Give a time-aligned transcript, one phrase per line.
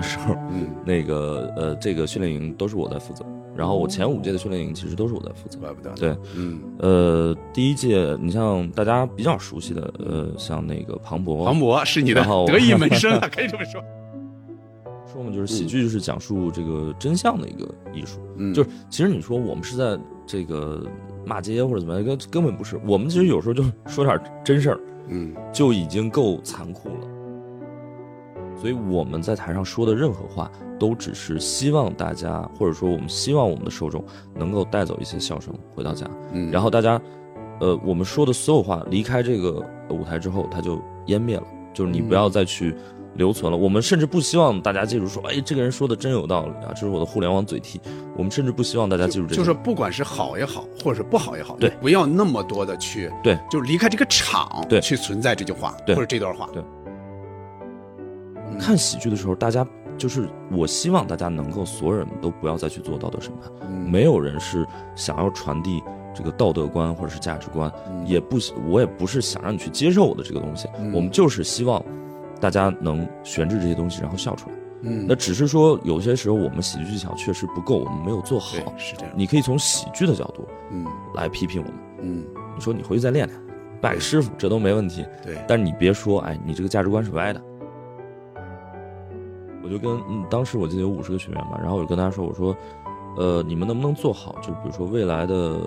[0.00, 3.24] 的时候，嗯， 那个呃，这个训练营都是我在负责。
[3.56, 5.58] 然后我前五届的训练营其实都是我在负责。
[5.58, 5.90] 怪不得。
[5.96, 13.82] 对，嗯，呃，第一届你像大家比较熟悉的，呃，像那个庞博，庞博是你的得意门生啊， 可以这么说。
[15.12, 18.20] 说嘛，就是喜剧就是讲述这个真相的一个艺术。
[18.36, 20.86] 嗯，就是其实你说我们是在这个
[21.26, 22.78] 骂街或者怎么样，根根本不是。
[22.86, 27.07] 我们其实有时候就说点真事儿，嗯就已经够残酷了。
[28.60, 34.04] 所以我们在台上说的任何话，都只是希望大家，或者说我们希望我们的受众
[34.34, 36.06] 能够带走一些笑声回到家。
[36.32, 37.00] 嗯，然后大家，
[37.60, 42.74] 呃，我们说的所有话离开这个舞台之后，它就湮灭了，就是你不要再去
[43.14, 43.56] 留存了。
[43.56, 47.80] 我们甚至不希望大家记住说，哎，这个人说的真有道理啊，这是我的互联网嘴替。
[48.16, 49.36] 我们甚至不希望大家记住这个。
[49.36, 56.66] 就是不管是好也好，或者是不好也好，对不要那么多的去，对，就是离开这个场，对去存在这句话，对或者这段话，对嗯
[58.56, 63.90] 看喜剧的时候，大家就是我希望大家能够所有人都不要再去做道德审判，嗯。
[63.90, 65.82] 没有人是想要传递
[66.14, 68.06] 这个道德观或者是价值观，嗯。
[68.06, 68.36] 也不
[68.68, 70.92] 我也不是想让你去接受我的这个东西，嗯。
[70.92, 71.84] 我们就是希望
[72.40, 74.54] 大家能悬置这些东西，然后笑出来。
[74.82, 78.56] 嗯，那只是说有些时候我们喜剧技巧确实不够，我们没有做好。
[78.76, 80.86] 是这样，你可以从喜剧的角度嗯。
[81.16, 83.40] 来批评我们，嗯，你说你回去再练练，
[83.80, 85.04] 拜个师傅这都没问题。
[85.24, 87.42] 对，但是你别说，哎，你这个价值观是歪的。
[89.62, 92.56] 我就跟嗯，当时我记得有五十个学员嘛，然后我就跟大家说，我说，
[93.16, 94.36] 呃，你们能不能做好？
[94.40, 95.58] 就比如说未来的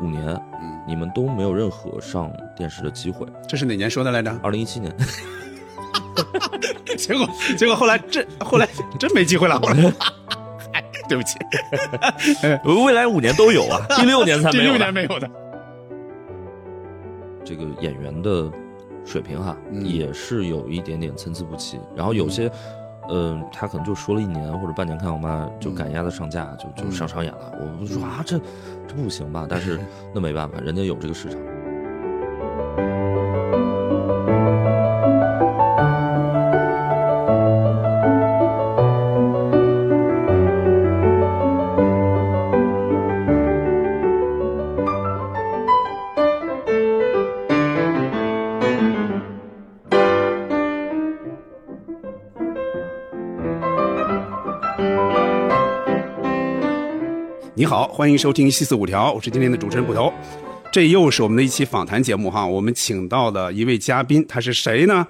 [0.00, 0.24] 五年，
[0.60, 3.26] 嗯，你们都没有任何上电视的机会。
[3.48, 4.30] 这是哪年说的来着？
[4.42, 4.94] 二零一七年，
[6.96, 9.92] 结果结果后来真后来真没机会了， 后来，
[10.72, 11.38] 哎，对不起，
[12.86, 15.30] 未来五年都有啊，第六年才第六没有呢年没有的，
[17.44, 18.50] 这个演员的
[19.04, 21.80] 水平哈，嗯也是有一点点参差不齐。
[21.96, 22.50] 然后有些，
[23.10, 27.52] 嗯、他可能就说了一年或者半年看我妈就赶鸭子上架，就就嗯上商演了。
[27.60, 28.38] 我不是说啊，这
[28.86, 29.46] 这不行吧？
[29.48, 29.78] 但是
[30.14, 31.38] 那没办法，人家有这个市场。
[57.92, 60.12] 欢迎收听西四五条，我是今天的主持人捕头。
[60.72, 65.08] 这又是我们的一期访谈节目哈，我们请到了一位嘉宾，他是谁呢？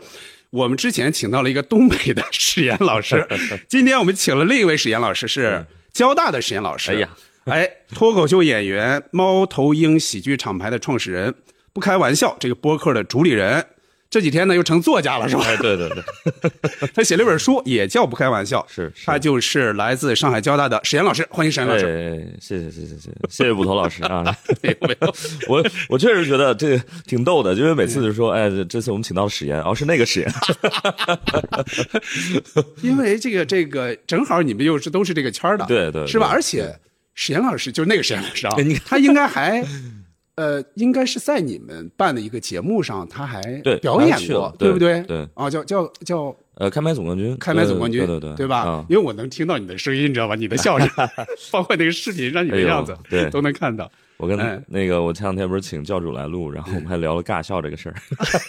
[0.48, 3.28] 我们之前请到了一个东北的史岩老师，
[3.68, 6.92] 今天我们请了另一位史岩老师，是交大的史岩老师。
[6.92, 7.08] 哎呀，
[7.44, 11.34] 哎，脱口秀演员，猫头鹰喜剧厂牌的创始人，
[11.74, 13.64] 不开玩笑，这个播客的主理人。
[14.10, 15.44] 这几天呢又成作家了，是吧？
[15.46, 18.66] 哎、对对对， 他写了一本书，也叫不开玩笑。
[18.68, 21.86] 是，他就是来自上海交大的史岩老师，欢迎史岩老师。
[21.86, 24.24] 哎，谢谢谢谢谢谢谢谢捕头老师啊！
[24.62, 25.14] 没 有没有，
[25.48, 26.76] 我我确实觉得这
[27.06, 30.32] 挺逗的，因为每次就说，哎，这次我们请到了史岩，哦，是那个史岩。
[32.82, 36.28] 因为这个这个正好你们又是都是这个圈的，对,对，是吧？
[36.28, 36.74] 而且
[37.14, 39.64] 史岩老师就是那个史岩老师啊，他应该还。
[40.40, 43.42] 呃，应该是在你们办的一个节目上，他还
[43.82, 45.02] 表演过，对不对？
[45.02, 48.60] 对啊，叫叫叫呃，开麦总冠军，开麦总冠军，对对对，对吧？
[48.60, 50.34] 啊因为我能听到你的声音，你知道吧？
[50.34, 50.88] 你的笑声，
[51.52, 53.90] 包括那个视频上你的样子，对都能看到。
[54.16, 57.94] 我跟哎那个我前两天不是请教主来录，然后我们还聊了尬笑这个事儿。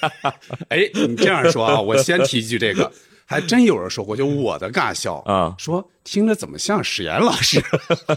[0.69, 2.90] 哎，你这样说啊，我先提一句这个，
[3.25, 7.62] 还真有人说过，就我的尬笑啊说听着怎么像史岩老师？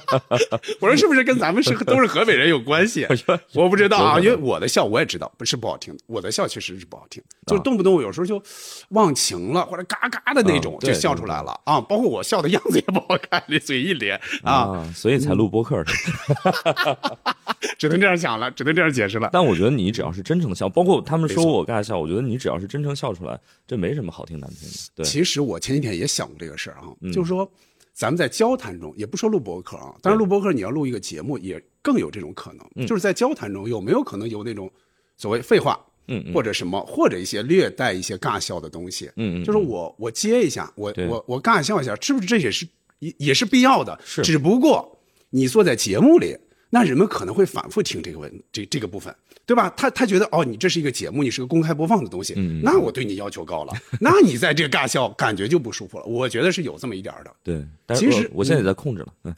[0.81, 3.07] 我说是不是跟咱们是都是河北人有关系？
[3.55, 8.43] 我不知道啊，因为我的笑我也知道不是不好听的，我的笑确实是不好听，就是动不动有时候就
[8.91, 15.93] 忘情了或者嘎嘎的那种就笑出来了啊，包括我笑的样子也不好看，那嘴一咧啊，啊，所以才录播客的。
[17.79, 19.31] 只能这样想了，只能这样解释了。
[19.33, 24.75] 但我觉得你只要是真诚的笑，包括他们说我尬笑，我觉得你只要是真诚笑出来，这没什么好听难听的。
[24.97, 27.51] 对，其实我前几天也想过这个事儿啊，嗯就是说，
[27.95, 34.71] 咱们在交谈中，也不说录播客啊，当然录播客你要录一个节目，也更有这种可能，嗯就是在交谈中有没有可能有那种
[35.17, 42.67] 所谓废话，嗯嗯或者什么，或者一些略带一些尬笑的东西，嗯嗯就是我我接一下，我我我尬笑一下，是不是这也是
[42.99, 43.99] 也也是必要的？
[44.05, 44.99] 是只不过
[45.31, 46.37] 你坐在节目里。
[46.71, 49.15] 那人们可能会反复听这个问这这个部分，
[49.47, 49.73] 对吧？
[49.77, 56.05] 他他觉得哦，你这是一个节目，你是个公开播放的东西，那我对你要求高了，那你在这个尬笑感觉就不舒服了。
[56.07, 59.35] 我觉得是有这么一点儿的，对，但其实我我现在也在控制了，嗯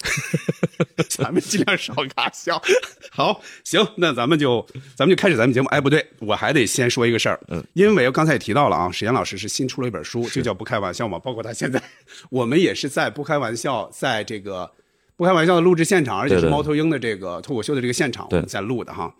[1.09, 2.63] 咱们尽量少尬笑。
[3.11, 4.65] 好，行，那咱们就
[4.95, 5.69] 咱们就开始咱们节目。
[5.69, 11.83] 哎，不对，我还得先说一个事儿，嗯，因为我刚才也提到了啊，史岩老师是新出了一本书，就叫《不开玩笑》嘛，包括他现在，
[12.31, 14.71] 我们也是在不开玩笑，在这个
[15.17, 19.13] 不开玩笑的录制现场，而且是猫头鹰的这个脱口秀的这个现场，我们在录的哈。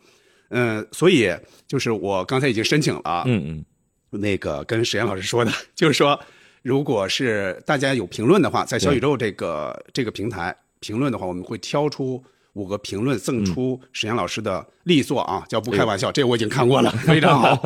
[0.51, 1.33] 嗯，所以
[1.67, 3.65] 就是我刚才已经申请了，嗯
[4.11, 6.19] 嗯，那个跟史岩老师说的，就是说，
[6.63, 12.23] 如果是大家有评论的话，在小宇宙这个这个平台评论的话，我们会挑出
[12.57, 17.63] 五个评论赠出沈岩老师的力作啊，叫不开玩笑，这我已经看过了，非常好。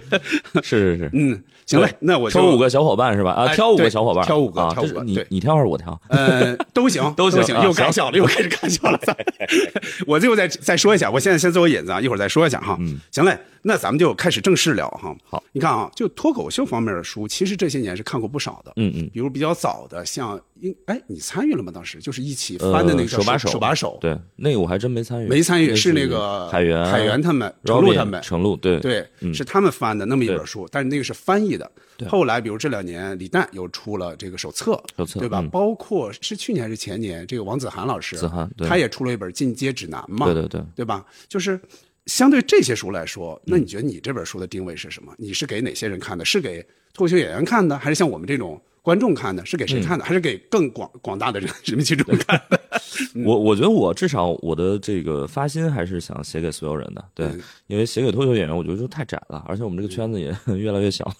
[0.64, 3.32] 是是是，嗯，行嘞，那我挑五个小伙伴是吧？
[3.32, 6.00] 啊，哎挑五个小伙伴，挑五个啊，挑五个对你你挑还是我挑？
[6.08, 8.98] 呃，都行， 都行，又开笑了，又开始开笑了。
[10.06, 12.76] 我最后再再说一下，我现在先做个引子啊，一会儿再说一下哈。
[12.80, 15.14] 嗯，行嘞，那咱们就开始正式聊哈。
[15.28, 18.72] 好，你看啊，就脱口秀方面的书，其实这些年是看过不少的。
[18.76, 21.70] 嗯嗯，比如比较早的，像应哎，你参与了吗？
[21.72, 28.20] 当时就是一起翻的那个手把手手把手，对，那个我还真没参与，没参与，是那个海源海源他们、程璐他们。
[28.22, 31.70] 程璐对对，是他们翻的那么一本书，但是那个是翻译的。
[32.08, 35.40] 后来，比如这两年，李诞又出了这个手册，手册对吧？
[35.40, 41.04] 嗯包括是去年还是前年，这个王子涵老师，子涵对他也出了一本《进阶指南》嘛，对对对，对吧？
[41.28, 41.60] 就是
[42.06, 45.12] 相对这些书来说，嗯那你觉得你这本书的定位是什么？
[45.18, 46.24] 你是给哪些人看的？
[46.24, 46.62] 是给
[46.94, 49.44] 脱口秀演员看的，还是像我们这种观众看的？
[49.46, 50.04] 是给谁看嗯的？
[50.04, 52.60] 还是给更广广大的人 人民群众看的？
[53.24, 61.10] 我我觉得我至少我的这个发心还是想写给所有人的，对，嗯因为写给脱口秀演员，我觉得就太窄了，而且我们这个圈子也 越来越小。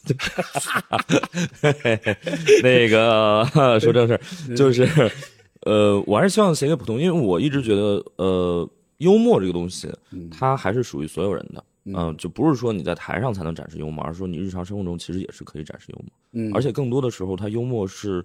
[2.62, 3.46] 那个
[3.80, 4.20] 说正事儿，
[4.56, 4.86] 就是
[5.62, 8.68] 呃，我还是希望写给普通，因为我一直觉得呃，
[8.98, 9.88] 幽默这个东西，
[10.30, 11.62] 它还是属于所有人的。
[11.85, 16.06] 嗯、就不是说你在台上才能展示幽默，而是说你日常生活中其实也是可以展示幽默。
[16.32, 18.25] 嗯而且更多的时候，它幽默是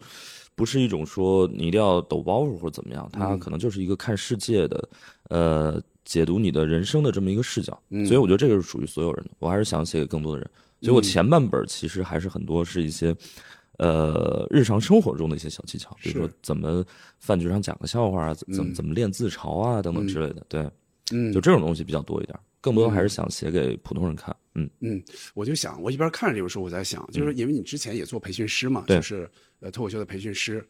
[0.56, 3.10] 不是一种说你一定要抖包袱或者怎么样？
[3.12, 4.90] 它可能就是一个看世界的，
[5.30, 7.78] 呃，解读你的人生的这么一个视角。
[7.90, 9.32] 嗯所以我觉得这个是属于所有人的。
[9.40, 10.50] 我还是想写给更多的人。
[10.82, 13.16] 所以我前半本其实还是很多是一些。
[13.78, 16.82] 呃，日常生活中的一些小技巧，比如说怎么
[17.20, 20.46] 饭局上讲个笑话啊，怎怎么怎么练自嘲啊，等等之类的。
[20.48, 20.66] 对，
[21.12, 22.40] 嗯就这种东西比较多一点。
[22.66, 24.36] 更多还是想写给普通人看。
[24.56, 25.04] 嗯，嗯，
[25.36, 28.96] 我就想，我一边看着这本书，我在想，就是因为你之前也做培训师嘛，对。
[28.96, 29.30] 就是
[29.60, 30.68] 呃脱口秀的培训师，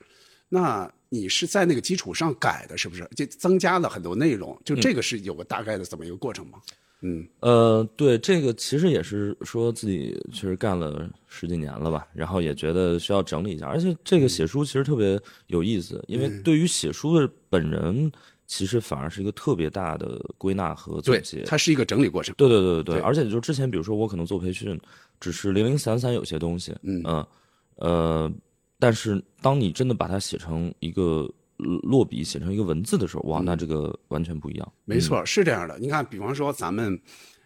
[0.50, 3.08] 那你是在那个基础上改的，是不是？
[3.16, 6.60] 就增加了很多内容，就这个是有个大概的这么一个过程吗？
[7.00, 7.26] 嗯。
[7.40, 15.18] 呃，对，这个其实也是说自己确实干了十几年了吧，然后也觉得需要整理一下，而且这个写书其实特别
[15.48, 18.12] 有意思，因为对于写书的本人，
[18.48, 21.44] 其实反而是一个特别大的归纳和总结，。
[21.46, 22.34] 它是一个整理过程。
[22.38, 24.80] 对对对对对，对而且就之前，比如说我可能做培训，
[25.20, 27.26] 只是零零散散有些东西，嗯
[27.78, 28.32] 呃，
[28.80, 34.74] 但是当你真的把它写成一个呃落笔，写成一个文字的时候，哇，嗯那这个完全不一样。
[34.86, 35.78] 没错，是这样的。
[35.80, 36.98] 你看，比方说咱们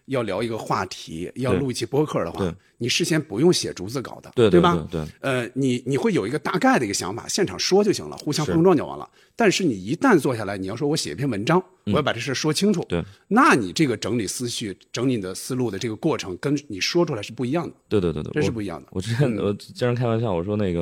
[0.06, 4.76] 要聊一个话题，要录一期播客的话，你事先不用写逐字稿的，对对吧？
[4.92, 9.10] 对对呃，你你会有一个大概的一个想法，现场说就行了，互相碰撞就完了。
[9.40, 18.90] 但是你一旦坐下来，你要说我写一篇文章，我要把这事说清楚，嗯对，那你这个整理思绪、整理你的思路的这个过程，跟你说出来是不一样的，对对对对，这是不一样的。
[18.92, 20.82] 我之前我经常开玩笑，我说那个，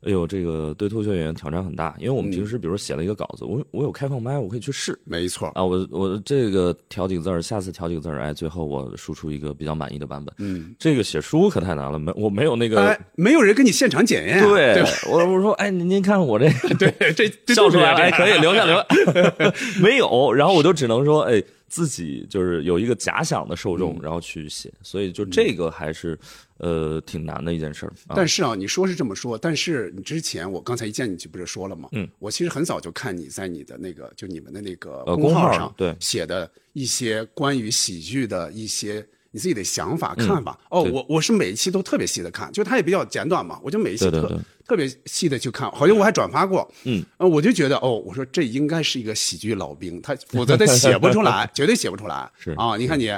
[0.00, 10.34] 哎呦，这个对脱口秀演员挑战很大，因为我们平时比如说写了一个稿子，我我有开放麦，我可以去试没错，啊，我我这个调几个字儿，下次调几个字儿，哎，最后我输出一个比较满意的版本。
[10.38, 12.80] 嗯，这个写书可太难了，没我没有那个。
[12.80, 14.84] 哎，没有人跟你现场检验啊，对对？
[15.10, 26.18] 我我说，哎，您您看我这个 对，这这笑出来了，哎，可以留下留下， 没有，然后我就只能说，哎，自己就是有一个假想的受嗯众，然后去写，所以就这个还是
[26.58, 28.14] 呃挺难的一件事儿啊。
[28.16, 31.88] 但是啊，你说是这么说，但是你之前我刚才一见你就不是说了吗？
[31.92, 40.58] 嗯，我其实很早就看你在你的那个就你们的那个呃公号号上对写的一些关于喜剧的一些你自己的想法看法。
[40.70, 46.68] 哦，我我是每一期都特别细的看，就它也比较简短嘛，我就每一期特特别细的去看，好像我还转发过。
[46.84, 52.30] 嗯，呃，我就觉得哦，我说这应该是一个喜剧老兵，他否则他写不出来， 绝对写不出来。
[52.38, 53.12] 是啊，你看你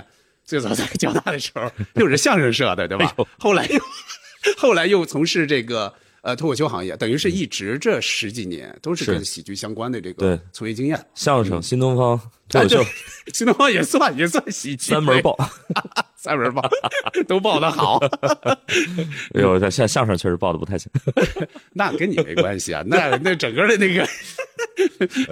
[0.45, 3.15] 最早在交大的时候 又是相声社的，对吧？
[3.39, 3.81] 后来又
[4.57, 5.93] 后来又从事这个
[6.23, 9.13] 呃脱口秀行业，等于是一直这十几年都是是。
[9.13, 10.41] 跟喜剧相关的这个对。
[10.53, 11.07] 从业经验。
[11.15, 12.85] 相声、新东方、脱哎，口秀，
[13.35, 15.37] 新东方也算也算喜剧，三门报，
[16.17, 16.63] 三门报
[17.27, 17.99] 都报的好，
[19.35, 20.91] 哎呦，相相声确实报的不太行。
[21.73, 24.07] 那跟你没关系啊，那那整个的那个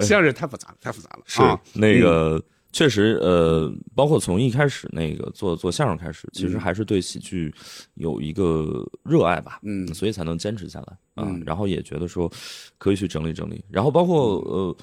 [0.01, 1.23] 相声太复杂了，太复杂了。
[1.25, 7.53] 是啊，那个确实，呃，包括从一开始那个做做相声开始，其实还是对喜剧
[7.95, 11.27] 有一个热爱吧，嗯所以才能坚持下来啊。
[11.27, 12.31] 嗯然后也觉得说
[12.77, 14.75] 可以去整理整理，然后包括呃。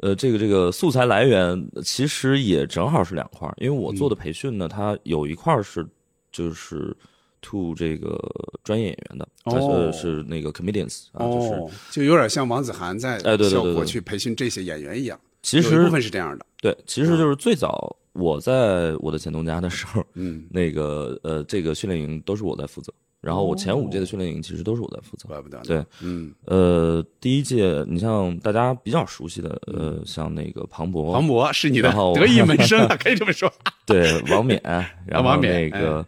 [0.00, 5.84] 呃，这个这个素材来源其实也正好是两块儿，因为我做的培训呢，它有一块儿是
[6.30, 6.96] 就是
[7.40, 8.16] to 这个
[8.62, 15.18] 专业演员的，它哦是是那个 comedians 啊，就是哦，就有点像王子涵在哎对对对效果去培训这些演员一样。
[15.42, 16.44] 其实一部实分是这样的。
[16.60, 25.28] 对，其实就是最早我在我的前东家的时候，嗯， 那个呃，这个训练营都是我在负责，然后我前五届的训练营其实都是我在负责。
[25.28, 25.58] 怪不得。
[25.60, 33.52] 对，嗯，呃，第一届你像大家比较熟悉的，呃，像那个庞博，庞博是你的得意门生啊， 可以这么说。
[33.86, 34.60] 对王冕，
[35.06, 36.04] 然后那个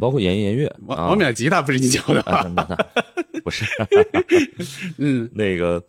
[0.00, 2.22] 包括严颜悦，啊王王冕吉他不是你教的
[3.44, 3.64] 不是
[4.98, 5.82] 嗯，那个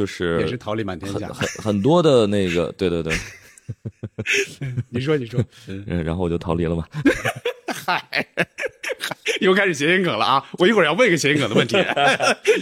[0.00, 1.28] 就是也是桃李满天下。
[1.28, 3.12] 很很很多的那个，对 对对，
[4.88, 5.38] 你说，你说，
[5.68, 6.86] 嗯，然后我就逃离了嘛。
[7.68, 8.02] 嗨，
[9.42, 10.44] 又开始谐音梗了啊！
[10.58, 11.76] 我一会儿要问一个谐音梗的问题，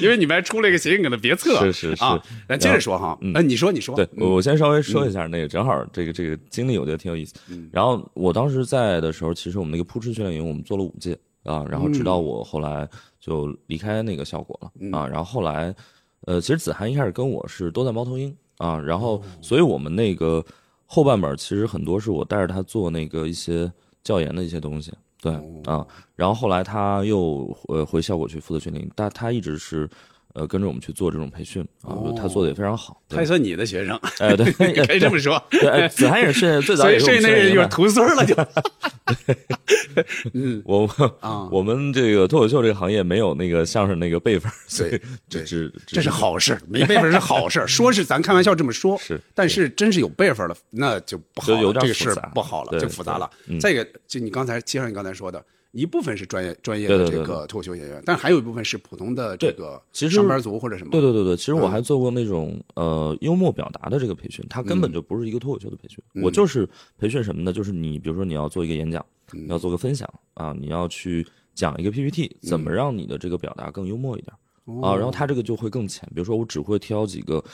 [0.02, 1.61] 因为你们还出了一个谐音梗的别册。
[1.61, 7.35] 是是是啊，那接着说哈，呃，你说，你说，对，嗯我先稍微说一下那个，正好这个这个经历，我觉得挺有意思。
[7.50, 12.88] 嗯然后我当时在的时候，其实我们那个扑哧训练营，我们做了五届啊，然后直到我后来
[13.21, 15.75] 就离开那个效果了嗯啊，然后后来，
[16.22, 20.44] 呃，其实子涵一开始跟我是都在猫头鹰啊，然哦后所以我们那个
[20.87, 23.72] 后半本其实很多是我带着他做那个一些
[24.02, 29.88] 教研的一些东西，对哦啊，然后后来他又呃回效果去负责训练营，但他一直是。
[30.35, 33.00] 呃，跟着我们去做这种培训啊，他做的也非常好。
[33.08, 34.52] 对他也算你的学生，哎，对，
[34.87, 35.42] 可以这么说。
[35.90, 37.68] 子涵也是最早所以也是那人就是们训练营的。
[37.68, 38.35] 徒孙儿了，就。
[40.35, 40.87] 嗯我
[41.20, 44.90] 啊，我们这个脱口秀这个行业没有那个相声那个辈分，所以
[45.28, 47.64] 对只只这是好事，没辈分是好事。
[47.66, 53.28] 说是咱开玩笑这么说，是但是真是有辈分了，那就不好了，就有点这个事不好了，就复杂了。
[53.49, 60.90] 嗯再一个，就你刚才接上你刚才说的，一部分是专业专业的这个脱口秀演员，但还有一部分是普通的这个其实上班族或者什么。
[60.90, 61.70] 对对对对，其实我嗯。
[61.70, 66.22] 还做过那种呃幽默表达的这个培训，它根本就不是一个脱口秀的培训，嗯。
[66.22, 67.52] 我就是培训什么呢？
[67.52, 69.44] 就是你比如说你要做一个演讲，嗯。
[69.44, 74.32] 你要做个分享啊，你要去讲一个 PPT，怎么让你的这个表达更幽默一点
[74.64, 74.88] 哦。
[74.88, 74.96] 啊？
[74.96, 77.44] 然后它这个就会更浅，比如说我只会挑几个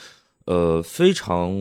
[0.45, 1.51] 呃非常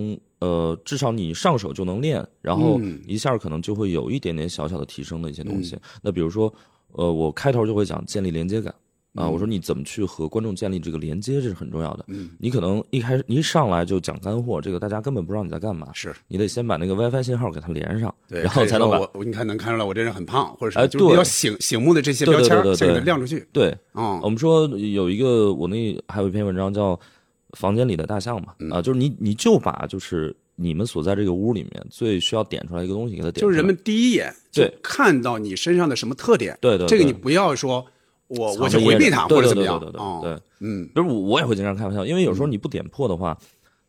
[0.40, 5.76] 呃至少你上手就能练，然后嗯一下可能就会有一点点小小的提升的一些东西。
[6.02, 6.52] 那比如说
[6.92, 8.74] 呃我开头就会讲建立连接感。
[9.16, 12.04] 啊，我说你怎么去和观众建立这个连接，这是很重要的。
[12.08, 15.86] 嗯，你可能一开始你一上来就讲干货，这个大家根本不知道你在干嘛。
[15.92, 23.46] 是你得先把那个 WiFi 信号给它连上，对，然后才能把我，你看能看出来我这人很胖，或者哎是就是比对较醒醒目的这些对标签儿先给对对对亮出去。
[23.52, 23.70] 对。
[23.92, 26.96] 啊我们说有一个我那还有一篇文章叫
[27.54, 28.70] 《房间里的大象》嘛，嗯。
[28.70, 34.78] 啊，就是你你就把就是你们所在这个屋里面最需要点出来一个东西给它点出来，就是人们第一眼就对。
[34.82, 36.88] 看到你身上的什么特点，对对对。
[36.88, 37.84] 这个你不要说
[38.28, 39.78] 我我就回避他或者怎么样。
[39.78, 43.37] 对对对对啊，对对，嗯，就是我我也会经常开玩笑，因为有时候你不点破的话，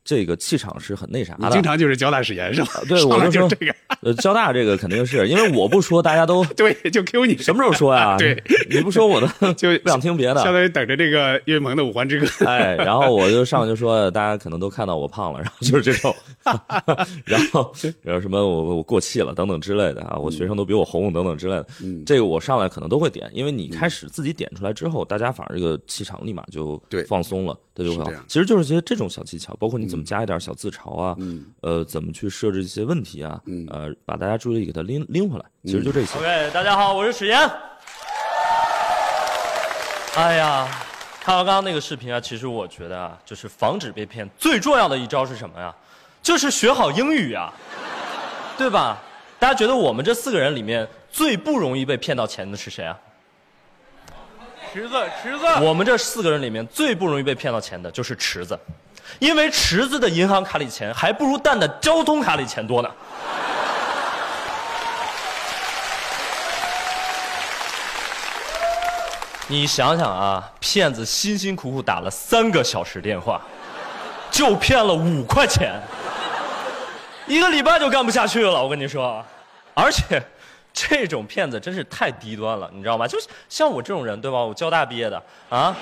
[0.05, 1.47] 这个气场是很那啥的。
[1.47, 2.69] 你经常就是交大史研是吧？
[2.87, 8.15] 对我就说这个，呃，交大这个肯定是因为我不说，大家都 对，就 Q 你，什么时候说呀？
[8.19, 10.43] 对，你不说我都 就不想听别的。
[10.43, 12.25] 相当于等着这个岳云鹏的《五环之歌》。
[12.47, 16.15] 哎，然后我就上来就说，大家可能都看到我胖了，然后就是这种，
[17.25, 28.25] 然后然后什么我我过气了等等之类的啊，我学生都比我红等等之类的，嗯这个我上来可能都会点，因为你开始自己点出来之后，大家反而这个气场立马就对放松了，这就会好是这样。
[28.27, 36.17] 其实就是些这种小技巧，包括你怎么加一点小自嘲啊，嗯呃，怎么去设置一些问题啊，嗯呃，把大家注意力给它拎拎回来，其实就这些。
[36.17, 37.37] OK，大家好，我是史岩。
[40.15, 40.67] 哎呀，
[41.19, 45.75] 看完刚刚那个视频啊，其实我觉得啊，就是防止被骗最重要的一招是什么呀？
[46.23, 47.53] 就是学好英语啊，
[48.57, 48.97] 对吧？
[49.37, 52.97] 大家觉得我们这四个人里面最不容易被骗到钱的是谁啊？
[54.75, 58.59] 池子，池子，我们这四个人里面最不容易被骗到钱的就是池子，
[59.19, 62.91] 因为池子的银行卡里钱还不如蛋的交通卡里钱多呢。
[69.47, 73.41] 你想想啊，骗子辛辛苦苦打了三个小时电话，
[74.29, 75.81] 就骗了五块钱，
[77.27, 78.61] 一个礼拜就干不下去了。
[78.61, 79.23] 我跟你说，
[79.73, 80.21] 而且
[80.75, 83.07] 这种骗子真是太低端了，你知道吗？
[83.07, 83.17] 就
[83.47, 84.39] 像我这种人，对吧？
[84.39, 85.73] 我交大毕业的啊，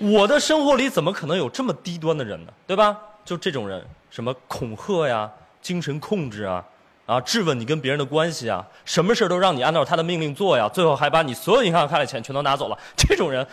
[0.00, 2.52] 我的生活里怎么可能有这么低端的人呢？
[2.66, 2.94] 对吧？
[3.24, 5.30] 就这种人，什么恐吓呀、
[5.62, 6.62] 精神控制啊。
[7.06, 13.46] 啊，质问你跟别人的关系啊，什么事都让你按照他的命令做呀，最后还把你所有银行卡里钱全都拿走了，这种人，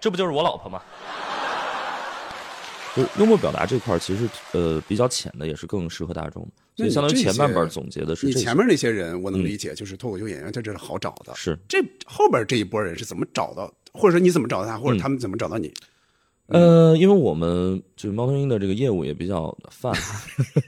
[0.00, 0.80] 这不就是我老婆吗？
[2.96, 6.50] 就幽默表达这块，其实呃比较浅的，也是更适合大众的。
[6.78, 8.26] 所以相当于前半些本总结的是。
[8.26, 11.34] 你前面那些人我能理解，就是脱口秀演员在这是好找的。
[11.34, 15.74] 是这后边这一波人是怎么找到，或者说你怎么找到他，或嗯者他们怎么找到你？
[16.46, 19.92] 呃，因为我们就是猫头鹰的这个业务也比较泛，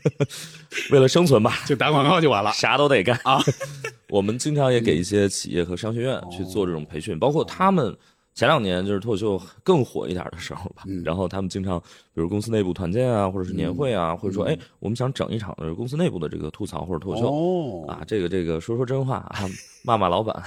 [0.93, 2.53] 为了生存吧，就打广告就完了。
[2.53, 3.43] 啥都得干啊。
[4.11, 7.97] 我们经常也给一些企业和商学院去做这种培训，包括他们
[8.35, 11.79] 前两年就是脱口秀更火一点的时候吧，然后他们经常
[12.15, 17.29] 比如公司内部团建啊，或者是年会啊，或者说哎，我们想整一场就是公司内部的这个吐槽或者脱口秀。
[17.29, 19.41] 哦啊，这个这个说说真话啊，
[19.85, 20.43] 骂骂老板。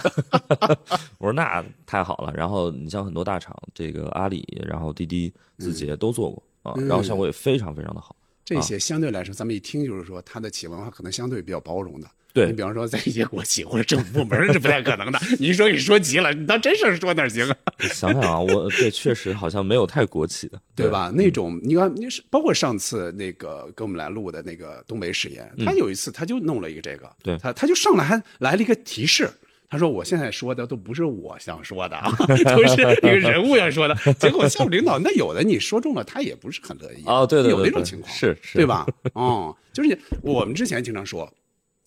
[1.20, 2.34] 我说那太好了。
[2.36, 8.16] 然后你像很多大厂，这个阿里，然后滴滴、字节都做过啊，然后效果也非常非常的好。
[8.44, 12.08] 这些相对来说，咱们一听就是说，它的企业文化可能相对比较包容的。
[12.34, 15.20] 对你比方说，在一些国企或者政府部门是不太可能的。
[15.40, 17.56] 你一说你说急了，你当真事儿说哪行啊？
[17.94, 21.12] 想想啊，我对确实好像没有太国企的，对吧？
[21.16, 29.30] 那种你看，你是包括上次那个跟我们来录的那个东北史研，他有一次他就弄了一个这个，对他他就上来还来了一个提示。
[29.70, 32.12] 他说：“我现在说的都不是我想说的啊，
[32.56, 33.96] 都是一个人物要说的。
[34.20, 38.86] 结果下属领导那有的你说中了，他也不是很乐意哦对对对有那种情况，是是对吧？
[39.14, 41.28] 哦，就是我们之前经常说，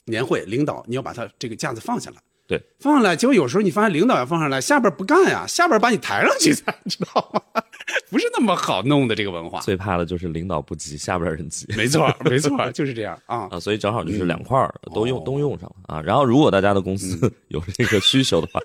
[0.06, 3.14] 年会领导你要把他这个架子放下来，对，放下来。
[3.14, 7.62] 结果有时候你发现领导要放上来，下边不干呀，下边把你抬上去 才知道吗？
[8.10, 9.60] 不是那么好弄的这个文化。
[9.60, 11.66] 最怕的就是领导不急，下边人急。
[11.76, 13.48] 没错，没错，就是这样啊。
[13.50, 16.02] 啊，所以正好就是两块儿都用、哦都用上了啊。
[16.02, 18.60] 然后如果大家的公司有这个需求的话，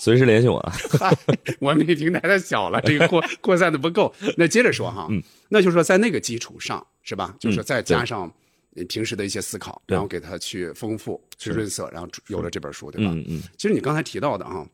[0.00, 0.72] 随时联系我啊。
[0.98, 1.12] 嗨，
[1.60, 4.12] 我们这平台太小了，这个扩扩散的不够。
[4.36, 7.34] 那接着说哈，嗯，那就是说在那个基础上是吧？
[7.38, 8.32] 就是说再加上呃
[8.88, 13.10] 平时的一些思考，然后给他去丰富、去润色，然后有了这本书，对吧？
[13.12, 14.64] 嗯嗯，其实你刚才提到的啊，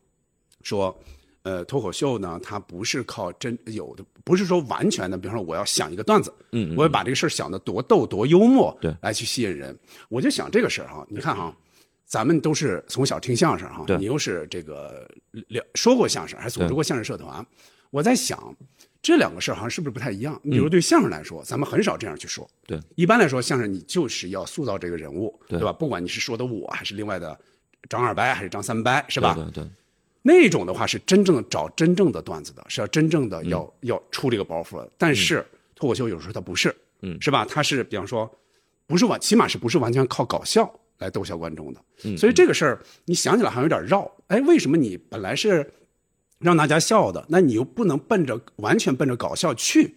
[0.61, 0.95] 说，
[1.41, 8.95] 呃，脱口秀呢，它不是靠真有的，不是说完全的，比方说我要想一个段子，嗯嗯我要把这个事儿想的多逗多幽默，对。
[9.01, 9.77] 来去吸引人。
[10.09, 11.55] 我就想这个事儿哈，你看哈，
[12.05, 13.97] 咱们都是从小听相声哈，对。
[13.97, 17.45] 你又是这个了说过相声，还组织过相声社团，
[17.89, 18.55] 我在想。
[19.07, 20.37] 这两个事儿好像是不是不太一样？
[20.43, 22.45] 你比如对相声来说，咱们很少这样去说。
[22.65, 25.71] 对，一般来说，相声你就是要塑造这个人物，对吧？
[25.71, 27.39] 不管你是说的我，还是另外的
[27.87, 29.33] 张二白，还是张三白，是吧？
[29.33, 29.69] 对对对，
[30.23, 34.91] 那种的话是真正找真正的段子的，是要真正的要、要出这个包袱的。
[34.97, 35.35] 但是
[35.73, 37.45] 脱口秀有时候它不是，嗯是吧？
[37.45, 38.29] 它是比方说，
[38.87, 41.81] 不是完，起码是不是完全靠搞笑来逗笑观众的？
[42.03, 44.11] 嗯所以这个事儿你想起来好像有点绕。
[44.27, 45.71] 哎，为什么你本来是
[46.39, 49.95] 让大家笑的，那你又不能奔着完全奔着搞笑去？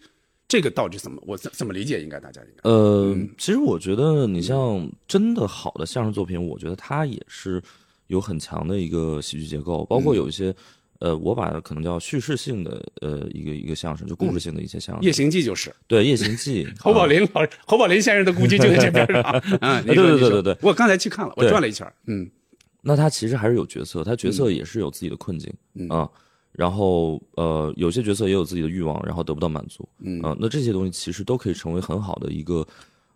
[0.49, 2.03] 这个到底怎么我怎怎么理解？
[2.03, 7.63] 应该大家应该呃，其实我觉得你像真的好的相声作品，我觉得它也是
[8.09, 10.55] 有很强的一个喜剧结构，包括有一些。
[11.03, 15.03] 呃，我把它可能叫叙事性的，呃，一个一个相声，就故事性的一些相声。
[15.03, 19.43] 夜行记就是对《夜行记》 侯宝啊林老师，侯宝林先生的故居就在这边上。
[19.63, 21.95] 嗯，你说对对对对对我刚才去看了，我转了一圈儿。
[22.07, 22.31] 嗯
[22.83, 25.51] 那他其实还是有角色，他角色也是有自己的困境
[25.89, 26.07] 啊、
[26.53, 30.21] 然后呃，有些角色也有自己的欲望，然后得不到满足，嗯。
[30.23, 32.67] 啊那这些东西其实都可以成为很好的一个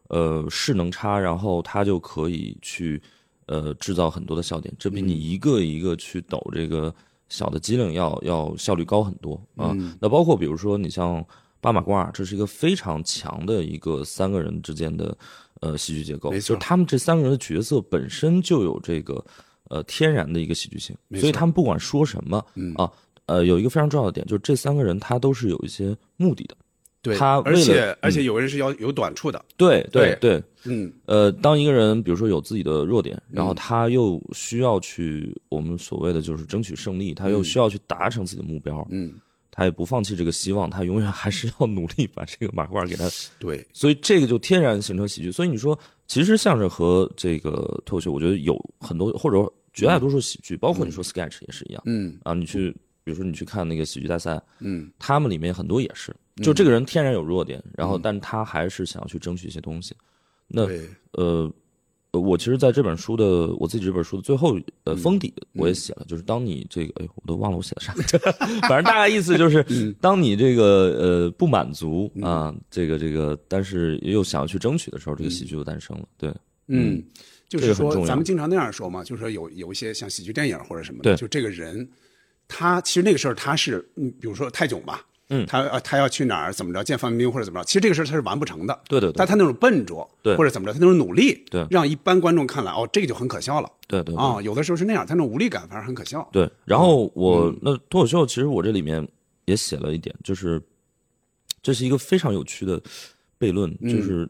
[0.09, 3.03] 呃势能差，然后他就可以去
[3.47, 6.95] 呃制造很多的笑点，这比你一个一个去抖这个
[7.29, 11.25] 小的机灵要要效率高很多啊、那包括比如说你像
[11.61, 15.17] 八马褂，这是一个非常强的一个三个人之间的
[15.61, 19.25] 呃戏剧结构，就是他们这三个人的角色本身就有这个
[19.71, 22.37] 呃天然的一个喜剧性，所以他们不管说什么、
[22.77, 22.91] 啊，
[23.27, 26.57] 呃，有一个非常重要的点，就是这三个人他都是有一些目的的。
[27.03, 29.45] 对，他而且嗯而且有人是要有短处的。
[29.59, 39.13] 对对对，嗯呃，当一个人比如说有自己的弱点，然后他又需要去我们所谓的就是争取胜利，他又需要去达成自己的目标，嗯，
[39.51, 43.07] 他也不放弃这个希望，他永远还是要努力把这个马褂给他
[43.39, 45.31] 对，所以这个就天然形成喜剧。
[45.31, 47.51] 所以你说，其实相声和这个
[47.85, 51.83] 脱口秀，我觉得有很多，或者说绝大多数喜剧，包括你说 sketch 也是一样。
[51.85, 52.75] 嗯啊，你去，
[53.05, 54.91] 比如说你去看那个喜剧大赛，嗯。
[54.99, 59.95] 他们里面很多也是，就这个人天然有弱点，然后但他还是想要去争取一些东西。
[60.49, 61.53] 那对，呃，
[62.13, 67.93] 呃我其实在这本书的我自己这本书的最后呃封底我也写了，就是当你这个哎我都忘了我写的啥，
[68.69, 69.63] 反正大概意思就是，
[70.01, 70.65] 当你这个
[70.99, 76.07] 呃不满足啊，这个这个，但是又想要去争取的时候，这个喜剧就诞生了。
[76.17, 76.33] 对，
[76.69, 77.03] 嗯，
[77.49, 81.89] 就是说咱们经常那样说嘛，就是说有有一些像喜剧电影或者什么就这个人，
[82.49, 85.05] 他其实那个时候他是，嗯，比如说泰囧吧。
[85.31, 85.47] 嗯。
[85.47, 89.15] 他呃他要去哪儿怎么着见范冰冰或者怎么着，其实这个事儿他是完不成的，对对对。
[89.17, 90.37] 但他那种笨拙，对。
[90.37, 91.67] 或者怎么着，他那种努力，对。
[91.71, 94.23] 让一般观众看来，哦，这个就很可笑了，对对对。
[94.23, 99.07] 啊，有的时候是那样，他那种无力感反而很可笑，对，然后我、那脱口秀，其实我这里面
[99.47, 100.61] 也写了一点，就是
[101.63, 102.79] 这是一个非常有趣的
[103.39, 104.29] 悖论，就是，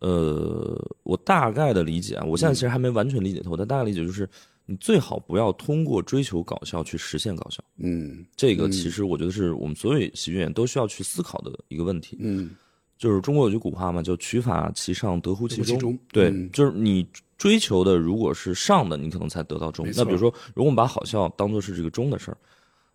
[0.00, 4.28] 呃，我大概的理解啊，我现在其实还没完全理解透，但大概理解就是，
[4.70, 7.64] 你最好不要通过追求搞笑去实现搞笑。
[7.78, 12.18] 嗯这个其实我觉得是我们所有喜剧演员都需要去思考的一个问题。
[12.20, 12.50] 嗯
[12.98, 15.64] 就是中国有句古话嘛，叫“取法其上，得乎其中”。
[15.66, 17.06] 其中对，嗯就是你
[17.38, 22.36] 追求的如果是上的，你可能才得到中那比如说，如果我们把好笑当做是这个中的事儿，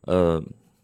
[0.01, 0.43] 呃，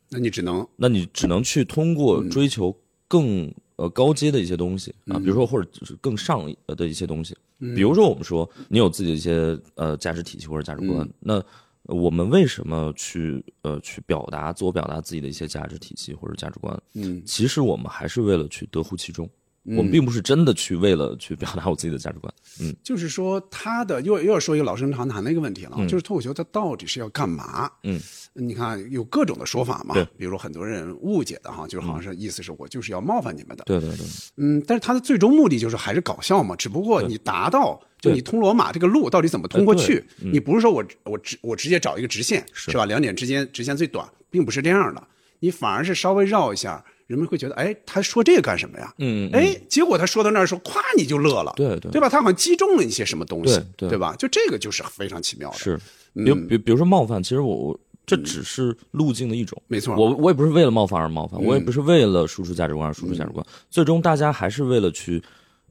[0.10, 2.74] 那你只能那你只能去通过追求
[3.10, 11.44] 更呃高阶的一些东西啊，比如说或者就是更上呃的一些东西，比如说我们说你有自己的一些呃价值体系或者价值观，那
[11.84, 16.82] 我们为什么去呃去表达自我表达自己的一些价值体系或者价值观？
[16.94, 17.22] 嗯。
[17.26, 19.30] 其实我们还是为了去得乎其中，
[19.64, 22.34] 我们并不是真的去为了 去表达我自己的价值观。
[22.62, 27.70] 嗯，就是说他的又又要说一个老生常谈的一个问题了，就是脱口秀它到底是要干嘛？
[27.84, 28.00] 嗯，
[28.34, 34.06] 你看有各种的说法嘛对，比如说很多人误解的哈，就是好像是意思是我就是要冒犯你们的，对对对，
[34.38, 39.86] 嗯，但是他的最终目的就是还是搞笑嘛，只不过你达到，就你通罗马这个路到底怎么通过对。
[39.86, 40.06] 去？
[40.18, 42.86] 你不是说我我直我直接找一个直线是吧？
[42.86, 45.08] 两点之间直线最短，并不是这样的，
[45.40, 48.94] 你反而是稍微绕一下，人们会觉得，哎，他说这个干什么呀？
[49.00, 52.08] 嗯，嗯哎，结果他说到那儿的时候，咵你就乐了，对对对吧？
[52.08, 54.16] 他好像击中了一些什么东西，对对吧？
[54.20, 55.76] 就这个就是非常奇妙的，是，
[56.14, 65.20] 比如比比如说冒犯，其实我我这只是路径的一种，没错我我也不是为了冒犯而冒犯，我也不是为了输出价值观而输出价值观，最终大家还是为了去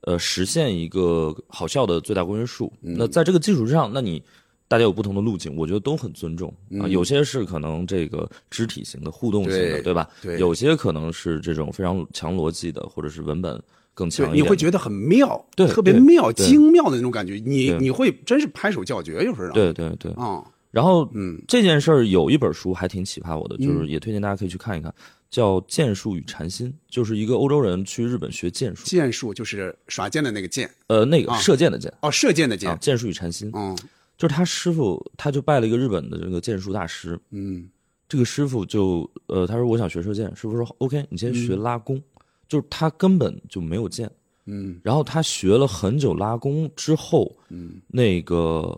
[0.01, 2.73] 呃实现一个好笑的最大公约数。
[2.81, 4.21] 那在这个基础之上，那你。
[4.69, 6.55] 大家有不同的路径，我觉得都很尊重。
[6.79, 6.87] 啊。
[6.87, 10.09] 有些是可能这个肢体型的、互动型的，对对吧？
[10.23, 10.39] 对。
[10.39, 13.61] 有些可能是这种非常强逻辑的，或者是文本
[13.95, 14.45] 更强对，一点。
[14.45, 24.95] 你会觉得很妙，对特别妙、精妙的那种感觉，你你会真是拍手叫绝，有时候对对对，啊，然后，嗯，这件事儿有一本书还挺启发我的，就是也推荐大家可以去看一看，
[25.31, 33.75] 叫《剑术与禅心》，就是一个欧洲人去日本学剑术，剑术就是耍剑的那个剑，呃，那个射箭的箭哦，射箭的箭啊，，剑术与禅心，嗯
[34.19, 37.67] 就是他师傅，他就拜了一个日本的这个剑术大师，嗯。
[38.09, 42.03] 这个师傅就呃，他说我想学射箭，师傅说 OK，你先学拉弓，
[42.49, 44.11] 就是他根本就没有剑，
[44.47, 44.81] 嗯。
[44.83, 47.81] 然后他学了很久拉弓之后，嗯。
[47.87, 48.75] 那个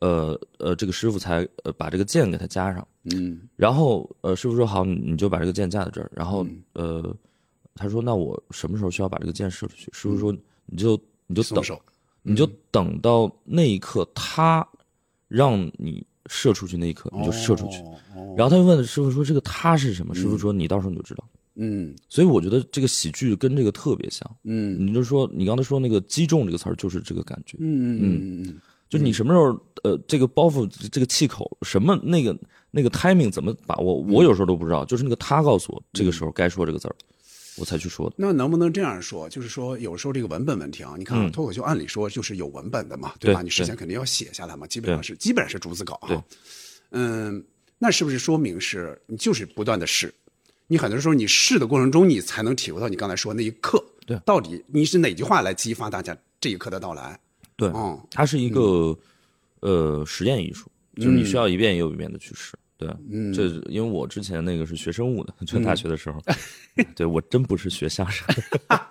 [0.00, 2.86] 呃呃，这个师傅才呃把这个剑给他加上。
[3.04, 3.40] 嗯。
[3.54, 6.10] 然后呃，师傅说好，你你就把这个箭架在这儿。
[6.12, 7.16] 然后呃，
[7.76, 9.88] 他说那我什么时候需要把这个箭射出去？
[9.92, 10.30] 师傅说
[10.66, 11.64] 你就你就等，
[12.24, 14.66] 你就等到那一刻他
[15.28, 17.76] 让你射出去那一刻，你就射出去。
[18.36, 20.14] 然后他就问师傅说这个他是什么？
[20.14, 21.24] 师傅说你到时候你就知道。
[21.56, 24.28] 嗯所以我觉得这个喜剧跟这个特别像。
[24.42, 27.56] 嗯你就说你刚才说那个击中这个词儿就是这个感觉。
[27.60, 32.36] 嗯嗯嗯就你什么时候呃，这个包袱这个气口什么那个
[32.70, 34.84] 那个 timing 怎么把握，我有时候都不知道。
[34.84, 36.94] 就是那个他告诉我这个时候该说这个字儿，
[37.56, 38.16] 我才去说的。
[38.18, 39.28] 那能不能这样说？
[39.28, 43.40] 就是说，有时候这个文本问题啊，你看啊，脱口秀按理说就是有文本的嘛，对吧？
[43.40, 46.24] 对你事先肯定要写下来嘛，基本上是基本上是逐字稿哈。
[46.90, 47.44] 嗯，
[47.78, 50.12] 那是不是说明是你就是不断的试？
[50.66, 57.18] 你很多时候你试的过程中，你才能体会到你刚才说那一刻，对到底你是哪句话来激发大家这一刻的到来？
[57.56, 58.98] 对，嗯它是一个
[59.60, 62.54] 呃实验艺术，就是你需要一遍又一遍的去试。
[62.76, 66.20] 对，嗯，这因为我之前那个是学生物的，就大学的时候，
[66.96, 68.26] 对我真不是学相声。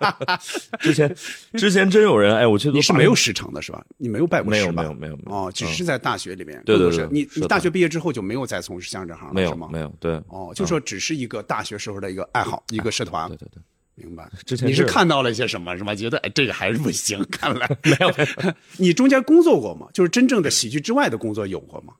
[0.80, 1.14] 之前
[1.52, 3.84] 之前真有人哎，我去你是没有师承的是吧？
[3.98, 4.82] 你没有拜过师吧？
[4.82, 6.62] 没有没有没有哦，只是在大学里面。
[6.64, 9.68] 对对对社团你大学毕业之后就没有再从事相声这行了，没有是吗？
[9.70, 13.36] 没有对哦，就说只是一个大学时候的一个爱好，一个社团对。
[13.36, 13.62] 对对，
[13.96, 14.28] 明白。
[14.46, 15.94] 之前你是是看到了一些什么，是吧？
[15.94, 17.22] 觉得哎，这个还是不行。
[17.30, 18.10] 看来没有。
[18.78, 19.86] 你中间工作过吗？
[19.92, 21.92] 就是真正的喜剧之外的工作有过吗？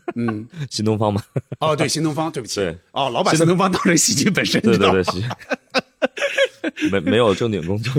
[0.70, 1.22] 新东方嘛，
[1.60, 2.56] 哦，对，新东方，对不起。
[2.60, 2.76] 对。
[2.92, 5.36] 哦，老板新东方当成喜剧本身，对对对吗
[6.62, 7.92] 对，没没有正经工作。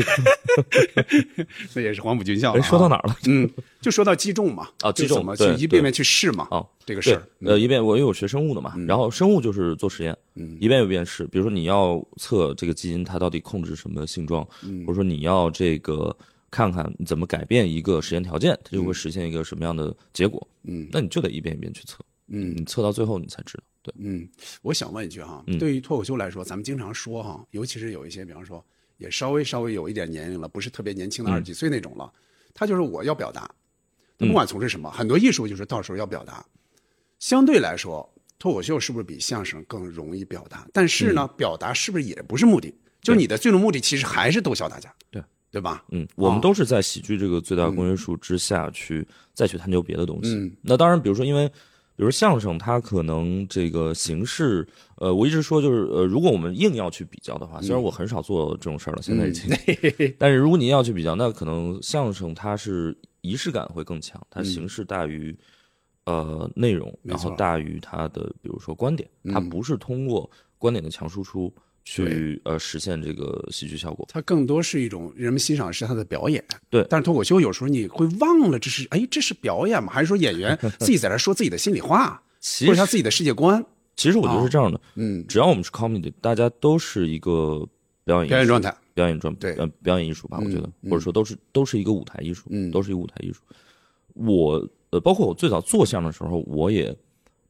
[1.73, 2.53] 那也是黄埔军校。
[2.53, 2.95] 哎，说到哪？
[2.95, 3.15] 儿了？
[3.27, 3.49] 嗯，
[3.81, 4.67] 就说到击中嘛。
[4.81, 6.47] 啊击中就怎么去一遍遍去试嘛。
[6.49, 7.21] 啊，这个事儿。
[7.45, 10.15] 呃，一遍我因为我学生物的嘛，然后生物就是做实验，
[10.59, 11.25] 一遍又一遍试。
[11.27, 14.45] 比如说你要测这个基因它到底控制什么性状，
[14.85, 16.15] 或者说你要这个
[16.53, 20.47] 看看你怎么改变一个实验条件，它就会实现一个什么样的结果。
[20.61, 22.55] 嗯，那你就得一遍一遍去测，嗯。
[22.55, 23.63] 你测到最后你才知道。
[23.81, 24.29] 对，嗯，
[24.61, 25.57] 我想问一句哈，嗯。
[25.57, 28.63] 对于脱口秀来说，咱们经常说哈，尤其是有一些，比方说
[28.97, 32.13] 也稍微稍微有一点年龄了，不是特别年轻的二十几岁那种了，
[32.53, 33.49] 他就是我要表达，
[34.19, 36.45] 他不管从事什么，很多艺术就是到时候要表达。
[37.17, 40.67] 相对来说，脱口秀是不是比相声更容易表达？
[40.71, 42.71] 但是呢，表达是不是也不是目的？
[43.01, 45.21] 就是你的最终目的其实还是逗笑大家，对
[45.53, 45.85] 对吧？
[45.91, 50.33] 嗯，我们哦都是在喜剧这个最大公约数之下去再去探究别的东西。
[50.33, 50.51] 嗯。
[50.63, 51.47] 那当然，比如说因为
[51.95, 59.47] 比如相声，它可能这个形式，呃，我一直说就是，呃，如果我们硬要去比较的话，虽然我很少做这种事儿了，现在已经，
[60.17, 65.37] 但是如果您要去比较，那可能相声它是仪式感会更强，它形式大于、
[66.05, 69.47] 呃内容，然后大于它的比如说观点，它嗯。
[69.47, 74.05] 不是通过观点的强输出去呃实现这个戏剧效果。
[74.09, 76.43] 它更多是一种人们欣赏是他的表演。
[76.69, 79.91] 对但是脱口秀有时候你会忘了这是哎这是表演吗？
[79.91, 83.63] 还是说演员 自己在那说自己的心里话， 其实或者他自己的世界观？
[83.95, 87.67] 其实我觉得是这样的，嗯，只要我们是 comedy，大家都是一个
[88.03, 88.75] 表演表演状态。
[88.95, 93.41] 表演状对呃表演艺术吧，我觉得嗯或者说都是都是一个舞台艺术，嗯都是一个舞台艺术。
[94.13, 96.95] 我呃，包括我最早做相声的时候，我也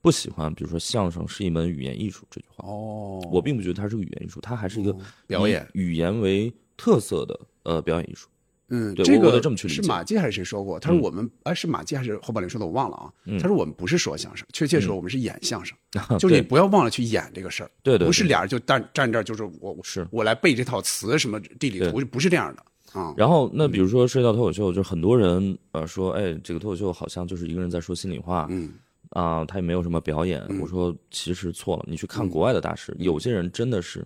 [0.04, 8.28] 不喜欢，比如说相声是一门语言艺术这句话，哦，我并不觉得它是个语言艺术，它还是一个表演语言为特色的呃表演艺术。
[8.70, 10.80] 嗯，这个是马季还是谁说过？
[10.80, 12.66] 他说嗯我们哎是马季还是侯宝林说的？
[12.66, 13.14] 我忘了啊。
[13.26, 15.78] 嗯他说我们不是说相声，确切说我们是演相声，
[16.12, 17.72] 就 就是你不要忘了去演这个事儿。
[17.84, 23.14] 对对，对不是俩人就站站这儿，就是我是我来背这套词，什么地理图，不是这样的啊。
[23.16, 28.72] 然后那比如说涉及到脱口秀，就很多人呃说，哎，这个脱口秀好像就是一个人在说心里话，嗯
[29.14, 30.44] 啊，他也没有什么表演。
[30.60, 34.06] 我说其实错了，你去看国外的大师，有些人真的是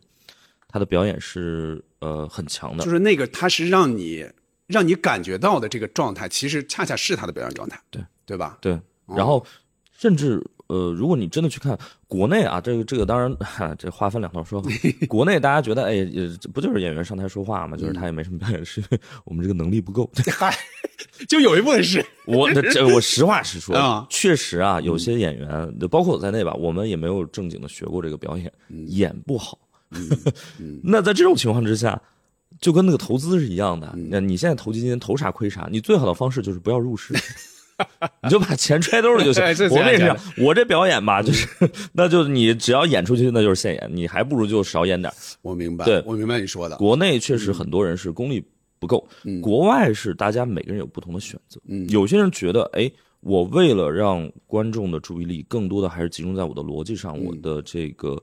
[0.67, 4.29] 他的表演是呃很强的就，是那个他是让你
[4.67, 8.57] 让你感觉到的这个状态，其实恰恰是他的表演状态，对对吧？
[8.61, 8.79] 对。
[9.07, 9.45] 然后
[9.97, 11.77] 甚至呃，如果你真的去看
[12.07, 14.61] 国内啊，这个这个当然 哈，这话分两头说。
[15.07, 17.77] 国内大家觉得，哎，呃这不就是演员上台说话吗？
[17.77, 20.09] 就是他也没什么表演，是因为我们这个能力不够。
[20.31, 20.53] 嗨，
[21.27, 28.51] 就有一部分是我这这我实话实说啊，确实啊，有些演员，包括我在内吧，我们也没有正经的学过这个表演，
[28.87, 29.57] 演不好。
[30.83, 31.99] 那在这种情况之下，
[32.59, 33.93] 就跟那个投资是一样的。
[34.09, 37.13] 那你现在投基金投啥亏啥，你最好的方式就是不要入市。
[38.23, 39.43] 你就把钱揣兜里就行。
[39.69, 41.47] 我跟你这讲，我这表演吧，就是，
[41.93, 45.11] 那就是你只要演出去，那就是现演，你还不如就少演点。
[45.41, 46.75] 我明白，对我明白你说的。
[46.77, 48.43] 国内确实很多人是功力
[48.79, 49.07] 不够，
[49.41, 51.59] 国外是大家每个人有不同的选择。
[51.67, 58.21] 嗯有些人觉得，哎，我为了让观众的注意力更多的还是集中在我的逻辑上，我的这个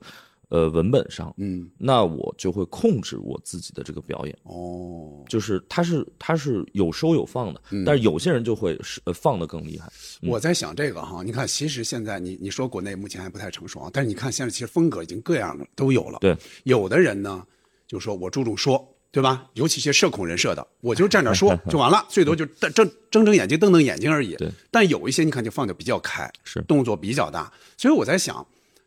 [0.49, 9.91] 呃文本上，嗯，那我就会控制我自己的这个表演，哦，就是它是它是有收有放的，嗯但是有些人就会是呃放的更厉害。
[10.21, 16.19] 我在想这个哈，你看，其实现在你你说国内目前还不太成熟啊，但是你看现在其实风格已经各样的都有了。
[16.21, 17.43] 对，有的人呢
[17.87, 19.47] 就说我注重说，对吧？
[19.53, 24.35] 尤其一些社恐人设的，我就站那说 就完了，最多就瞪睁睁睁眼睛瞪瞪眼睛而已。
[24.35, 28.45] 对，但有一些你看就放的比较开，是动作比较大，所以我在想，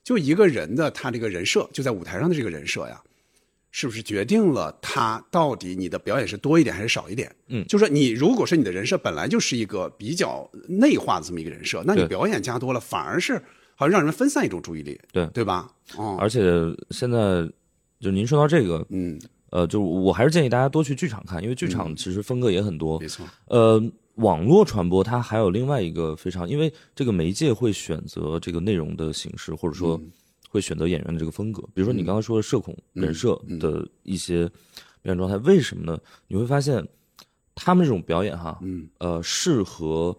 [0.09, 2.99] 就一个人的他这个人设，就在舞台上的这个人设呀。
[3.71, 7.31] 是不是决定了他到底你的表演是多一点还是少一点？
[7.49, 13.35] 嗯就是说你如果说你的人设本来就是一个比较内化的这么一个人设，那你表演加多了，反而是
[13.75, 15.71] 好像让人分散一种注意力，对对吧？
[15.99, 16.43] 哦，而且
[16.91, 17.47] 现在
[18.01, 22.99] 就您说到这个，嗯，呃，就我还是建议大家多去剧场看，因为剧场其实风格也很多。
[22.99, 23.79] 没错，呃，
[24.19, 30.11] 网络传播它还有另外一个非常，因为这个媒介会选择这个内容的形式，或者说嗯。
[30.51, 31.61] 会选择演员的这个风格。
[31.75, 34.49] 比如说你刚才说的社恐人设的一些
[35.03, 36.01] 表演状态，为什么呢？
[36.27, 36.83] 你会发现
[37.55, 40.17] 他们这种表演哈，嗯，呃，适合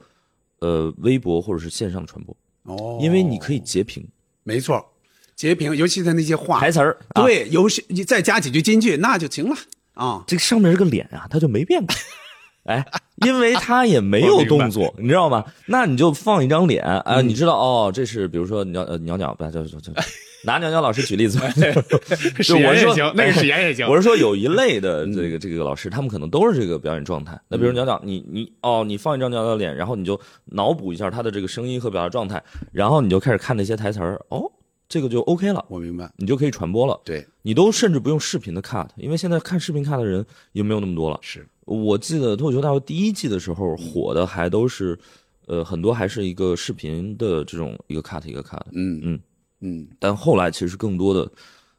[0.59, 4.07] 呃微博或者是线上传播，哦，因为你可以截屏。
[4.43, 4.79] 没错，
[5.35, 6.59] 截屏，尤其他那些话。
[6.59, 9.55] 台，词儿，啊，对，有时你再加几句金句，那就行了。
[9.93, 10.23] 啊。
[10.27, 11.95] 这个上面这个脸啊，它就没变过。
[12.69, 12.85] 哎，
[13.25, 15.43] 因为他也没有动作， 你知道吗？
[15.65, 19.91] 那你就放一张脸啊，嗯你知道哦，这是比如说鸟呃鸟鸟，不就就就
[20.45, 21.39] 拿鸟鸟老师举例子
[22.41, 23.87] 史 我也行，那个史岩也行。
[23.87, 27.37] 我是说有一类的嗯这个这个老师，他们可能都是这个表演状态。
[27.47, 34.49] 那比如鸟鸟，你你哦，你放一张鸟鸟脸，然后你就脑补一下他的这个声音和表达状态，然后你就开始看那些台词儿，哦，
[34.87, 36.97] 这个就 OK 了，我明白，你就可以传播了。
[37.03, 41.19] 对，你都甚至不用视频的 cut，因为现在看视频 cut 的人也没有那么多了。
[41.21, 44.97] 是，我记得脱口秀大会第一季的时候火的还都是，
[45.45, 49.19] 呃，很多还是一个视频的这种一个 cut 一个 cut，嗯嗯。
[49.61, 51.29] 嗯，但后来其实更多的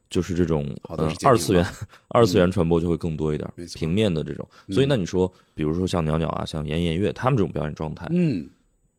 [0.09, 1.67] 就是这种呃二次元
[2.09, 4.47] 二次元传播就会更多一点平面的这种。
[4.69, 8.49] 所以那你说，比如说像鸟鸟啊，像言言月他们这种表演状态，嗯。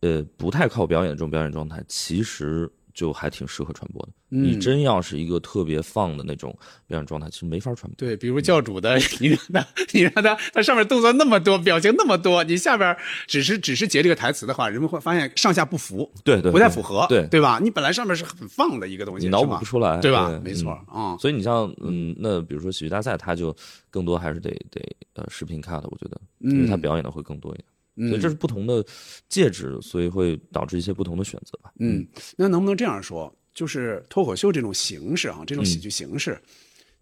[0.02, 4.12] 呃，不太靠表演的这种表演状态，其实就还挺适合传播的。
[4.34, 7.96] 嗯你真要是一个特别放的那种表演状态，其实没法传播。
[7.98, 12.96] 对，比如教主的，你让他，你让他，他上面动作那么多，表情那么多，你下边
[13.28, 17.60] 只是只是截这个台词的话，人们会发现上下不符，对对对不太符合，对对吧？
[17.62, 20.30] 你本来上面是很放的一个东西，你脑补不出来，对吧？
[20.30, 23.54] 对没错嗯啊，所以你像嗯，那比如说喜剧大赛，他就
[23.90, 24.82] 更多还是得得
[25.16, 27.66] 呃视频看的我觉得，因为他表演的会更多一点。
[27.96, 28.84] 所以这是不同的
[29.28, 31.72] 介质，所以会导致一些不同的选择吧。
[31.80, 36.42] 嗯，那能不能这样说，就是脱口秀这种形式啊，这种喜剧形式，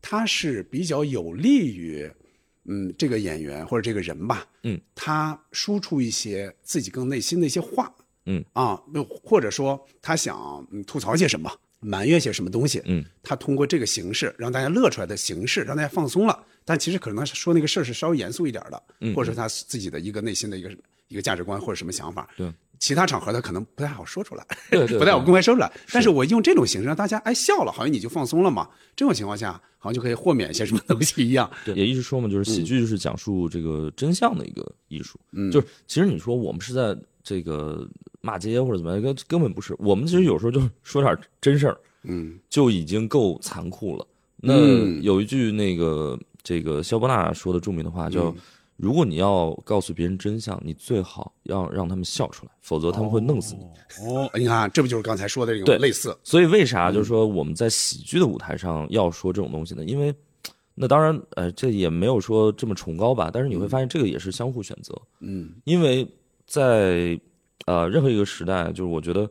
[0.02, 2.10] 它是比较有利于，
[2.66, 7.94] 嗯，这个演员或者这个人吧，嗯，他输出一些自己更内心的一些话，
[8.26, 8.82] 嗯啊，
[9.24, 11.52] 或者说他想嗯吐槽些什么。
[11.80, 16.46] 埋怨些什么东西，嗯，他通过这个形式让大家乐出来的形式，让大家放松了。
[16.66, 20.70] 但其实可能说那个事儿是稍微严肃一点的，嗯或者是他自己的一个内心的一个
[21.08, 22.30] 一个价值观或者什么想法。
[22.38, 25.72] 对，其他场合他可能不太好说出来，对对不太好公开说出来。
[25.92, 28.70] 但是我用这种形式让大家哎笑了，好像你就放松了嘛。
[28.96, 31.50] 这种情况下，好像就可以豁免一些什么东西一样。
[31.66, 35.20] 对，也一直说嘛，就是喜剧就是讲述这个真相的一个艺术。
[35.32, 37.90] 嗯，就是其实你说我们是在这个
[38.22, 39.76] 骂街或者怎么样，根根本不是。
[39.80, 44.06] 我们其实有时候就说点真事儿，嗯就已经够残酷了。
[44.38, 48.34] 那嗯有一句那个这个肖伯纳说的著名的话叫
[48.78, 53.64] ：“如果你要告诉别人真相，你最好要让他们笑出来，否则他们会弄死你。
[54.08, 56.18] 哦，你看，这不就是刚才说的这 对种类似？
[56.24, 59.84] 所以为啥就是说我们在喜剧的舞台上要说这种东西呢？
[59.84, 60.16] 因为
[60.76, 64.96] 那当然，呃，这也没有说这么崇高吧，但是你会发现这个也是相互选择。
[65.20, 66.08] 嗯因为
[66.46, 67.20] 在
[67.70, 69.30] 呃任何一个时代，就是我觉得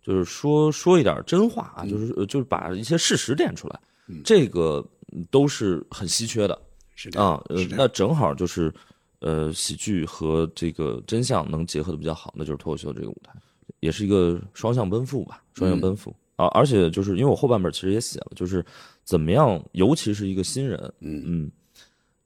[0.00, 3.80] 就是说说一点真话啊，就是呃就是把一些事实点出来，
[4.22, 6.56] 这个嗯都是很稀缺的
[6.94, 7.42] 是的啊。
[7.70, 8.72] 那正好就是
[9.18, 13.32] 呃喜剧和这个真相能结合的比较好，那就是脱口秀这个舞台，
[13.80, 16.14] 也是一个双向奔赴吧，双向奔赴。
[16.36, 18.64] 啊，而且就是因为我后半本其实也写了，就是
[19.04, 21.50] 怎么样，尤其是一个新人，嗯嗯，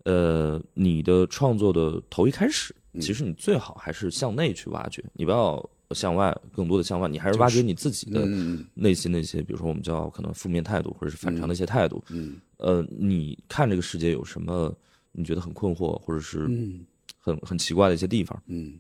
[0.05, 12.03] 呃，你的创作的头一开始，嗯其实你最好还是向内去挖掘，你不要向外，更多的向外，你还是挖掘你自己的嗯内心的一些，比如说我们叫可能负面态度或者是反常的一些态度。
[12.09, 14.75] 嗯呃，你看这个世界有什么
[15.13, 16.85] 你觉得很困惑或者是嗯
[17.19, 18.79] 很很奇怪的一些地方，嗯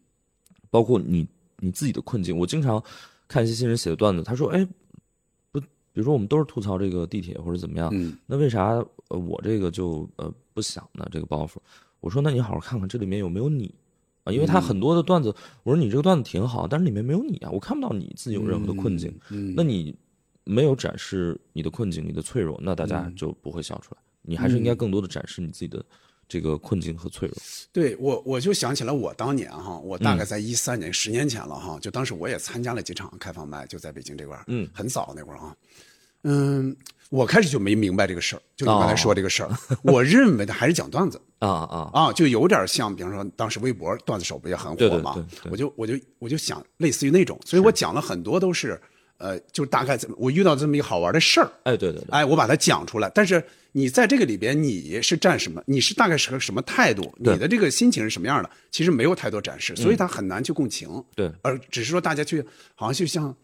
[0.71, 1.27] 包括你
[1.59, 2.37] 你自己的困境。
[2.37, 2.83] 我经常
[3.29, 4.67] 看一些新人写的段子，他说：“哎，
[5.53, 8.75] 不，比如说我们都是吐槽这个地铁或者怎么样，嗯那为啥
[9.09, 11.07] 呃我这个就呃不想呢？
[11.13, 11.57] 这个包袱，
[12.01, 13.73] 我说那你好好看看这里面有没有你
[14.27, 19.97] 啊，因为他很多的段子，我说你这个段子挺好，但是里面没有你啊，我看不到你自己有任何的困境，嗯，那你
[20.45, 22.89] 没有展示你的困境、你的脆弱，那大嗯。
[22.89, 24.01] 家就不会笑出来。
[24.23, 25.85] 你还是应该更多的展示你自己的
[26.29, 27.37] 这个困境和脆弱。
[27.73, 34.69] 对我，我就想起来我当年哈，我大概在一三年，十年前了哈，就当时我也参加了几场开放麦，就在北京这块儿嗯。
[34.75, 35.57] 很早那会儿啊，
[36.25, 36.77] 嗯，
[37.11, 39.51] 我开始就没明白这个事儿，就你刚才说这个事儿，
[39.83, 45.15] 我认为的还是讲段子啊啊，啊，就有点像，比方说当时微博段子手不也很火嘛
[45.51, 48.81] 我就我就我就想类似于那种，所以我讲了很多都是，
[49.19, 53.11] 呃，就大概怎么我遇到这么一个好玩的事儿，哎，对对对，哎，我把它讲出来。
[53.15, 53.43] 但是
[53.73, 55.63] 你在这个里边，你是站什么？
[55.67, 57.15] 你是大概是个什么态度？
[57.19, 58.51] 你的这个心情是什么样的？
[58.71, 60.89] 其实没有太多展示，所以他很难去共情。
[61.15, 63.35] 对而只是说大家去，好像就像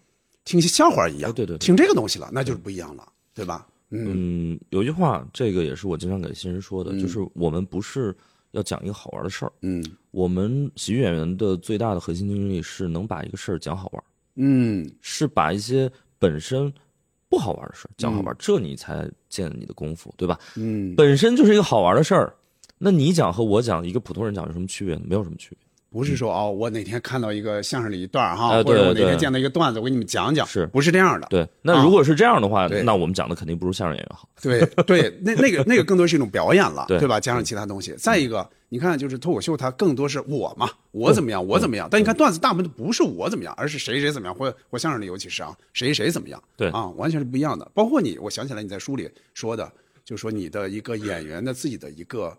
[0.44, 3.66] 听一些笑话一样，哎对对对听这个东西了，那就是不一样了，对吧？
[3.90, 8.16] 嗯，有句话，这个也是我经常给新人说的，就是我们不是
[8.52, 14.04] 要讲一个好玩的事儿，嗯我们喜剧演员的最大的核心竞争力是能把一个事儿讲好玩，
[14.36, 16.72] 嗯是把一些本身
[17.28, 20.38] 不好玩的事儿讲好玩，这你才见你的功夫，对吧？
[20.56, 22.34] 嗯，本身就是一个好玩的事儿，
[22.78, 25.02] 那你讲和我讲，一个普通人讲有什么区别呢？
[25.06, 25.58] 没有什么区别。
[25.92, 31.26] 不是说哦，我哪天看到一个相声里一段儿哈，哎或者我哪天见到一个段子，我给你们讲讲，是不是这样的？
[31.28, 34.26] 对，那如果是这样的话，对那我们讲的肯定不如相声演员好。
[34.40, 37.20] 对对，那那个那个更多是一种表演了，对对吧？
[37.20, 37.92] 加上其他东西。
[37.98, 41.86] 再一个，你看，就是脱口秀，它更多是我嘛，我怎么样，我怎么样。
[41.90, 47.70] 但你看段子，大部分都不是我怎么样，而是谁谁怎么样，或或相声里尤其是啊，谁谁怎么样，对啊，完全是不一样的。
[47.74, 49.70] 包括你，我想起来你在书里说的，
[50.04, 52.36] 就说你的一个演员的自己的一个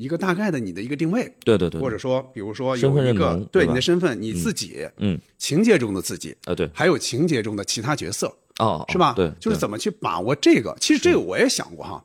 [0.00, 5.18] 一个大概的你的一个定位，对对对，或者说，比如说有一个对你的身份，你自己，嗯。
[5.36, 9.12] 情节中的自己，啊，对，还有情节中的其他角色，哦，是吧？
[9.14, 10.76] 对，就是怎么去把握这个。
[10.80, 12.04] 其实这个我也想过哈，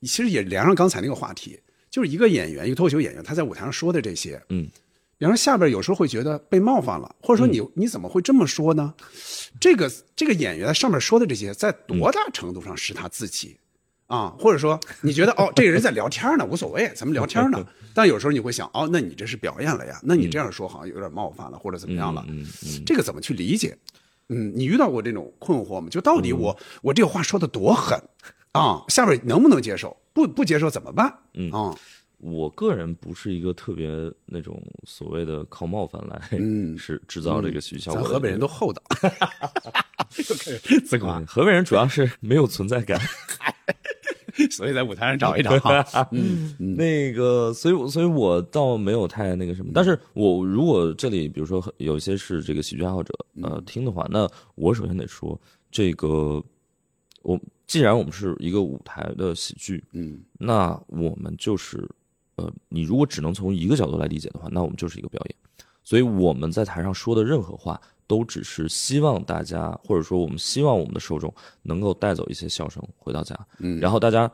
[0.00, 1.58] 其实也连上刚才那个话题，
[1.90, 4.68] 就是一个演员，一个脱口秀演员，他在舞台上说的这些，嗯，
[5.18, 8.94] 比方说下边有时候会觉得被冒犯了，或者说你、你怎么会这么说呢？
[9.60, 13.56] 这个这个演员在上面说的这些，在多大程度上是他自己？
[14.08, 17.64] 啊，或者说你觉得哦，这个人在聊天呢，无所谓， 咱们聊天呢。
[17.94, 20.00] 但有时候你会想，哦，那你这是表演了呀？
[20.02, 22.24] 那你这样说好像有点冒犯了，或者怎么样了？
[22.28, 23.76] 嗯嗯，这个怎么去理解？
[24.30, 25.88] 嗯，你遇到过这种困惑吗？
[25.90, 27.98] 就到底我、我这个话说的多狠
[28.52, 29.96] 啊， 下边能不能接受？
[30.12, 31.12] 不不接受怎么办？
[31.34, 31.74] 嗯啊，
[32.18, 33.88] 我个人不是一个特别
[34.26, 38.82] 那种所谓的靠冒犯来嗯 是制造这个喜剧效果河北人都厚道，
[40.16, 41.26] 又开始自夸嗯。
[41.26, 42.98] 河北人主要是没有存在感。
[44.50, 45.84] 所以在舞台上找一找哈。
[46.12, 49.72] 嗯，那个，所以我，所以我倒没有太那个什么。
[49.74, 53.12] 但是我如果这里，比如说有一些是这个喜剧爱好者
[53.42, 56.42] 呃听的话，那我首先得说，这个
[57.22, 61.88] 我既然我们是一个舞台的喜剧，嗯那我们就是
[62.36, 65.34] 呃，你如果只能从一个角度来理解的话，那我们就是一个表演。
[65.82, 71.32] 所以我们在台上说的任何话，都只是希望大家，或者说我们希望我们的受众
[71.62, 73.38] 能够带走一些笑声回到家。
[73.58, 74.28] 嗯，然后大家，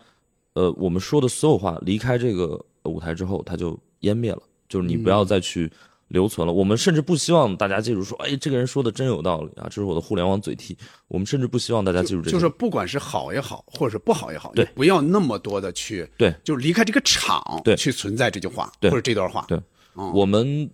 [0.55, 5.70] 呃，我们说的所有话离开这个舞台之后，它就湮灭了，就是你不要再去
[6.09, 6.53] 留存了。
[6.53, 10.79] 我们甚至不希望大家记住说，哎，这个人说的真有道理啊，这是我的互联网嘴替。
[11.09, 12.31] 我们甚至不希望大家记住这个。
[12.31, 19.45] 就是不管是好也好，或者是不好也好，对不要那么多的去对，就离开这个场，对去存在这句话对或者这段话。
[19.49, 19.61] 对
[19.97, 20.68] 嗯我们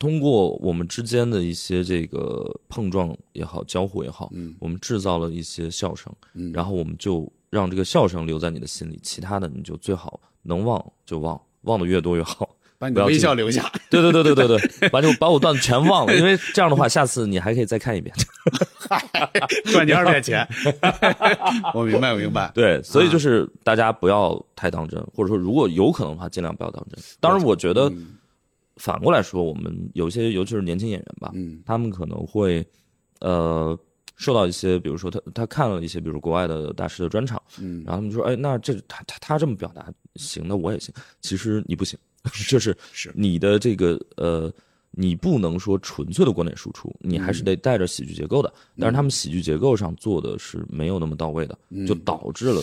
[0.00, 12.48] 通过我们之间的一些这个碰撞也好，交互也好，嗯我们制造了一些笑声，嗯然后我们就让这个笑声留在你的心里，其他的你就最好能忘就忘，忘的越多越好。
[12.78, 13.70] 把你的微笑留下。
[13.90, 18.10] 对对对对对对， 把就把我段子全忘了，因为这样的话，下次你还可以再看一遍。
[19.66, 20.48] 赚你二块钱。
[21.76, 22.50] 我明白，我明白。
[22.54, 26.98] 对，所以就是大家不要太当真，或者说如果有可能的话，尽量不要当真。
[27.20, 27.92] 当然，我觉得
[28.80, 32.66] 反过来说，我们有些尤其是年轻演员吧，嗯他们可能会
[33.20, 33.78] 呃
[34.16, 40.92] 受到一些，比如说他他看了一些，比如国外的大师的专场，嗯然后他们就说，哎，那这他他他这么表达行，那我也行。
[41.20, 41.98] 其实你不行，
[42.48, 44.52] 就是是你的这个呃。
[44.92, 48.52] 你不能说纯粹的观点输出，你还是得带着喜剧结构的。
[48.76, 51.56] 但是他们喜剧结构上做的是没有那么到位的，
[51.86, 52.60] 就导致了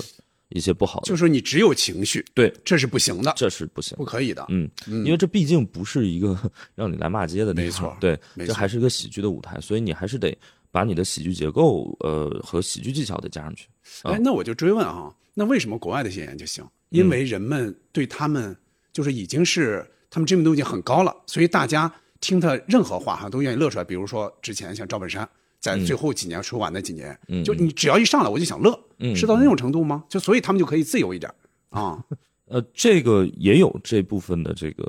[0.49, 1.05] 一些不好的。
[1.05, 4.05] 就是说你只有情绪，对，这是不行的，这是不行不。
[4.05, 4.45] 可以的。
[4.49, 6.37] 嗯，因为这毕竟不是一个
[6.75, 10.37] 让你来骂街的地方，没错对，这还是一个喜剧的舞台，所以你还是得
[10.71, 13.67] 把你的喜剧结构呃和喜剧技巧得加上去。
[14.03, 16.65] 哎，那我就追问啊，那为什么国外的演员就行？
[16.89, 18.55] 因为人们对他们
[18.93, 23.83] 就是已经是他们知名度已经很高了，所以大家听他任何话哈都愿意乐出来。
[23.83, 25.27] 比如说之前像赵本山，
[25.59, 30.03] 在最后几年春晚那几年，嗯就你只要一上来我就想乐，嗯是到那种程度吗？
[30.09, 31.31] 就所以他们就可以自由一点
[31.69, 32.03] 啊。
[32.45, 34.83] 呃，这个也有这部分的这个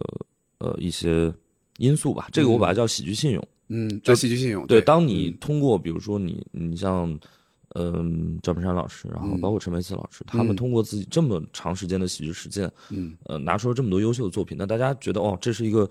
[0.58, 1.32] 呃一些
[1.78, 3.48] 因素吧，这个我把它叫喜剧信用。
[3.68, 4.66] 嗯，叫喜剧信用。
[4.66, 7.18] 对，对，当你通过比如说你你像。
[7.74, 15.88] 嗯，赵本山老师，然后包括陈佩斯老师，他们通过自己这么长时间的喜剧实践，嗯，呃，拿出了这么多优秀的作品，那大家觉得哦，这是一个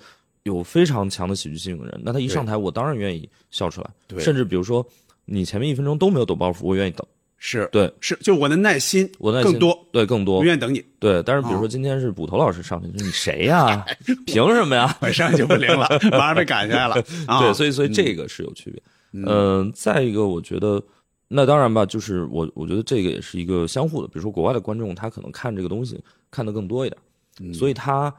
[0.47, 4.85] 有非常强的喜剧性的人，那他一上台，我当然愿意笑出来，对甚至比如说
[5.25, 7.05] 你前面一分钟都没有抖包袱，我愿意等，
[7.37, 10.83] 是对是，就我的耐心我耐心更多，对更多我，愿意等你。
[10.99, 11.21] 对。
[11.23, 13.85] 但是比如哦说今天是捕头老师上去，你谁呀？
[14.25, 14.97] 凭什么呀？
[15.01, 17.03] 我上就不灵了，马上被赶下来了。
[17.27, 18.81] 啊、对，所以所以这个是有区别。
[19.13, 20.81] 嗯、再一个，我觉得
[21.27, 24.07] 那当然吧，就是我我觉得这个也是一个相互的。
[24.07, 25.99] 比如说国外的观众，他可能看这个东西
[26.31, 26.97] 看得更多一点，
[27.41, 28.13] 嗯所以他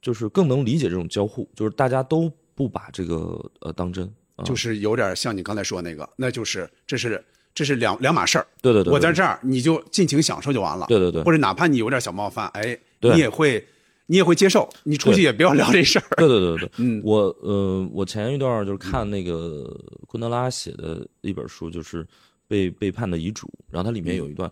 [0.00, 4.06] 就是更能理解这种交互，就是大家都不把这个呃当真。
[4.36, 7.22] 啊就是有点像你刚才说那个，那就是这是
[7.54, 8.46] 这是两两码事儿。
[8.62, 10.86] 对对对，对我在这儿你就尽情享受就完了。
[10.88, 13.62] 对对对或者哪怕你有点小冒犯，哎，你也会
[14.06, 16.06] 你也会接受，你出去也不要聊这事儿。
[16.16, 22.06] 对对对对，嗯我呃，我前一段就是看那个昆德拉写的一本书，就是
[22.48, 24.50] 被背叛的遗嘱，然后它里面有一段，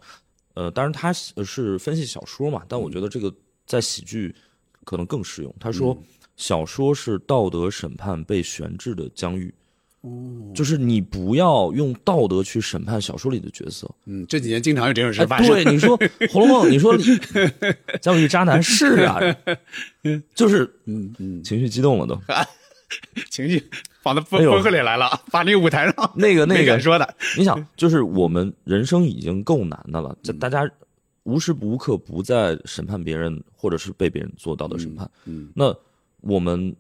[0.53, 3.35] 呃，当然他是是分析小说嘛，但我觉得这个
[3.65, 4.35] 在喜剧
[4.89, 5.55] 可能更适用。
[5.61, 5.95] 他说，
[6.39, 9.53] 小说是道德审判被悬置的疆域。
[10.55, 13.87] 就是你不要用道德去审判小说里的角色。
[14.07, 15.49] 嗯，这几年经常有这种事哎，发生。
[15.49, 15.99] 对，你说
[16.33, 16.97] 《红楼梦》，你说
[18.01, 19.21] 姜伟玉渣男是啊，
[20.35, 22.19] 就是嗯嗯，情绪激动了都。
[23.29, 23.63] 情绪
[24.01, 27.15] 放到哎呦风风和里来了，把那个舞台上那个那个敢说的。
[27.37, 30.67] 你想，就是我们人生已经够难的了，这大家
[31.29, 35.09] 无时无刻不在审判别人，或者是被别人做道德审判。
[35.27, 35.77] 嗯那
[36.23, 36.75] 我们，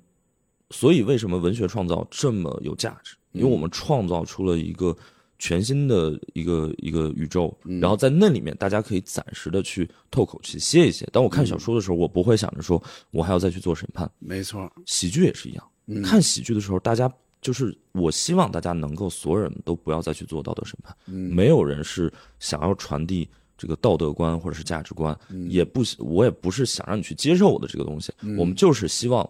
[0.71, 3.15] 所以为什么文学创造这么有价值？
[3.33, 4.97] 因为我们创造出了一个
[5.39, 11.07] 全新的一个一个宇宙，然后在那里面，大家可以暂时的去透口气歇一歇。
[11.13, 14.11] 当我看小说的时候，我不会想着说我还要再去做审判。
[14.19, 23.29] 没错，喜剧也是一样，看喜剧的时候，大家就是我希望大家能够所有人都不要再去做道德审判，嗯没有人是想要传递
[23.59, 25.15] 这个道德观或者是价值观，
[25.49, 29.29] 也不我也不是想让你去接受我的这个东西，我们就是希望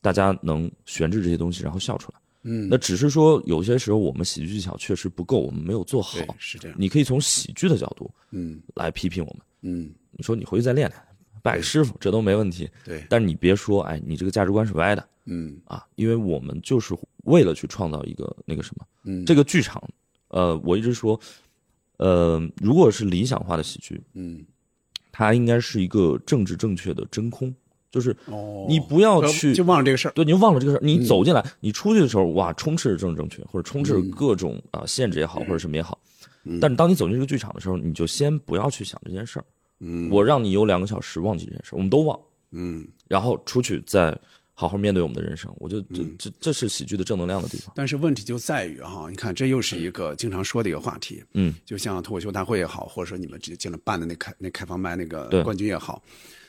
[0.00, 2.18] 大家能悬置这些东西，然后笑出来。
[2.48, 6.76] 嗯，那只是说有些时候我们喜剧技巧确实不够，我们没有做好。，是这样。
[6.80, 11.00] 你可以从喜剧的角度嗯来批评我们，嗯，你说你回去再练练，
[11.42, 12.68] 拜个师傅，这都没问题。
[12.84, 15.08] 对，但是你别说，哎，你这个价值观是歪的。
[15.24, 19.82] 嗯啊，因为我们就是为了去创造一个那个什么，嗯，这个剧场，
[20.28, 21.18] 呃，我一直说，
[21.98, 24.44] 呃，如果是理想化的喜剧，嗯
[25.12, 27.54] 它应该是一个政治正确的真空，
[27.90, 30.12] 就是哦你不要去就忘了这个事儿。
[30.12, 30.80] 对，你就忘了这个事儿。
[30.82, 35.98] 你走进来，你出去的时候，哇，充斥着政治正确，或者充斥着各种啊、限制也好，或者什么也好。
[36.60, 39.44] 但是当你走进这个剧场的时候，你就先不要去想这件事儿。
[39.80, 42.18] 嗯我让你有两个小时忘记这件事儿，我们都忘，
[42.52, 44.16] 嗯，然后出去再
[44.58, 45.54] 好好面对我们的人生。
[45.58, 47.70] 我觉得这这这是喜剧的正能量的地方。
[47.76, 51.22] 但是问题就在于哈，你看这又是一个经常说的一个话题。
[51.34, 56.02] 嗯，就像脱口秀大会也好，或者说你们这经常办的那开那开放麦那个冠军也好，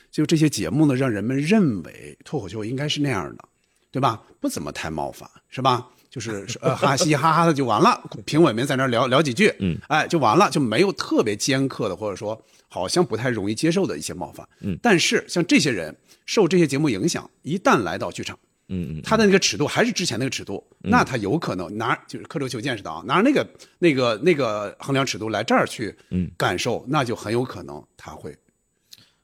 [0.09, 3.43] 就这些节目呢，让人们认为脱口秀应该是那样的，
[3.91, 4.23] 对吧？
[4.39, 5.85] 不怎么太冒犯，是吧？
[6.17, 14.47] 就是呃哈嘻嘻哈哈的就完了，评委们在那儿聊聊几句，嗯，哎就完了，就没有特别尖刻的，或者说好像不太容易接受的一些冒犯。
[14.61, 15.95] 嗯，但是像这些人
[16.25, 18.35] 受这些节目影响，一旦来到剧场，
[18.69, 23.47] 嗯嗯，他的那个尺度还是之前那个尺度，那他有可能拿就是刻舟求剑似的啊，拿那个
[23.77, 28.35] 那个那个衡量尺度来这儿去嗯感受，那就很有可能他会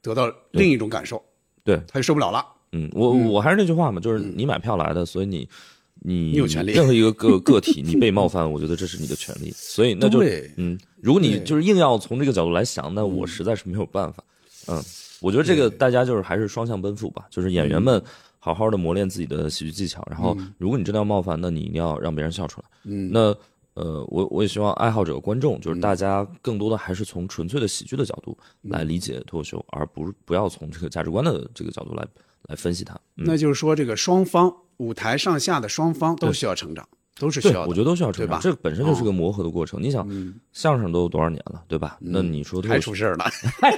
[0.04, 1.20] 得到另一种感受，
[1.64, 2.46] 对，他就受不了了。
[2.76, 5.48] 嗯，我我还是那句话嘛，就是你买票来的，所以你
[6.04, 9.51] 你你有权利任何一个个 个体，你被冒犯，我觉得这是你的权利。
[9.56, 10.24] 所以那就
[10.58, 14.24] 嗯，如果你就是硬要从这个角度来想，那我实在是没有办法。
[14.68, 14.82] 嗯，
[15.22, 18.01] 我觉得这个大家就是还是双向奔赴吧，就是演员们
[18.39, 22.68] 好好的磨练自己的喜剧技巧，然后如果你真的要冒犯，那你一定要让别人笑出来。
[22.84, 23.36] 嗯，那
[23.76, 32.06] 呃，我我也希望爱好者、观众，就是大家更多的还是从纯粹的喜剧的角度来理解脱口秀，而不是不要从这个价值观的这个角度来
[32.43, 32.93] 来分析它。
[33.18, 36.88] 嗯，那就是说这个双方舞台上下的双方都需要成长，
[37.19, 37.67] 都是需对要，的。
[37.67, 39.82] 我觉得都需要成长，这本身就是个磨合的过程。
[39.82, 40.07] 你想，
[40.51, 41.97] 相声都有多少年了，对吧？
[41.99, 43.26] 那你说脱口秀还出事儿了，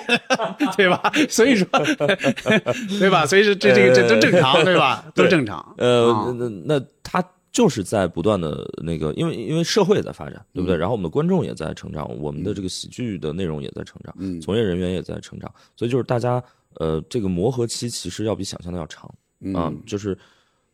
[0.78, 1.12] 对吧？
[1.30, 1.68] 所以说，
[3.00, 3.26] 对吧？
[3.26, 5.06] 所以说这这个这都正常，对吧？
[5.14, 5.76] 都正常。
[5.78, 10.76] 呃，啊那那那他就是在不断的那个，因为因为社会也在发展，对不对？
[10.76, 16.44] 然后我们的观众也在成长，我们的这个喜剧的内容也在成长，嗯从业人员也在成长，所以就是大家
[16.80, 19.10] 呃，这个磨合期其实要比想象的要长
[19.54, 20.18] 啊、嗯就是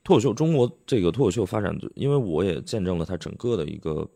[0.04, 4.08] 脱口秀，中国这个脱口秀发展，因为我也见证了它整个的一个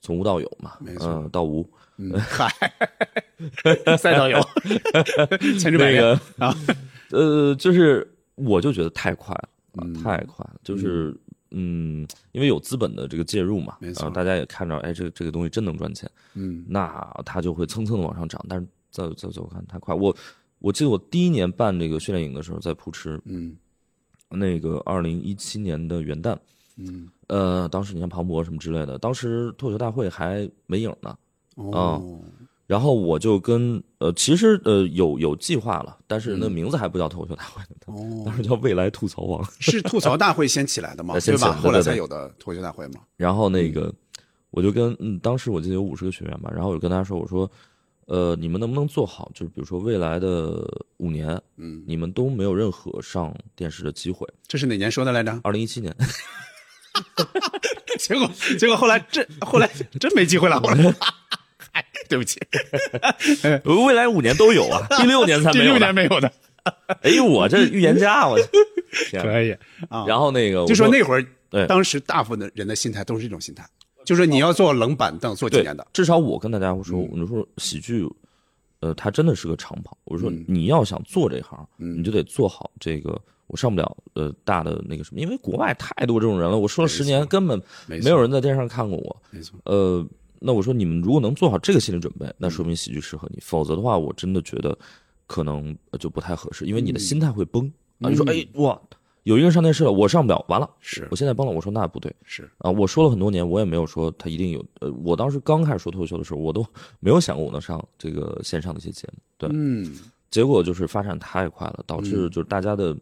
[0.00, 1.68] 从无到有嘛，没错嗯、到无。
[1.98, 2.50] 嗯， 嗨，
[3.96, 4.38] 赛道有，
[5.58, 6.54] 千之百那个元 啊，
[7.10, 9.48] 呃，就是我就觉得太快了
[10.04, 11.16] 太快了，就是
[11.52, 18.44] 嗯，因为有资本的这个介入嘛，没错啊大家也看着，哎，这个这个东西真能赚钱，嗯那它就会蹭蹭的往上涨。
[18.46, 20.14] 但是再再再我看太快，我
[20.58, 23.56] 我记得我第一年办这个训练营的时候，在扑哧，嗯
[24.38, 26.36] 那个二零一七年的元旦，
[26.76, 31.16] 嗯，呃，当时你看庞博什么之类的，当时脱口秀大会还没影呢，
[31.56, 32.20] 哦，
[32.66, 36.38] 然后我就跟呃，其实呃有有计划了，但是嗯。
[36.40, 37.62] 那名字还不叫脱口秀大会
[38.24, 39.42] 当时叫未来吐槽王。
[39.60, 41.52] 是吐槽大会先起来的嘛，呃 先对吧？
[41.54, 43.00] 后来才有的脱口秀大会嘛。
[43.16, 43.92] 然后那个，
[44.50, 47.48] 我就跟嗯，当时我记得有五十个学员吧，然后我就跟大家说，我说，
[48.06, 54.26] 呃，你们能不能做好，就是比如说未来的五年，嗯，你们都没有任何上电视的机会。
[54.46, 55.38] 这是哪年说的来着？
[55.42, 55.94] 二零一七年，
[57.98, 59.68] 结果结果后来真后来
[60.00, 60.94] 真没机会了，后来。
[61.72, 62.40] 哎，对不起，
[63.64, 65.78] 未来五年都有啊，第六年才 第没有呢。
[65.78, 66.32] 六年没有的，
[67.02, 68.38] 哎呦，我这预言家，我
[69.12, 69.52] 可以
[69.90, 70.06] 啊。
[70.06, 73.68] 然后那个，我就说那会儿，对当时大部分的人的心态都是这种心态，
[74.06, 78.08] 就是你要坐冷板凳坐几年的，，至少我跟大家说，嗯我就说喜剧，
[78.80, 79.98] 呃，它真的是个长跑。
[80.04, 83.20] 我说嗯你要想做这行，嗯你就得做好这个。
[83.48, 86.58] 我上不了呃大的那个什么，因为国外太多这种人了。
[86.58, 89.16] 我说了十年，根本没有人在电视上看过我。
[89.30, 90.04] 没错，呃，
[90.40, 93.38] 那我说你们如果能做好这个心理准备，那说明喜剧适合你。
[93.40, 94.76] 否则的话，我真的觉得
[95.28, 98.10] 可能呃就不太合适，因为你的心态会崩啊。
[98.10, 98.80] 你说哎哇，
[99.26, 101.52] 有一个人上电视了，我上不了，完了，是我现在崩了。
[101.52, 104.64] 我说那不对，是，啊，我说了很多年，我也没有说他一定有。
[104.78, 106.64] 呃，我当时刚开始说脱口秀的时候，我都
[107.00, 109.18] 没有想过我能上这个线上的一些节目。
[109.36, 109.92] 对，嗯，
[110.30, 112.96] 结果就是发展太快了，导致就是大家的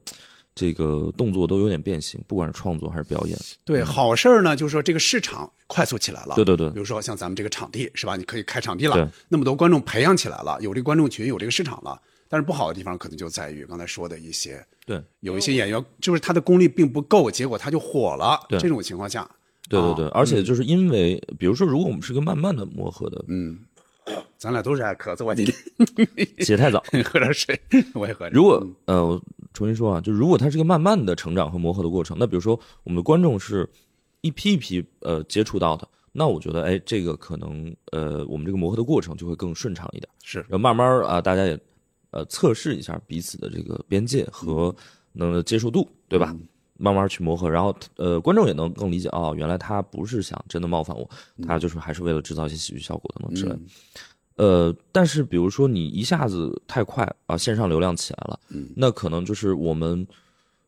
[0.55, 3.39] 这个动作都有点变形，不管是创作还是表演。
[3.62, 6.37] 对，好事儿呢，就是说这个市场快速起来了。
[6.37, 8.16] 对对对比如说像咱们这个场地是吧？
[8.16, 12.01] 你可以开场地对了，那么多观众培养起来了，有这个观众群，有这个市场了。
[12.29, 18.41] 但是不好的地方可能就在于刚才说的一些，对，有一些演员就是他的功力并不够，结果他就火了。
[18.49, 19.29] 对这种情况下，
[19.68, 23.59] 对对对，而且就是因为，比如说，如果我们是个慢慢的磨合的，嗯，
[24.37, 25.57] 咱俩都是爱咳嗽我，今天
[26.41, 26.83] 起太早。
[27.05, 27.59] 喝点水，
[27.95, 28.33] 我也喝点。
[28.33, 29.22] 如果呃，我
[29.53, 33.68] 重新说啊，就如果它是个慢慢的成长和磨合的过程，那比如说我们的观众是
[34.20, 40.09] 一批一批呃接触到的，那我觉得哎，这个可能呃，我们这个磨合的过程就会更顺畅一点。
[40.22, 41.59] 是然后慢慢啊、大家也
[42.15, 44.75] 呃测试一下彼此的这个边界和
[45.12, 46.35] 能接受度，对吧？
[46.77, 51.09] 慢慢去磨合，然后呃，观众也能更理解哦，原来他不是想真的冒犯我，
[51.47, 53.61] 他就是还是为了制造一些喜剧效果等等之类的。
[54.37, 60.05] 呃，但是比如说你一下子太快啊，线上流量起来了，嗯那可能就是我们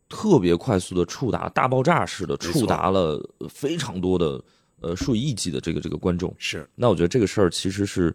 [0.08, 4.40] 特别快速的触达大爆炸式的触达了非常多的
[4.80, 6.32] 呃数以亿计的这个这个观众。
[6.38, 8.14] 是，那我觉得这个事儿其实是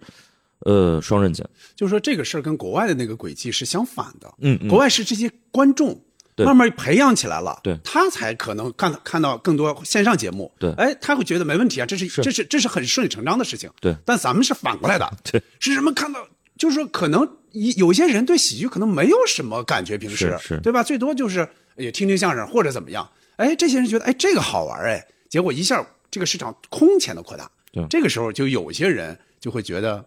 [0.62, 1.48] 呃双刃剑。
[1.76, 4.34] 就是说这个事儿跟国外的那个轨迹是相反的。
[4.40, 4.68] 嗯嗯。
[4.68, 6.02] 国外是这些观众
[6.38, 7.78] 慢慢培养起来了，对。
[7.84, 10.72] 他才可能看看到更多线上节目，对。
[10.74, 12.22] 哎，他会觉得没问题啊，这是是。
[12.22, 13.96] 这是这是很顺理成章的事情，对。
[14.06, 20.36] 但咱们是反过来的， 对，是什么看到，就是说可能一有些人对喜剧可能没有什么感觉，平时。
[20.42, 20.60] 是是。
[20.62, 20.82] 对吧？
[20.82, 27.86] 最多就是也听听相声或者怎么样，哎，这些人觉得哎这个好玩哎，结果一下这个市场空前的扩大，对。
[27.88, 30.04] 这个时候就有些人就会觉得。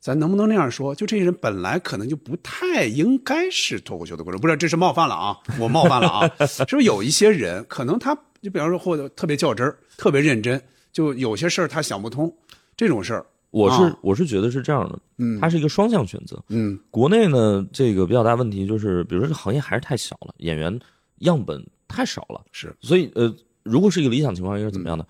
[0.00, 0.94] 咱能不能那样说？
[0.94, 10.60] 就这些人本来可能就不太应该是脱口秀的观众，不是这是冒犯了啊，我冒犯了啊， 是不是有一些人可能他就比方说或者特别较真儿，特别认真，
[10.92, 12.32] 就有些事儿他想不通，
[12.76, 16.40] 这种事儿，我是、啊我是觉得是这样的，嗯它是一个双向选择。
[16.48, 20.78] 嗯国内呢，这个比较大问题就是，比如说这个行业还是太小了，演员
[21.20, 23.34] 样本太少了，是所以呃，
[23.64, 25.04] 如果是一个理想情况，应该是怎么样的？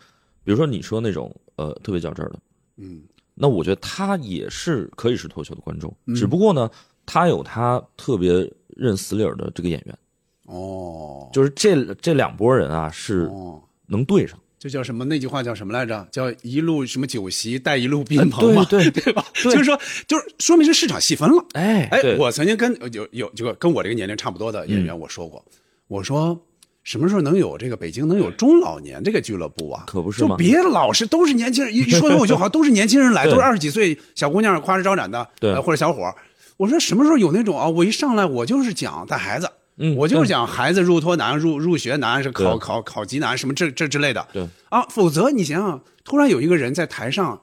[0.45, 2.39] 比如说你说那种呃特别较真儿的，
[2.77, 3.03] 嗯
[3.39, 6.71] 那我觉得他也是可以是脱口秀的观众，嗯只不过呢，
[7.05, 9.99] 他有他特别认死理儿的这个演员，
[10.47, 14.39] 哦就是这这两拨人啊是哦，能对上。
[14.59, 15.05] 这叫什么？
[15.05, 16.09] 那句话叫什么来着？
[16.11, 19.25] 叫一路什么酒席带一路宾朋嘛，对对 对吧？
[19.35, 19.79] 就是说，
[20.09, 21.45] 就是说明是市场细分了。
[21.53, 25.45] 哎哎，我曾经跟有有这个跟我这个年龄差不多的演员我说过，
[25.89, 26.41] 我说
[26.87, 29.83] 什么时候能有这个北京能有中老年这个俱乐部啊？
[29.89, 36.15] 可不是吗就别老是都是年轻人，一一说脱口秀好像 都是年轻人来，都是二十几岁小姑娘花枝招展的，对呃或者小伙儿。
[36.57, 37.69] 我说什么时候有那种啊？
[37.69, 39.51] 我一上来我就是讲带孩子。
[39.79, 44.27] 嗯我就是讲孩子入托难、入入学难，是考考考级难什么这这之类的。
[44.33, 47.43] 对啊，否则你想想，突然有一个人在台上，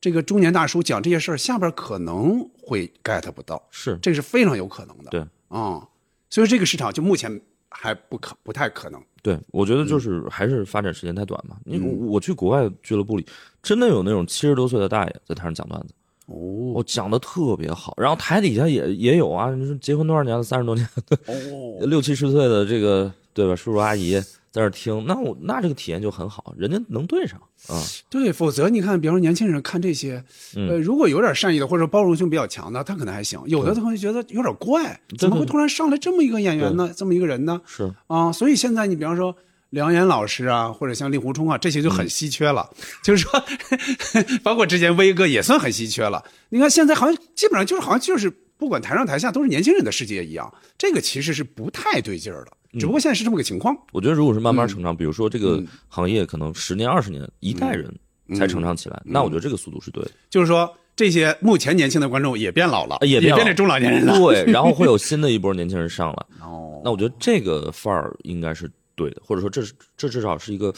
[0.00, 5.10] 这个中年大叔讲这些事儿，下边可能会 get 不到，是这个是非常有可能的。
[5.10, 5.82] 对啊、
[6.30, 7.40] 所以这个市场就目前
[7.72, 9.02] 还不可不太可能。
[9.22, 11.56] 对，我觉得就是还是发展时间太短嘛。
[11.64, 13.26] 因为我我去国外俱乐部里，
[13.62, 15.94] 真的有那种七十多岁的大爷在台上讲段子，
[16.26, 16.34] 哦。
[16.74, 20.88] 我讲的特别好，然后台底下也也有啊，你说结婚多少年了，三十多年，
[21.26, 24.20] 哦， 六七十岁的这个对吧，叔叔阿姨
[24.52, 30.22] 在那听，那我那这个体验就很好，人家能对上啊，对，否则你看，比方说年轻人看这些，
[30.54, 36.92] 嗯呃，如果有点善意的或者包容性比较强的，他可能还行；有的同学觉得有点怪，怎么会突然上来这么一个演员呢？
[36.94, 37.62] 这么一个人呢？
[37.64, 39.34] 是啊，所以现在你比方说
[39.70, 42.68] 梁岩老师啊，或者像令狐冲啊，这些就很稀缺了。
[43.02, 43.42] 就是说，
[44.44, 46.22] 包括之前威哥也算很稀缺了。
[46.50, 52.52] 你看现在好像基本上就是好像就是不管台上台下都是年轻人的世界一样，这个其实是不太对劲儿的。
[52.78, 53.76] 只不过现在是这么个情况。
[53.92, 57.92] 我觉得如果是慢慢嗯成长，比如说这个行业可能十年二十年一代人
[58.36, 60.10] 才成长起来，嗯那我觉得这个速度是对的。
[60.30, 64.18] 就是说，这些目前年轻的观众也变老了，也变成中老年人了。
[64.18, 70.72] 对， 然后会有新的一波年轻人上来，哦，那我觉得这个范儿应该是对的，或者说这是这至少是一个，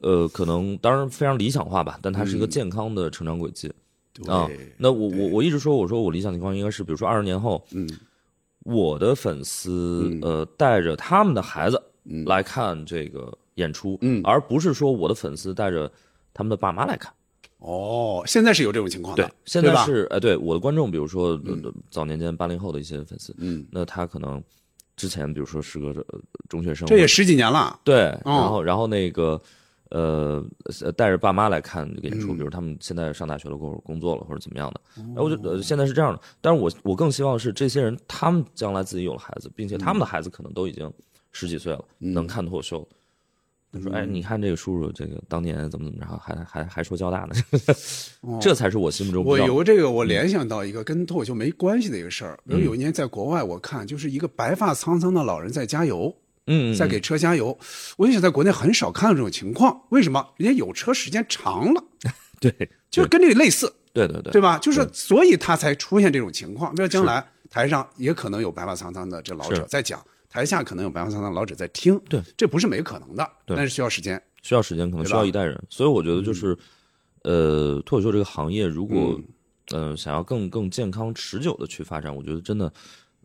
[0.00, 3.68] 呃，可能当然非常理想化吧，但它是一个健康的成长轨迹、
[4.26, 4.74] 啊对。
[4.76, 7.88] 那我我我一直说，我说我理想情况应该是，比如说二十年后，嗯
[8.64, 12.24] 我的粉丝、呃带着他们的孩子嗯。
[12.24, 14.20] 来看这个演出，嗯。
[14.24, 15.90] 而不是说我的粉丝带着
[16.34, 17.12] 他们的爸妈来看。
[17.58, 24.42] 哦，现在是有这种情况对吧在是哎，对我的观众，比如说、呃早年间八零后的一些粉丝，嗯，那他可能
[24.96, 27.78] 之前比如说是个呃中学生，这也十几年了。
[27.84, 28.32] 对，哦。
[28.32, 29.40] 然后然后那个
[29.92, 30.44] 呃
[30.80, 32.20] 呃带着爸妈来看这个演嗯。
[32.20, 34.80] 出，比如他们现在上大学了，或者工作了，或者怎么样的，
[35.16, 40.92] 哎，我觉得呃现在是这样的，但是我我更希望是这些人他们将来自己有了孩子，并且他们的孩子可能都已经
[41.30, 42.12] 十几岁了，嗯。
[42.12, 42.88] 能看脱口秀了。
[43.74, 47.34] 他说：“哎，你看这个叔叔，这个当年怎么怎么着，还还还说交大呢，
[48.38, 56.14] 这才是我心目中我由这个我联想到一个跟脱口秀没关系的一个事儿，比如有一年在国外，我看就是一个白发苍苍的老人在加油，
[56.46, 57.56] 嗯，嗯在给车加油。
[57.96, 60.26] 我就想在国内很少看到这种情况，为什么？
[60.36, 61.84] 人家有车时间长了，
[62.40, 62.52] 对，
[62.90, 64.32] 就跟这个类似，对对对。
[64.32, 64.58] 对吧？
[64.58, 66.74] 就是所以他才出现这种情况。
[66.74, 73.56] 比如将来台上也可能有白发苍苍的这老者在讲，台下可能有白发苍苍的老者在听，对，这不是没可能的，对。
[73.56, 74.20] 但是需要时间。
[74.42, 76.58] 需要时间，可能需要一代人，所以我觉得就是，
[77.22, 79.20] 呃，脱口秀这个行业如果，
[79.70, 82.64] 呃，想要更更健康持久的去发展，我觉得真的，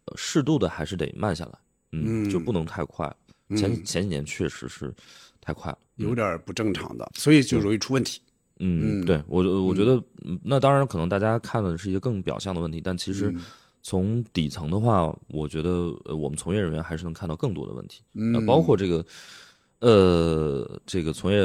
[0.06, 1.54] 呃适度的还是得慢下来，
[1.92, 2.30] 嗯，嗯。
[2.30, 3.06] 就不能太快。
[3.06, 3.16] 了。
[3.56, 4.94] 前前几年确实是
[5.40, 8.20] 太快了，有点不正常的，所以就容易出问题。
[8.60, 9.06] 嗯，嗯。
[9.06, 10.38] 对我我觉得，嗯。
[10.44, 13.14] 那当然可能大家看的是一个更表象的问题，但其嗯。
[13.14, 13.36] 实
[13.84, 15.70] 从底层的话，我觉得
[16.06, 18.34] 呃我们从业人员还是能看到更多的问题，嗯。
[18.34, 19.06] 呃，包括这个，
[19.80, 21.40] 呃，这个从业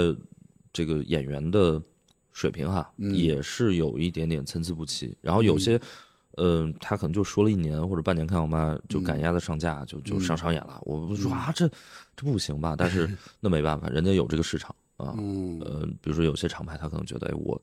[0.73, 1.81] 这个演员的
[2.33, 3.15] 水平哈，嗯。
[3.15, 5.17] 也是有一点点参差不齐。
[5.21, 5.81] 然后有些，
[6.37, 10.81] 嗯、他可能就说了一年或者半年看我妈就赶鸭子上架，就就上商演了。
[10.83, 11.69] 我不说啊，这
[12.17, 12.75] 这不行吧？
[12.77, 13.11] 但是
[13.41, 15.15] 那没办法，人家有这个市场啊。
[15.19, 17.61] 嗯呃，比如说有些厂牌，他可能觉得，哎，我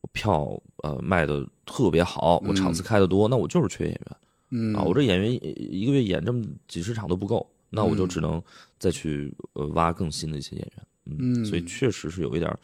[0.00, 4.16] 我票呃卖的特别好，我场次开的多，那我就是缺演员。
[4.54, 8.42] 嗯啊，我这演员一一个月演这么几十场都不够，那我就只能
[8.78, 12.58] 再去呃挖更新的一些演员，嗯，所以确实是有一点儿，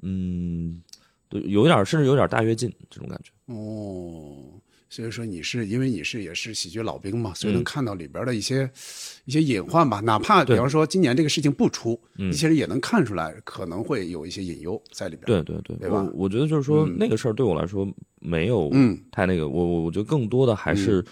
[0.00, 0.82] 嗯，
[1.28, 4.58] 对，有一点儿甚至有点儿大跃进这种感觉，哦，
[4.90, 7.64] 所以说你是因为你是也是喜剧老兵嘛，所以能嗯。
[7.64, 8.70] 看到里边的一些、
[9.24, 10.00] 一些隐患吧。
[10.00, 15.26] 哪怕比方说今年这个事情不出，嗯你其实也能看出来可能会有一些隐忧在里边。
[15.26, 17.86] 对对对，对吧我我觉得就是说、那个事儿对我来说
[18.20, 18.98] 没有嗯。
[19.10, 21.04] 太那个，我我我觉得更多的还是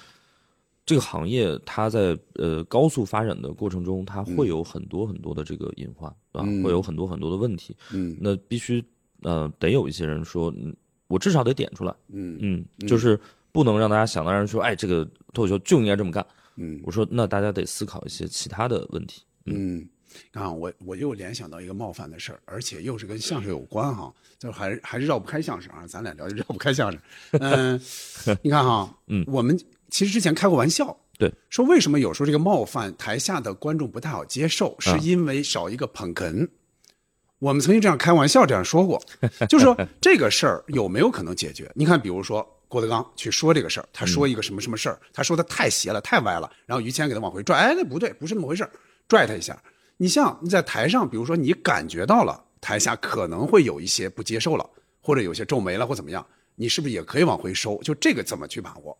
[0.86, 8.16] 这个行业它在呃高速发展的过程中，它会有很多很多的这个隐患啊，会有很多很多的问题，嗯。
[8.20, 8.82] 那必须
[9.22, 10.74] 呃得有一些人说，嗯，
[11.08, 13.18] 我至少得点出来，嗯嗯，就是
[13.56, 15.02] 不能让大家想当然说，哎，这个
[15.32, 16.24] 脱口秀就应该这么干。
[16.56, 19.22] 嗯我说，那大家得思考一些其他的问题。
[19.46, 19.88] 嗯，
[20.32, 27.00] 啊，我我又联想到一个冒犯的事儿，而且又是跟相声有关哈，就还是还是绕不开相声啊，咱俩聊就绕不开相声。
[27.40, 27.80] 嗯，
[28.42, 36.48] 你看哈，嗯我们其实之前开过玩笑，对，说为什么有时候这个冒犯台下的观众不太好接受，是啊因为少一个捧哏。
[37.38, 38.98] 我们曾经这样开玩笑这样说过，
[39.46, 41.70] 就是说这个事儿有没有可能解决？
[41.74, 48.70] 你看，比如说郭德纲去说这个事儿，他说一个什么什么事儿，他说的太邪了，太歪了，然后于谦给他往回拽，哎，那不对，不是那么回事儿
[49.08, 49.56] 拽他一下。
[49.96, 54.68] 你像你在台上，比如说你感觉到了台下可能会有一些不接受了，
[55.00, 57.80] 或者有些皱眉了或怎么样，你是不是也可以往回收？
[57.82, 58.96] 就这个怎么去把握？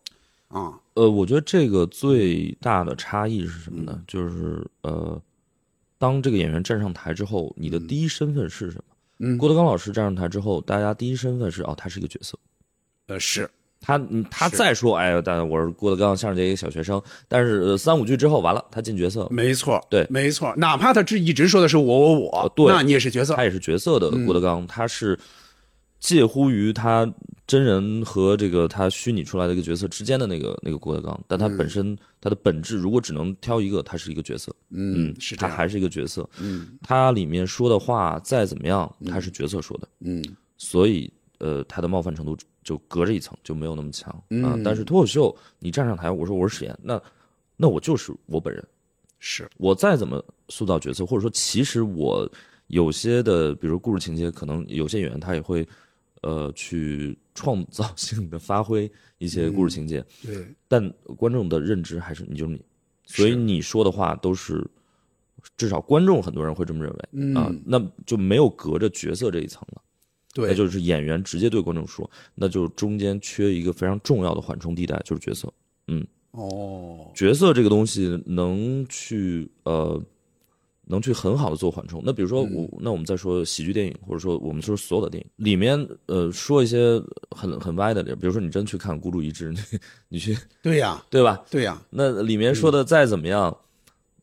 [0.47, 4.01] 啊、呃，我觉得这个最大的差异是什么呢？
[4.07, 5.21] 就是呃，
[5.97, 8.83] 当这个演员站上台之后，你的第一身份是什么？
[9.19, 12.39] 嗯郭德纲老师站上台之后，大家第一身份是哦，他是一个角色。
[13.07, 13.49] 呃，是，
[13.79, 20.53] 他嗯他再说，哎呀，但我是郭德纲相声界一个小学生，但是、呃、三五句之后完了，他进角色，没错，对没错。
[20.57, 25.17] 哪怕他这一直说的是我我我，呃对那你也是角色他，也是角色的嗯郭德纲，他是
[25.99, 27.11] 介乎于他
[27.47, 36.67] 真人和这个他虚拟出来的一个角色之间的那个那个郭德纲，但他本身、他的本质如果只能挑一个，他是一个角色，嗯，是，他还是一个角色，嗯。
[36.83, 40.21] 他里面说的话再怎么样，他是角色说的，嗯。
[40.57, 41.09] 所以
[41.39, 42.35] 呃，他的冒犯程度
[42.67, 47.01] 就隔着一层，就没有那么强啊、嗯但是脱口秀，你站上台，我说我是史岩，那
[47.55, 48.61] 那我就是我本人，
[49.19, 52.29] 是，我再怎么塑造角色，或者说其实我
[52.67, 55.65] 有些的，比如故事情节，可能有些演员他也会
[56.23, 62.61] 呃去创造 性的发挥一些故事情节，对，但观众的认知还是你就是你，
[63.05, 64.69] 所以你说的话都是。
[65.55, 66.99] 至少观众很多人会这么认为
[67.33, 69.81] 啊、嗯那就没有隔着角色这一层了。
[70.33, 75.51] 对，那就是演员直接对观众说，那就中间缺一个非常重要的缓冲地带，就是角色。
[75.87, 79.99] 嗯哦，角色这个东西能去呃，
[80.85, 82.01] 能去很好的做缓冲。
[82.05, 87.01] 那比如说我，那我们再说喜剧电影，或者说我们说所有的电影里面，呃，说一些
[87.31, 91.43] 很很歪的点，比如说你真去看《孤注一掷》，你 你去对呀，对吧？
[91.49, 93.57] 对呀，那里面说的再怎么样，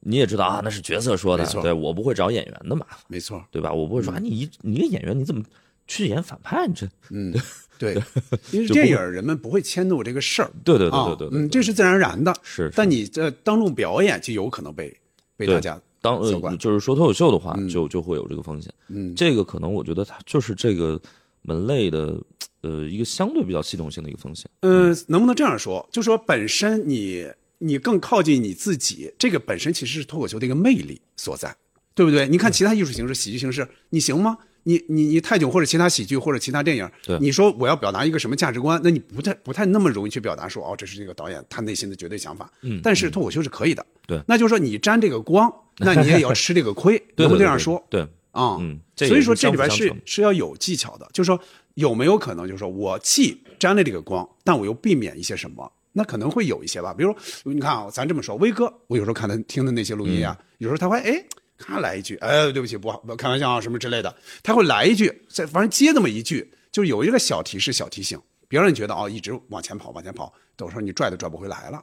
[0.01, 3.73] 你也知道啊，那是角色说的对我不会找演员的嘛，没错，对吧？
[3.73, 5.43] 我不会说啊，你一你一个演员你怎么
[5.87, 6.67] 去演反派？
[6.69, 7.35] 这 嗯，
[7.79, 7.95] 对，
[8.53, 14.97] 因为电影人们不会迁怒这个事儿，对对啊对对对对，嗯，这是自然而然的，是是但你这当众表演就有可能被
[15.37, 16.21] 被大家当
[16.59, 18.73] 就是说脱口秀的话，就就会有这个风险。
[18.89, 21.01] 嗯这个可能我觉得它就是这个
[21.43, 22.17] 门类的
[22.63, 24.51] 呃一个相对比较系统性的一个风险。
[24.61, 25.87] 嗯，能不能这样说？
[25.91, 27.27] 就说本身你
[27.59, 31.55] 你更靠近你自己，这个本身其实是脱口秀的一个魅力所在，
[31.95, 32.29] 对不对？
[32.29, 34.37] 你看其他艺术形式、喜剧形式，你行吗？
[34.65, 42.51] 你你你泰囧或者其他喜剧或者其他电影对，你说我要表达一个什么价值观，那你不太不太那么容易去表达说哦，这是这个导演他内心的绝对想法。
[42.63, 43.85] 嗯但是脱口秀是可以的。
[44.07, 47.83] 对那就是说你沾这个光， 那你也要吃这个亏，对能不能这样说？
[47.89, 48.03] 对，
[48.33, 51.39] 啊，嗯所以说这里边是是要有技巧的，就是说
[51.75, 55.71] 有没有可能，就是说我既沾了这个光，但我又避免一些什么？
[55.93, 61.25] 那可能会有一些吧，比如你看啊，咱这么说，威哥，我有时候看他听的那些录音啊，嗯有时候他会哎。
[61.67, 71.83] 他来一句，哎，对不起，不好，不开玩笑啊，什么之类的，他会来一句，再反正接那么一句，就是有一个小提示、小提醒，别让你觉得哦，一直往前跑，往前跑，到时候你拽都拽不回来了，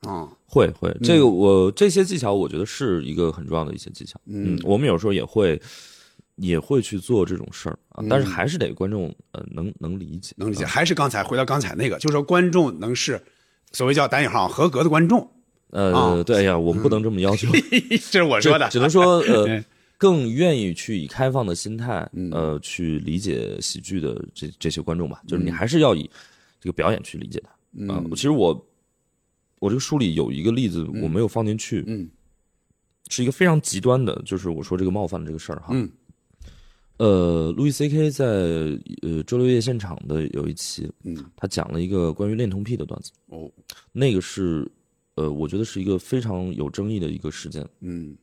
[0.00, 4.20] 啊、会会，这个我这些技巧，我觉得是一个很重要的一些技巧。
[4.26, 5.58] 嗯，我们有时候也会
[6.36, 10.64] 也会去做这种事儿啊，但是还是得观众呃能能理解，能理解。
[10.64, 13.24] 啊还是刚才回到刚才那个，就是说观众能是
[13.72, 15.30] 所谓叫单引号合格的观众，
[15.74, 17.48] 呃，啊对哎呀，我们不能这么要求，
[18.10, 19.64] 这是我说的，只能说呃 嗯，
[19.98, 22.30] 更愿意去以开放的心态，嗯。
[22.30, 25.20] 呃，去理解喜剧的这这些观众吧。
[25.26, 26.08] 就是你还是要以
[26.60, 27.50] 这个表演去理解它。
[27.76, 28.66] 嗯、其实我
[29.58, 32.08] 我这个书里有一个例子我没有放进去，嗯。
[33.10, 35.70] 是一个非常极端的，就是我说这个冒犯的这个事儿哈。
[35.72, 35.90] 嗯。
[36.98, 38.24] 呃，路易 C K 在
[39.02, 43.50] 呃周六夜现场的有一期，嗯，他讲了一个关于恋童癖的段子，哦，
[43.90, 44.70] 那个是
[45.14, 47.66] 呃，我觉得是一个非常有争议的一个事件。
[47.80, 48.16] 嗯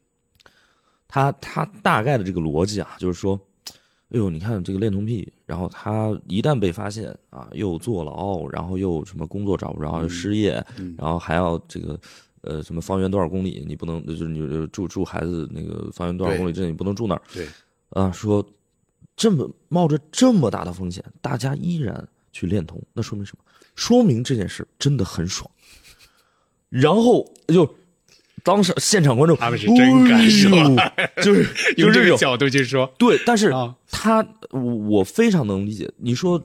[1.07, 3.37] 他他大概的这个逻辑啊，就是说，
[4.11, 10.65] 哎呦，你看这个恋童癖，然后他一旦被发现啊，又坐牢，然后又什么工作找不着，又失业，
[10.97, 11.99] 然后还要这个
[12.43, 17.45] 呃什么方圆多少公里你不能，就是你住住孩子那个方圆多少公里之内你不能住那儿对，
[17.89, 18.45] 啊，说
[19.17, 23.43] 这么冒着这么大的风险，大家依然去恋童，那说明什么？
[23.75, 25.49] 说明这件事真的很爽。
[26.71, 27.75] 然后就
[28.43, 31.45] 当时现场观众他们是真敢说哎就是
[31.77, 35.87] 用 就是这种这个角度去说，对，但是啊他我我非常能理解。
[35.97, 36.41] 你说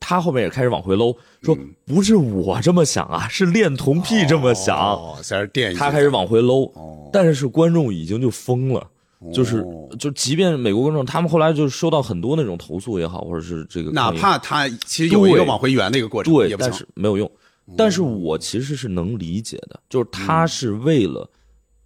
[0.00, 8.84] 他后面也开始往回搂，说不是我这么想啊，是恋童癖这么想，哦，在这垫他开始往回搂哦，但是观众已经就疯了。
[9.32, 16.86] 就是哦，就即便美国观众，他们后来就收到很多那种投诉也好，或者是这个哪怕他其实有一个往回圆的一个过程，对，但是。
[16.94, 17.28] 没有用。
[17.76, 21.28] 但是我其实是能理解的，就是他是为了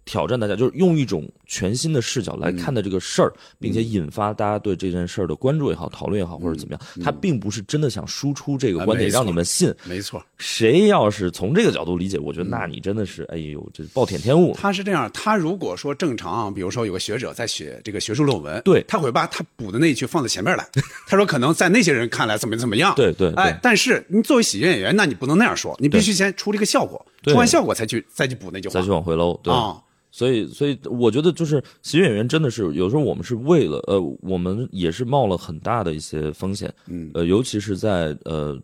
[0.05, 6.81] 挑战大家，就是用一种全新的视角来看待这个事儿，并且引发大家对这件事儿的关注也好、讨论也好，或者怎么样。
[7.03, 9.73] 他并不是真的想输出这个观点让你们信。
[9.83, 14.55] 没错，谁要是从这个角度理解，我觉得那你真的是，哎呦，这暴殄天物。
[14.57, 20.65] 他是这样，他如果说正常，比如说有个学者在写这个学术论文，对他会把他补的那一句放在前面来。
[21.05, 29.53] 他说可能在那些人看来怎么怎么样，对对对哎，但是你作为喜剧演员，那你不能那样说，你必须先出这个效果，出完效果才去再去补那句话，再去往回搂，对。
[30.11, 38.61] 啊，所以，所以我觉得就是喜剧演员真的是有时候我们是为了呃，我们也是冒了很大的一些风险，嗯呃，尤其是在呃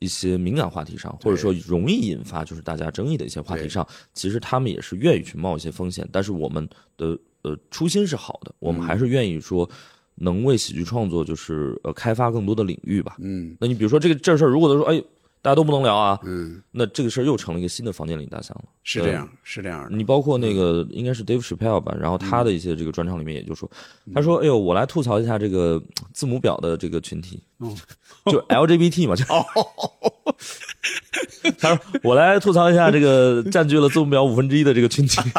[0.00, 9.68] 一些敏感话题上，或者说容易引发就是大家争议的一些话题上，其实他们也是愿意去冒一些风险，但是我们的呃初心是好的，我们还是愿意说
[10.16, 13.16] 能为喜剧创作就是呃开发更多的领域吧。
[13.20, 15.02] 嗯那你比如说这个这事儿，如果他说哎
[15.42, 18.64] 大家都不能聊啊，嗯，那这个事儿又成了一个新的房间里大象了。
[18.82, 23.70] 是这样，是这样的，你包括那个应该是 Dave Chappelle 吧，然后他的一些这个专场里面也就说，
[24.14, 25.82] 他说：“哎呦，我来吐槽一下这个
[26.12, 27.42] 字母表的这个群体，
[28.26, 29.24] 就 LGBT 嘛，就
[31.58, 35.20] 他说我来吐槽一下这个占据了字母表五分之一的这个群体。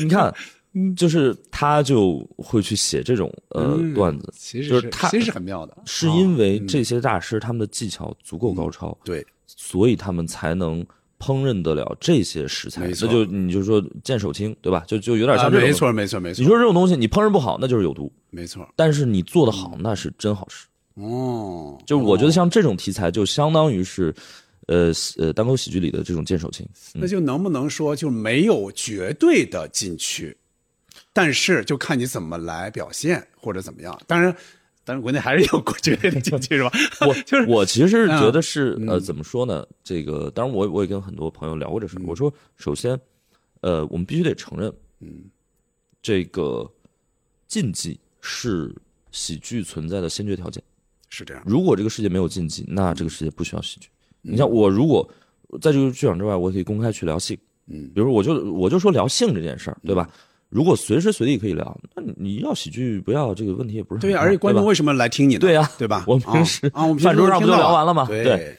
[0.00, 0.32] 你看，
[0.96, 10.84] 就是他就会去写这种呃段子，其实就是他其实是很妙的，是因为这些大师他们的技巧足够高超，对，所以他们才能
[11.18, 12.86] 烹饪得了这些食材。
[12.88, 14.84] 那就你就说剑手青，对吧？
[14.86, 15.68] 就就有点啊，像这种。
[15.68, 20.66] 没错，没错，没错，你说这种东西你烹饪不好，那就是有毒；没错，但是你做的好，那是真好吃。
[20.94, 24.12] 哦，就是我觉得像这种题材，就相当于是，
[24.66, 26.66] 呃呃，单口喜剧里的这种剑手青。
[26.92, 30.36] 那就能不能说就没有绝对的禁区，
[31.18, 34.00] 但是就看你怎么来表现或者怎么样。
[34.06, 34.32] 当然，
[34.84, 36.70] 当然国内还是有绝对的禁区是吧？
[37.00, 39.66] 我 就是我其实觉得嗯是呃，怎么说呢？
[39.82, 42.02] 这个当然我我也跟很多朋友聊过这事儿。
[42.06, 42.96] 我说，首先，
[43.62, 45.24] 呃，我们必须得承认，嗯，
[46.00, 46.70] 这个
[47.48, 48.72] 禁忌是
[49.10, 50.62] 喜剧存在的先决条件。
[51.08, 53.88] 是这样，如果这个世界没有禁忌，那这个世界不需要喜剧。
[54.22, 55.08] 嗯你像我，如果
[55.60, 60.08] 在这个剧场之外，我可以公开去聊性，嗯，比如我就我就说聊性这件事儿，对吧？
[60.48, 65.40] 如果随时随地可以聊，那你你要喜剧不要这个问题也不是很对，呀而且观众为什么来听你呢？
[65.40, 66.04] 对呀对吧？
[66.06, 68.56] 我们平时啊，啊我们饭桌上不就聊完了吗对对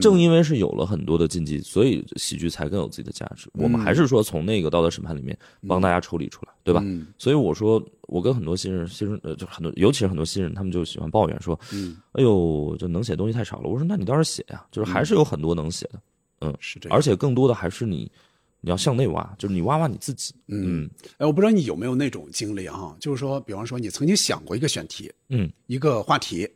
[0.00, 3.48] 正因为是有了很多的禁忌，所以喜剧才更有自己的价值。
[3.52, 6.80] 我们还是说从那个道德审判里面帮大家抽离出来，对吧？
[6.84, 13.68] 嗯所以我说，我跟很多新人，新人呃，就很多，尤其是很多新人，他们就喜欢抱怨说，嗯，哎呦，这能写东西太少了。
[13.68, 16.00] 我说，那你倒是写呀，就是还是有很多能写的，
[16.40, 16.98] 嗯，是这样。
[16.98, 18.10] 而且更多的还是你，
[18.64, 20.88] 你要向内挖，就是你挖挖你自己，嗯
[21.18, 22.96] 哎，我不知道你有没有那种经历啊？
[22.98, 26.48] 就是说，比方说你曾经想过一个选题，嗯，一个话题，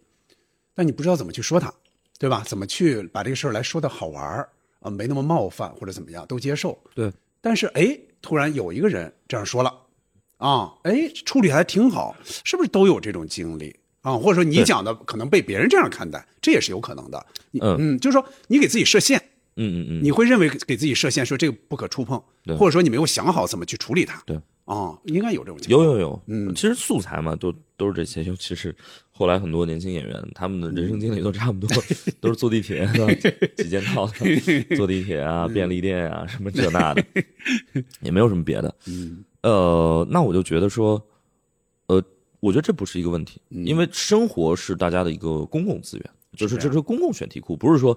[0.74, 1.70] 但你不知道怎么去说它，
[2.18, 2.42] 对吧？
[2.46, 4.48] 怎么去把这个事儿来说的好玩儿
[4.80, 6.78] 啊，没那么冒犯或者怎么样都接受。
[6.94, 9.70] 对，但是哎，突然有一个人这样说了，
[10.38, 14.16] 啊，哎，处理还挺好，是不是都有这种经历啊？
[14.16, 17.26] 或者说你讲的可能被别人这样看待，这也是有可能的。
[17.60, 19.22] 嗯嗯，就是说你给自己设限，
[19.58, 22.56] 嗯嗯嗯，你会认为给自己设限，说这个不可触碰，对。
[22.56, 24.22] 或者说你没有想好怎么去处理它。
[24.24, 24.40] 对。
[24.64, 25.84] 啊，应该有这种情况。
[25.84, 26.54] 有有有，嗯。
[26.54, 28.74] 其实素材嘛，都都是这些，尤其是
[29.10, 31.82] 后来很多年轻演员，他们的人生经历都差不多，
[32.20, 33.14] 都是坐地铁 的
[33.56, 34.40] 几件套的，
[34.76, 37.02] 坐地铁啊、便利店啊，什么这那的，
[38.00, 38.74] 也没有什么别的。
[38.86, 39.24] 嗯。
[39.42, 41.02] 呃，那我就觉得说，
[41.86, 42.02] 呃，
[42.40, 47.96] 我觉得这不是一个问题，因为生活是大家的一个公共资源，就是这是公共选题库，不是说，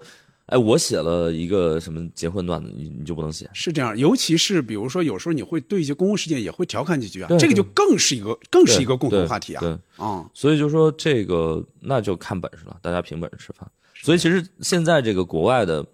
[0.51, 3.49] 哎，我写了一个什么结婚段子，你你就不能写。
[3.53, 9.61] 是这样，尤其是比如说，有时候你会对一些公共事件也会调侃几句啊，对这个就更是一个更是一个共同话题啊。
[9.61, 13.65] 对，啊，所以就说这个那就看本事了，大家凭本事吃饭。
[14.03, 15.85] 所以其实现在这个国外的，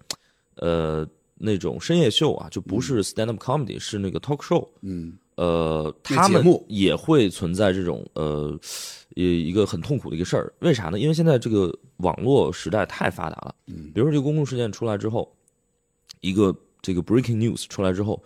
[0.56, 1.06] 呃，
[1.36, 4.66] 那种深夜秀啊，就不是 stand up comedy，、是那个 talk show。
[4.82, 8.58] 嗯，呃，他们也会存在这种呃，
[9.22, 10.52] 一一个很痛苦的一个事儿。
[10.60, 10.98] 为啥呢？
[10.98, 13.54] 因为现在这个网络时代太发达了。
[13.66, 15.28] 嗯，比如说这个公共事件出来之后，
[16.20, 18.22] 一个这个 breaking news 出来之后，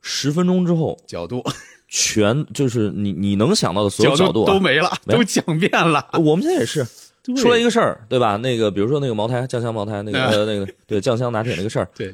[0.00, 1.40] 十分钟之后，角度
[1.86, 6.04] 全就是你你能想到的所有角度啊都没了，没都讲遍了。
[6.14, 6.84] 我们现在也是
[7.22, 8.36] 对出来一个事儿，对吧？
[8.36, 12.08] 那个比如说那个茅台酱香茅台那个、啊呃那个对酱香拿铁那个事儿，对，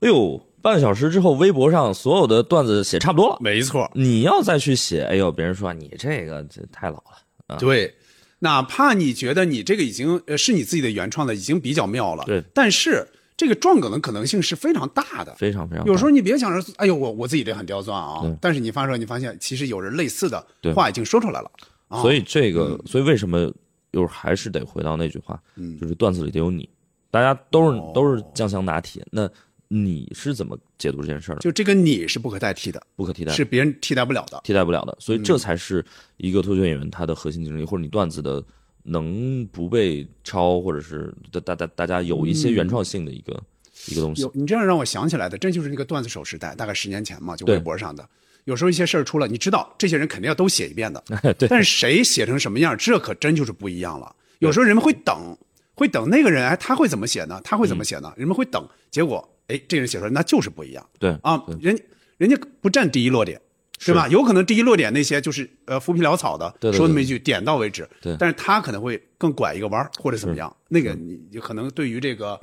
[0.00, 3.38] 哎呦，半个小时之后，微博上所有的段子写差不多了。
[3.40, 7.23] 没错，你要再去写，哎呦，别人说你这个这太老了。
[7.58, 7.94] 对。
[8.40, 12.42] 哪怕你觉得你这个已经呃是你自己的原创的，已经比较妙了，对。
[12.52, 15.34] 但是这个撞梗的可能性是非常大的。
[15.36, 15.86] 非常非常。
[15.86, 21.50] 有时候你别想着，哎呦，我我自己这很刁钻啊对，但是你发出来，你发现其实有人类似的话已经说出来了。
[21.88, 22.02] 啊。
[22.02, 23.50] 所以这个，所以为什么
[23.92, 25.40] 又还是得回到那句话，
[25.80, 26.68] 就是段子里得有你，
[27.10, 27.92] 大家都是哦。
[27.94, 29.26] 都是酱香拿铁，那
[29.74, 31.40] 你是怎么解读这件事儿的？
[31.40, 34.40] 就这个你是不可代替的，不可替代，是别人替代不了的。
[34.44, 34.96] 替代不了的。
[35.00, 35.84] 所以这才是
[36.16, 38.42] 一个脱口秀演员他的核心竞争力，或者你段子的
[38.84, 43.42] 能不被抄，或者是大大大大家有一些原创性的一个、
[43.88, 44.30] 一个东西有。
[44.32, 48.08] 你这样让我想起来的，这就是那个段子手时代，大概十年前嘛，就微博上的。
[48.44, 51.02] 有时候一些事儿出了，你知道这些人肯定要都写一遍的，
[51.38, 54.14] 对但是谁写成什么样，这可真就是不一样了。
[54.38, 55.36] 有时候人们会等，
[55.74, 57.40] 会等那个人，哎，他会怎么写呢？
[57.42, 58.12] 他会怎么写呢？
[58.16, 61.78] 人们会等，结果，哎，这个人写出来那就是不一样对啊，人
[62.16, 63.40] 人家不占第一落点。
[63.84, 64.08] 对吧？
[64.08, 67.86] 有可能第一落点那些就是呃浮皮潦草的，说那么一句，点到为止。
[68.00, 70.56] 对但是他可能会更拐一个弯儿或者怎么样。
[70.68, 72.40] 那个你你可能对于这个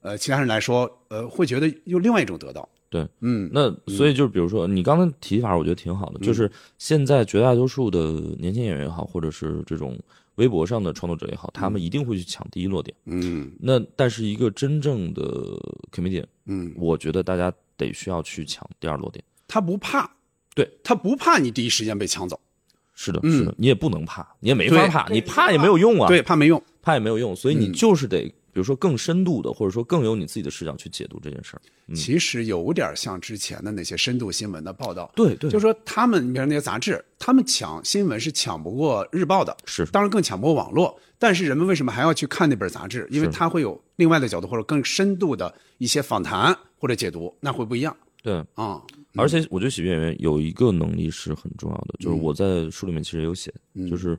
[0.00, 2.66] 呃其他人来说，呃会觉得有另外一种得到。
[2.88, 9.96] 对，嗯，那所以就是比如说你刚才提法，我觉得挺好的，就是现在绝大多数的年轻演员也好，或者是这种
[10.40, 12.96] 微博上的创作者也好，他们一定会去抢第一落点。
[13.04, 13.52] 嗯。
[13.60, 15.22] 那但是一个真正的
[15.92, 19.22] comedian，嗯，我觉得大家得需要去抢第二落点。
[19.46, 20.10] 他不怕，
[20.54, 20.66] 对。
[20.82, 22.40] 他不怕你第一时间被抢走，
[22.94, 23.30] 是的，嗯。
[23.30, 26.62] 是的，你也不能怕，你也没法对怕，你怕也没有用啊，对，怕没用。
[26.80, 27.72] 怕也没有用，所以你嗯。
[27.74, 31.62] 就是得，比如说更深度的，或者说更有你自己的视角去解读这件事儿。
[31.94, 35.10] 其实有点像之前的那些深度新闻的报道。
[35.14, 40.98] 对对，就说他们，你比如那些杂志，他们抢新闻是抢不过日报的，是当然更抢不过网络。
[41.18, 43.06] 但是人们为什么还要去看那本杂志？
[43.10, 48.42] 因为是它会有另外的角度，或者更深度的一些访谈或者解读，那会不一样对。
[48.54, 48.80] 啊。
[49.16, 53.52] 而且我觉得喜剧演员有一个能力是很重要的，嗯就是我在书里面其实有写，
[53.90, 54.16] 就是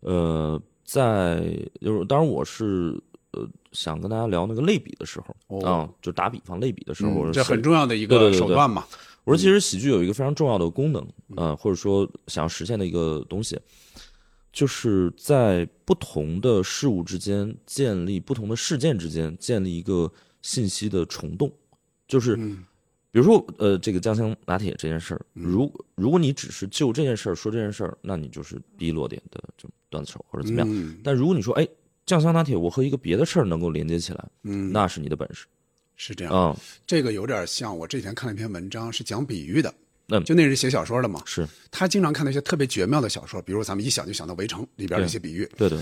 [0.00, 3.00] 呃，在就是当然我是
[3.36, 8.84] 呃想跟大家聊那个类比的时候啊、哦就打比方类比的时候，嗯这很重要的一个对对对手段嘛。
[9.24, 11.06] 我说，其实喜剧有一个非常重要的功能，
[11.36, 13.58] 呃，或者说想要实现的一个东西，
[14.52, 20.10] 就是在不同的事物之间建立不同的事件之间建立一个
[20.42, 21.52] 信息的虫洞，
[22.06, 22.36] 就是，
[23.10, 30.68] 比如说，呃，这个酱香拿铁这件事儿，如如果你只是就这件事儿说这件事儿，那你就是第一落点的就段子手或者怎么样。
[30.70, 31.00] 嗯。
[31.02, 31.66] 但如果你说，哎，
[32.06, 35.44] 酱香拿铁我和一个别的事儿能够连接起来，嗯，那是你的本事。
[35.96, 36.32] 是这样。
[36.32, 39.74] 啊、这个有点像我这几天看了一篇文章，是讲比喻的。
[40.08, 40.22] 嗯。
[40.24, 41.46] 就那人写小说的嘛，是。
[41.70, 45.78] 他经常看那些特别绝妙的小说，比如咱们一想就想到《围城》里边的一些比喻，对对，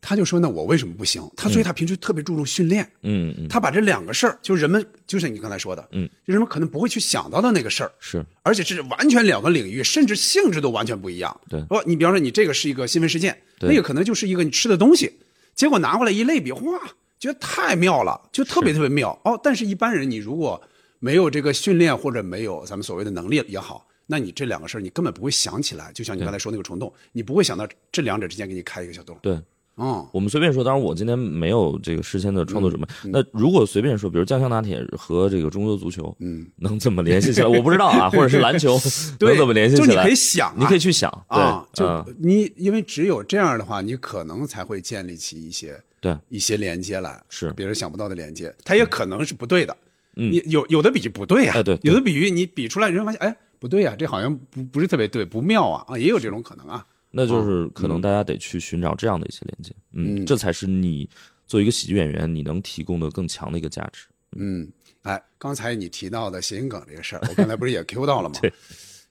[0.00, 1.28] 他就说呢，我为什么不行？
[1.36, 8.24] 他所以他平时特别注重训练，嗯嗯，他把这两个事儿，就是人们就像你刚才说的，嗯，就人们可能不会去想到的那个事儿，是。
[8.42, 11.38] 而且是完全两个领域，甚至性质都完全不一样。
[11.50, 11.60] 对。
[11.68, 13.68] 哦，你比方说你这个是一个新闻事件，对。
[13.68, 15.12] 那个可能就是一个你吃的东西，
[15.58, 16.80] 结果拿过来一类比，哇，
[17.18, 19.38] 觉得太妙了，就特别特别妙哦。
[19.42, 20.62] 但是一般人你如果
[21.00, 25.92] 没有这个训练或者没有咱们所谓的能力也好，那你这两个事儿你根本不会想起来。
[25.92, 29.18] 就像你刚才说那个虫洞，你不会想到这两者之间给你开一个小洞。
[29.20, 29.36] 对。
[29.78, 32.86] 嗯，我们随便说，当然我今天没有这个事先的创作准备。
[33.04, 37.46] 那如果随便说，比如酱香拿铁和这个中国足球，嗯，能怎么联系起来？
[37.46, 38.72] 我不知道啊，或者是篮球
[39.20, 39.86] 能怎么联系起来？
[39.86, 49.76] 就你可以想、啊，你可以去想，对，啊，就嗯你因为只有这样的话，你可能才会建立起一些对一些连接来，是别人想不到的连接，它也可能是不对的。
[50.16, 56.84] 嗯你有有的比喻不对啊、哎对对有的比喻你比出来，人发现哎不对呀、这好像不不是特别对，不妙啊啊，也有这种可能啊。
[57.10, 61.08] 那就是可能大家得去寻找这样的一些连接，嗯，嗯这才是你
[61.46, 64.06] 作为一个喜剧演员你能提供的更强的一个价值。
[64.36, 64.68] 嗯，
[65.02, 68.38] 哎，刚才你提到的谐音梗这个事儿，我刚才不是也 Q 到了吗？
[68.42, 68.52] 对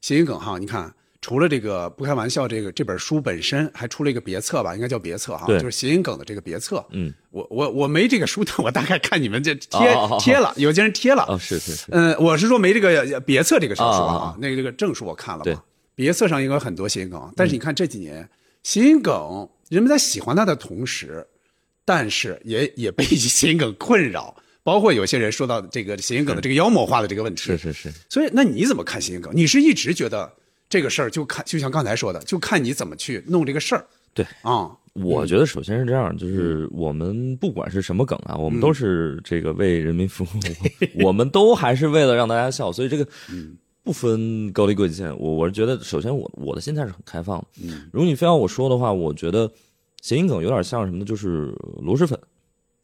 [0.01, 0.93] 谐音梗哈，你看。
[1.19, 6.85] 除了这个不开玩笑，这个这本书本身还出了一个别册吧，应该叫别册哈，就是谐音梗的这个别册。
[6.91, 11.23] 嗯，我我我没这个书，但我大概看你们这贴贴了，有些人贴了。
[11.23, 15.43] 啊，是是是，嗯，我是说没这个别册这个小书啊那个这个证书我看了。
[15.97, 18.29] 别册上应该有很多谐音梗，但是你看这几年
[18.61, 21.25] 谐音梗，人们在喜欢它的同时，
[21.83, 27.41] 但是也也被谐音梗困扰， 包括有些人说到这个谐音梗的这个妖魔化的这个问题。
[27.45, 29.31] 是是是，所以，那你怎么看谐音梗？
[29.35, 30.31] 你是一直觉得
[30.69, 33.83] 这个事儿就看，就像刚才说的，就看你怎么去弄这个事儿
[34.13, 34.23] 对。
[34.43, 34.69] 啊。
[34.93, 40.27] 我觉得首先是这样，就是我们不管是什么梗啊，我们都是这个为人民服务，
[41.03, 43.07] 我们都还是为了让大家笑，所以这个
[43.87, 45.17] 不分高低贵贱。
[45.17, 47.45] 我我是觉得，首先我我的心态是很开放的。
[47.93, 49.49] 如果你非要我说的话，我觉得
[50.01, 51.05] 谐音梗有点像什么呢？
[51.05, 52.19] 就是螺蛳粉、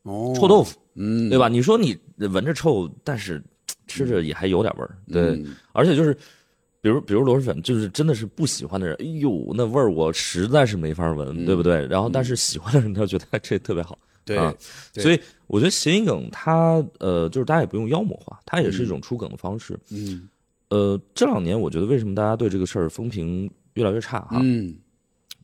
[0.04, 1.50] 哦，臭豆腐，嗯，对吧？
[1.50, 3.44] 你说你闻着臭，但是
[3.86, 5.24] 吃着也还有点味儿，对。
[5.32, 6.14] 嗯而且就是，
[6.80, 11.86] 比如比如螺蛳粉，就是真的是不喜欢的人，哎呦，那味儿我实在是没法闻，对不对？
[11.88, 14.56] 然后但是喜欢的人他觉得哎这特别好，对啊，
[14.94, 19.78] 对所以我觉得谐音梗它呃，就是大家也不用妖魔化，它也是一种出梗的方式。
[19.90, 20.30] 嗯
[20.74, 24.40] 呃，这两年我觉得为什么大家对这个事儿风评越来越差哈？
[24.42, 24.76] 嗯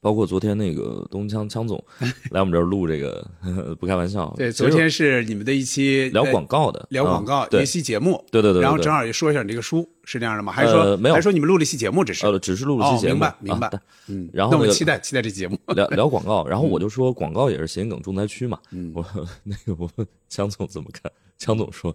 [0.02, 1.78] 包括昨天那个东枪枪总
[2.32, 10.54] 来我们这儿录这个，不开玩笑，对，昨天是你们的一期聊呃广告的，聊广告啊对一期节目，对对对然后正好也说一下你这个书，是这样的吗？
[10.54, 12.02] 还是说呃没有还是说你们录了一期节目？
[12.02, 15.60] 只是呃，只是录了一期节目，哦明白明白啊嗯，然后我期待期待这期节目。
[15.76, 18.58] 聊聊广告，然后我就说广告也是谐音梗重灾区嘛。
[18.72, 19.06] 嗯我
[19.44, 21.94] 那个我问江总怎么看，江总说，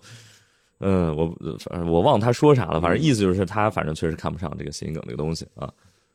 [0.87, 5.73] 嗯，我反正我忘他说啥了，反正意思就是他反正确实看不上这个谐音梗这个东西啊。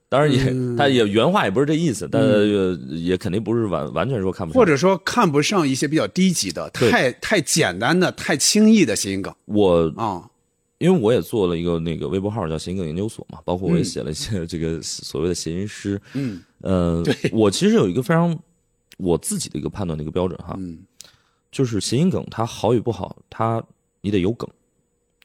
[0.08, 4.60] 当然也，嗯他也原话也不是这意思，但呃也肯定不是完完全说看不上。
[4.60, 10.30] 或者说看不上一些比较低级的、太太简单的、太轻易的谐音梗我啊。
[10.80, 16.00] 因为我也做了一个那个微博号叫谐音梗研究所嘛，包括我也嗯写了一些这个所谓的谐音诗。
[16.14, 17.04] 嗯呃，
[17.34, 18.38] 我其实有一个非常
[18.98, 20.80] 我自己的一个判断的一个标准哈，嗯
[21.52, 23.62] 就是谐音梗它好与不好，它
[24.02, 24.50] 你得有梗，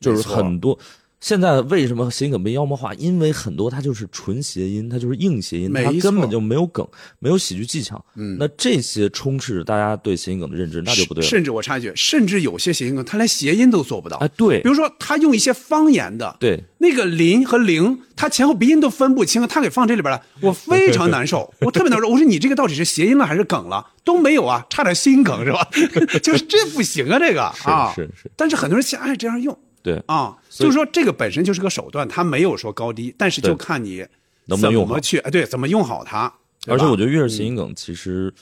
[0.05, 0.78] 就是很多。
[1.20, 2.92] 现在为什么谐音梗被妖魔化？
[2.96, 6.86] 因为很多它就是纯谐音，它就是硬谐音，它根本就没有梗，
[7.18, 8.05] 没有喜剧技巧。
[8.14, 11.26] 嗯那这些充斥着大家对谐音梗的认知，那就不对了。
[11.26, 14.18] 甚至我插一句，甚至有些谐音梗，它连谐音都做不到。
[14.18, 22.07] 啊，对比如说，他用一些方言的，对，那个林和零，他前后鼻音都分不清，他给放这里边了，我非常难受， 我特别难受。
[22.07, 23.92] 我说你这个到底是谐音了还是梗了？
[24.05, 25.66] 都没有啊，差点心梗是吧？
[26.22, 33.99] 就是这不行啊，这个啊，是是但是很多人现在爱这样用对，啊，就是说这个本身就是个手段，它没有说高低，但是就看你
[34.47, 36.32] 能不能用好怎么去，哎，对，怎么用好它。
[36.66, 38.32] 而且我觉得越是谐音梗，其实，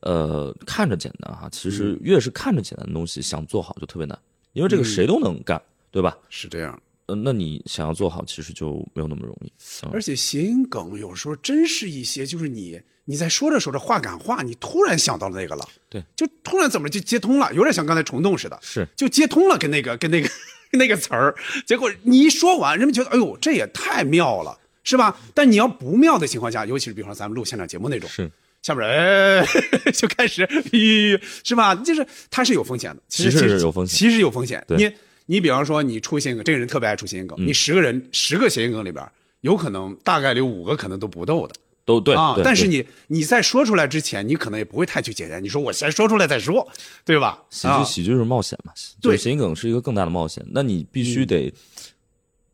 [0.00, 4.18] 呃，看着简单哈，其实嗯越是看着简单的东西，想做好就特别难，
[4.52, 5.62] 因为这个谁都能干，
[5.92, 6.18] 对吧？
[6.28, 6.82] 是这样。
[7.06, 9.52] 呃，那你想要做好，其实就没有那么容易。
[9.84, 20.28] 嗯而且谐音梗有时候真是一些，就是你你在说着说着话赶话，你突然想到了那个了，对，就突然怎么就接通了，有点像刚才虫洞似的，是就接通了跟那个跟那个
[20.78, 21.34] 那个词儿，
[21.66, 25.18] 结果你一说完，人们觉得哎呦这也太妙了，是吧？
[25.34, 28.30] 但你要不妙的情况下，尤其是比方说咱们录现场节目那种，是，
[28.62, 31.74] 下边人、哎、 就开始，咦，是吧？
[31.74, 34.64] 就是它是有风险的，其实是有风险其实有风险。
[34.68, 34.90] 你
[35.26, 39.04] 你比方说你出谐音梗，这个人特别爱出谐音梗，嗯你十个人十个谐音梗里边，
[39.40, 41.54] 有可能大概率有五个可能都不逗的
[41.84, 42.36] 都对啊。
[42.42, 46.66] 但是你你在说出来之前，你可能也不会太去检验，你说我先说出来再说，
[47.04, 47.42] 对吧？
[47.50, 47.78] 喜啊。
[47.78, 51.52] 剧喜剧是冒险嘛，对就是谐音梗是一个更大的冒险，那你必须得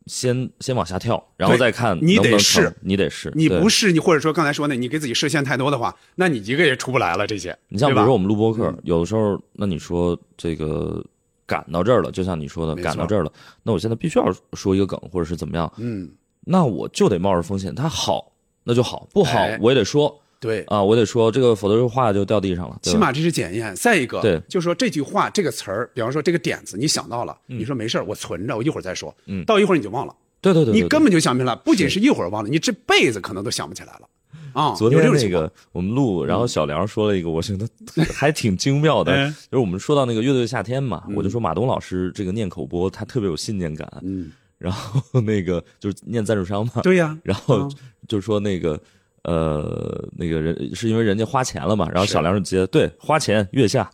[0.06, 3.42] 先先往下跳，然后对再看你得试成你得试，对。
[3.42, 7.26] 你不是你或者说刚才说那，你给自己设限太多的话，那你一个也出不来了。
[7.26, 11.04] 这些你像比如说我们录播课，有的时候，那你说这个
[11.44, 13.32] 赶到这儿了，就像你说的赶到这儿了，
[13.64, 16.08] 那我现在必须要说一个梗，或者是怎么样，嗯，
[16.44, 18.32] 那我就得冒着风险，它好
[18.66, 19.56] 那就好，不好哎。
[19.62, 20.62] 我也得说对。
[20.64, 22.76] 啊，我得说这个，否则这话就掉地上了。
[22.82, 22.98] 对吧？
[22.98, 23.74] 起码这是检验。
[23.76, 24.40] 再一个，对。
[24.48, 29.14] 就说这句话这个词儿，比方说这个点子你想到了，你说没事儿我存着，我一会儿再说。
[29.26, 29.44] 嗯。
[29.44, 31.54] 到一会儿你就忘了，对对对，对你根本就想不起来。
[31.54, 34.08] 不仅是一会儿忘了，你这辈子可能都想不起来了。
[34.52, 35.42] 啊，昨有这种情况。
[35.42, 37.68] 天那个我们录，然后小梁说了一个，我觉得
[38.14, 47.72] 还挺精妙的，嗯 就是我们说到那个乐队夏天嘛，我就说马东老师这个念口播，他特别有信念感，嗯，然后那个就是念赞助商嘛，对呀，然后嗯
[48.08, 48.80] 就是说那个
[49.24, 53.90] 呃那个人是因为人家花钱了嘛，然后小梁就接对花钱月下，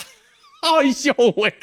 [0.62, 1.54] 哎呦喂，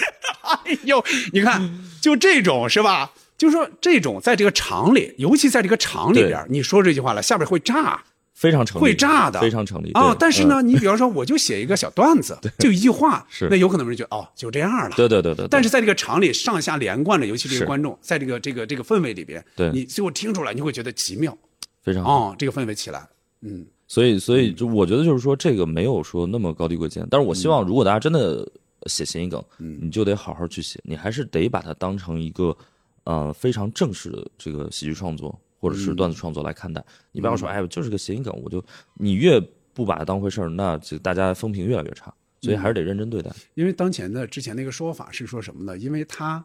[0.41, 3.11] 哎呦，你看，就这种是吧？
[3.37, 8.03] 就说这种在这个厂里，尤其在这个厂里边，你说这句话了，下边会炸。
[8.35, 10.13] 非常成立，会炸的，非常成立啊。
[10.19, 14.95] 但是呢，你比方说，我就写一个小段子，就一句话，是那有可能人觉得哦，就这样了。
[14.97, 21.37] 对对对对对，但是在这个场里上下连贯着，尤其这是个观众在这个这个这个氛围里边，对你最后听出来，你会觉得奇妙
[21.83, 22.31] 非常好。
[22.31, 23.07] 哦，这个氛围起来，
[23.41, 27.05] 嗯，所以，所以就我觉得就是说，这个没有说那么高低贵贱。
[27.11, 28.49] 但是我希望，如果大家真的
[28.87, 32.55] 写谐音梗，嗯你就得好好去写，你还是得把它当成一个
[33.03, 36.83] 呃非常正式的这个喜剧创作或者是段子创作来看待。
[37.11, 38.63] 你不要说，哎，就是个谐音梗，我就
[38.95, 39.39] 你越
[39.73, 42.13] 不把它当回事儿，那这大家风评越来越差。
[42.41, 43.31] 所以还是得认真对待。
[43.53, 45.77] 因为当前的之前那个说法是说什么呢？
[45.77, 46.43] 因为他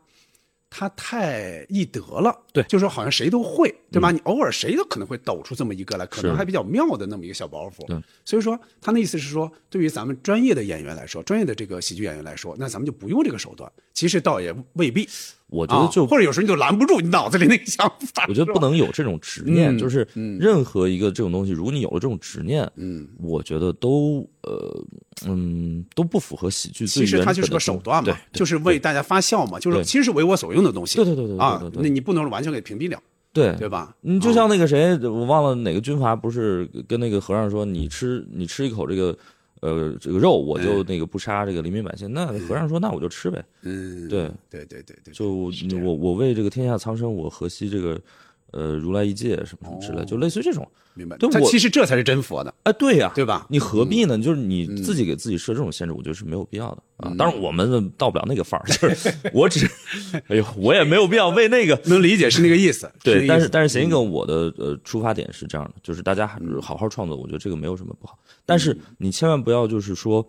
[0.71, 4.11] 他太易得了，对嗯就是说好像谁都会，对吧？
[4.11, 7.87] 你偶尔谁都可能会抖出这么一个来，可能还比较妙的那么一个小包袱。
[7.87, 13.71] 对，所以说他那意思是说，对于咱们专业的演员来说，专业的这个喜剧演员来说，那咱们就不用这个手段。
[13.95, 15.09] 其实倒也未必，
[15.49, 18.27] 我觉得就啊或者有时候你就拦不住你脑子里那个想法。
[18.29, 20.07] 我觉得不能有这种执念，嗯就是
[20.39, 24.85] 任何一个这种东西，如果你有了这种执念，嗯，我觉得都呃
[25.27, 30.97] 嗯都不符合喜剧最其实它就是个手段嘛，就是为大家发笑嘛，就是对其实是为我所用的东西。
[30.97, 33.03] 对对对对对啊那你不能完全给屏蔽掉，
[33.33, 33.95] 对对吧？
[34.03, 39.17] 你就像那个谁，我忘了哪个军阀不是跟那个和尚说，你吃你吃一口这个，
[39.61, 42.13] 呃，这个肉，我就那个不杀这个黎民百姓。
[42.13, 43.45] 那和尚说，那我就吃呗。
[43.63, 48.01] 嗯，对，对对对对，就我我为这个天下苍生，我何惜这个，
[48.53, 50.67] 呃，如来一戒什么什么之类，就类似于这种。
[50.95, 51.17] 明白。
[51.17, 53.47] 他对我其实这才是真佛的，哎，对呀，对吧？
[53.49, 54.19] 你何必呢？
[54.19, 57.15] 就是你自己给自己设这种限制，我觉得是没有必要的啊。
[57.17, 59.69] 当然，我们到不了那个范儿，就是 我只，
[60.29, 61.81] 哎呦，我也没有必要为那个。
[61.87, 62.91] 能理解是那个意思。
[63.05, 68.19] 对，但是是但是谐音梗我的呃出发点是这样的，就是大家还是好好创作，我觉得这个没有什么不好。
[68.45, 70.27] 但是你千万不要就是说，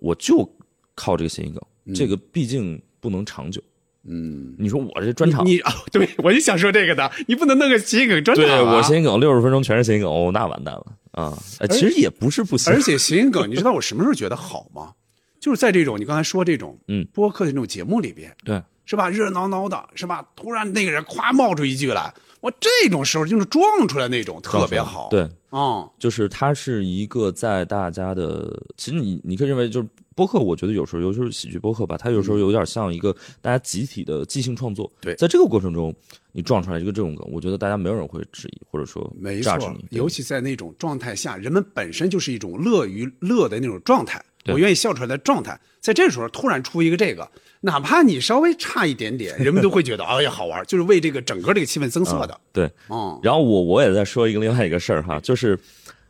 [0.00, 0.48] 我就
[0.94, 3.60] 靠这个谐音梗，这个毕竟不能长久。
[4.06, 11.38] 嗯，你说我这专场，你啊，对我就想说这个的，你不能弄个谐音梗专场对啊我谐音梗六十分钟全是谐音梗，哦，那完蛋了啊！
[11.60, 14.92] 哎其实也不是不行而，且谐音梗，你知道我什么时候觉得好吗？
[15.40, 19.08] 就是在这种你刚才说这种嗯播客的这种节目里边，对，是吧？
[19.10, 20.24] 热闹闹的，是吧？
[20.34, 25.08] 突然那个人夸冒出一句来，我这种时候就是撞出来那种特别好。
[25.10, 34.92] 对，嗯，就是它是一个在大家的，其实你你可以认为就是播客，我觉得有时候，尤其是喜剧播客吧，它有时候有点像一个大家集体的即兴创作。
[35.00, 35.94] 对在这个过程中，
[36.32, 47.28] 你撞出来一个这种梗，我觉得大家没有人会质疑，或者说没错尤其在那种状态下，人们本身就是一种乐于乐的那种状态，对我愿意笑出来的状态，在这时候突然出一个这个，
[47.60, 52.40] 哪怕你稍微差一点点， 人们都会觉得哎呀好玩，就是为这个整个这个气氛增色的。
[52.52, 55.58] 对，嗯，然后我我也在说一个另外一个事儿哈，就是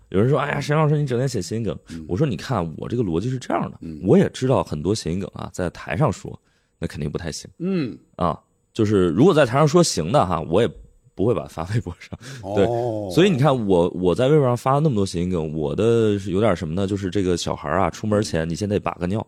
[0.08, 2.04] 有人说，哎呀，沈老师你整天写谐音梗，嗯。
[2.08, 6.38] 我说你看我这个逻辑是这样的，我也知道很多谐音梗啊，在台上说
[6.78, 7.48] 那肯定不太行。
[7.58, 8.38] 嗯，啊，
[8.72, 10.68] 就是如果在台上说行的哈，我也
[11.14, 12.18] 不会把它发微博上。
[12.54, 12.64] 对。
[12.64, 16.86] 哦，所以你看我我在微博上发了那么多谐音梗，我的是有点什么呢？
[16.86, 19.26] 就是这个小孩啊，出门前你先得把个尿，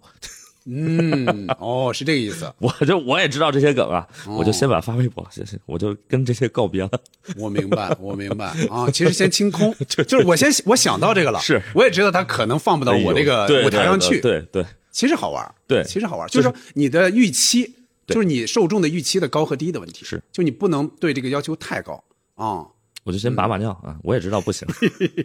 [0.69, 4.37] 嗯，哦，是这个意思， 我就我也知道这些梗啊，哦。
[4.39, 6.91] 我就先把它发微博了，行行，我就跟这些告别了。
[7.37, 8.47] 我明白，我明白。
[8.69, 8.91] 啊。
[8.91, 11.63] 其实先清空， 就是我先我想到这个了，是。
[11.75, 14.67] 我也知道他可能放不到我这个舞台上去，对对对。
[14.91, 15.85] 其实好玩，对。
[15.85, 17.73] 其实好玩，就就是是说你的预期，对
[18.07, 22.03] 就是你受众的预期的高和低的问题，是，就你不能对这个要求太高
[22.35, 22.67] 啊。
[23.05, 24.67] 我就先把把尿啊，我也知道不行。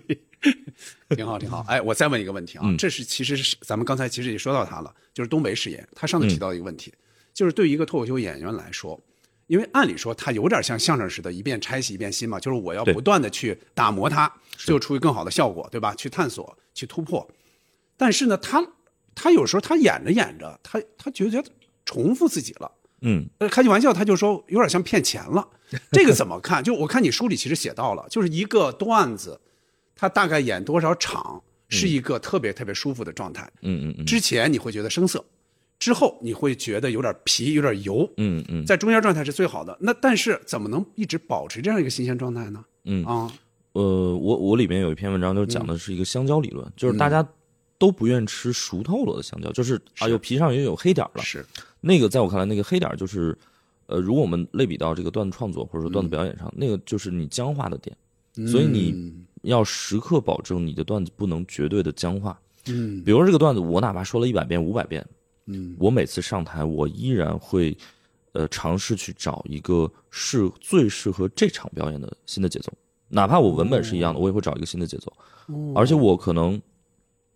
[1.16, 1.66] 挺好，挺好。
[1.68, 6.94] 哎，我再问一个问题啊，嗯这是其实是咱们刚才其实也说到他了，就是东北誓言，他上次嗯提到一个问题，
[7.34, 9.00] 就是对于一个脱口秀演员来说，
[9.48, 15.94] 因为按理说他有点像相声似的，一遍拆洗一遍新嘛，就是我要不断的去打磨它，最后出于更好的效果，对吧？
[15.96, 17.28] 去探索，去突破。
[17.98, 18.64] 但是呢，他
[19.16, 21.44] 他有时候他演着演着，他他觉得
[21.92, 22.72] 重复自己了。
[23.02, 25.46] 嗯，呃，开句玩笑，他就说有点像骗钱了。
[25.92, 26.64] 这个怎么看？
[26.64, 29.40] 就我看你书里其实写到了，就是一个段子，
[29.96, 33.50] 他大概演多少场是一个特别特别舒服的状态。
[33.62, 35.24] 嗯嗯嗯之前你会觉得生涩，
[35.80, 39.76] 之后你会觉得有点皮，有点油，嗯嗯在中间状态是最好的。
[39.82, 42.64] 那但是怎么能一直保持这样一个新鲜状态呢？
[42.84, 43.32] 嗯啊，
[43.74, 47.28] 呃，我我里面有一篇文章，就讲的是一个香蕉理论，嗯就是大家
[47.80, 51.24] 都不愿吃熟透了的香蕉，就是啊，有皮上也有黑点儿了。
[51.24, 51.44] 是，
[51.82, 53.38] 那个在我看来，那个黑点儿就是，
[53.88, 57.96] 呃，如果我们类比到这个段子创作或者说段子表演上，那个就是你僵化的点，
[58.48, 62.40] 所以你嗯要时刻保证你的段子不能绝对的僵化。
[62.68, 63.04] 嗯。
[63.04, 65.06] 比如说这个段子，我哪怕说了一百遍、五百遍，
[65.48, 65.76] 嗯。
[65.80, 67.76] 我每次上台，我依然会，
[68.34, 72.72] 呃，尝试去找一个是最适合这场表演的新的节奏，
[73.10, 75.12] 哪怕我文本是一样的，我也会找一个新的节奏，
[75.48, 75.74] 哦。
[75.76, 76.62] 而且我可能，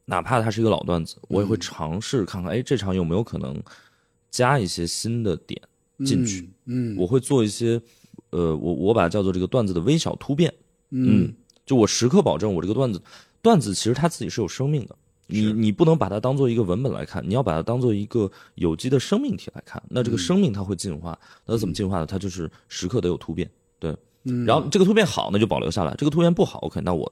[0.06, 3.60] 哪怕它是一个老段子，我也会尝试看看，哎，这场有没有可能
[4.36, 5.62] 加一些新的点
[6.06, 7.82] 进去，嗯，嗯我会做一些，
[8.32, 10.54] 呃，我我把它叫做这个段子的微小突变，
[10.90, 11.34] 嗯
[11.66, 13.02] 就我时刻保证我这个段子，
[13.42, 14.96] 段子其实它自己是有生命的。
[15.28, 19.82] 你你不能把它当做一个文本来看，你要把它当做一个有机的生命体来看。
[19.90, 22.06] 那这个生命它会进化，那怎么进化呢？
[22.06, 23.50] 它就是时刻得有突变，
[23.80, 23.96] 对。
[24.46, 27.12] 然后这个突变好，那就保留下来；这个突变不好，OK，那我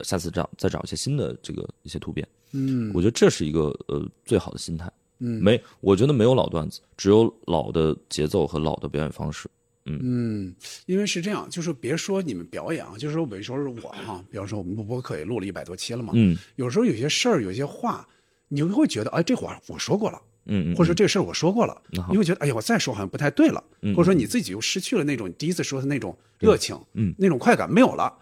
[0.00, 2.26] 下次找再找一些新的这个一些突变。
[2.52, 4.90] 嗯我觉得这是一个呃最好的心态。
[5.22, 9.48] 嗯没，我觉得没有老段子，只有老的节奏和老的表演方式。
[9.84, 10.54] 嗯，
[10.86, 18.06] 因为是这样，就是别说你们表演啊，就是说，比如说是我哈，比方说我们播客也录了一百多期了嘛，嗯有时候有些事儿，有些话，
[18.48, 20.20] 你会觉得，哎，这话我说过了。
[20.46, 21.80] 嗯嗯，或者说这事儿我说过了，
[22.10, 28.12] 你会觉得哎呀，我再说好像不太对了，嗯或者说你自己又失去了那种第一次说的那种热情，嗯那种快感没有了。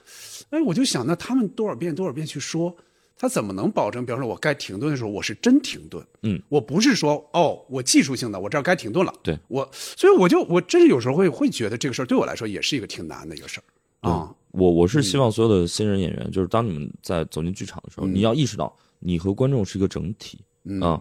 [0.51, 2.77] 哎，我就想，那他们多少遍多少遍去说，
[3.21, 4.03] 他怎么能保证？
[4.07, 20.39] 比方说，我该停顿的时候，我是真停顿，嗯，我不是说哦，我技术性的，我这儿该停顿了，对我，所以我就我真是有时候会会觉得这个事儿对我来说也是一个挺难的一个事儿啊，我我是希望所有的新人演员，就是当你们在走进剧场的时候，你要意识到你和观众是一个整体
[20.81, 20.99] 啊。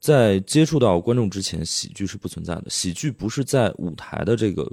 [0.00, 2.64] 在接触到观众之前，喜剧是不存在的。
[2.70, 4.68] 喜剧不是在舞台的这个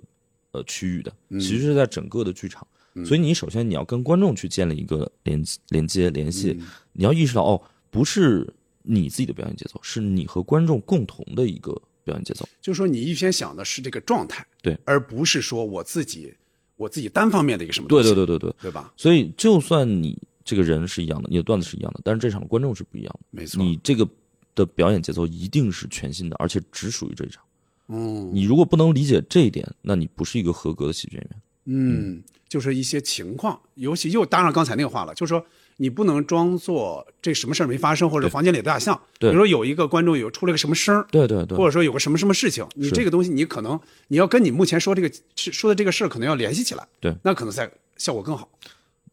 [0.53, 1.11] 呃区域的，
[1.41, 2.65] 喜剧是在整个的剧场。
[3.05, 6.59] 所以你首先你要跟观众去建立一个连连接联系，
[6.93, 8.51] 你要意识到哦，不是
[8.83, 11.71] 你自己的表演节奏，是你和观众共同的一个
[12.03, 12.47] 表演节奏。
[12.61, 16.33] 就是说你预先想的是这个状态，对，而不是说我自己
[16.75, 18.55] 我自己单方面的一个什么对东西，对对对对。
[18.63, 18.91] 对吧？
[18.97, 23.19] 所以就算你这个人是一样的，你的段子是一样的，但是这场观众是不一样的。
[23.29, 24.07] 没错，你这个
[24.55, 27.43] 的表演节奏一定是全新的，而且只属于这一场。
[27.91, 31.41] 嗯你如果不能理解这一点，那你不是一个合格的喜剧演员。
[31.69, 35.45] 嗯，就是一些情况，尤其又搭上刚才那个话了，就是说
[35.77, 38.99] 你不能装作这什么事儿没发生，或者房间里的大象。
[39.19, 48.49] 对比如说有一个观众有出了个什么声儿，对对对，或者说有个什么什么事情，你这个东西你可能你要跟你目前说这个说的这个事儿可能要联系起来，对那可能才效果更好。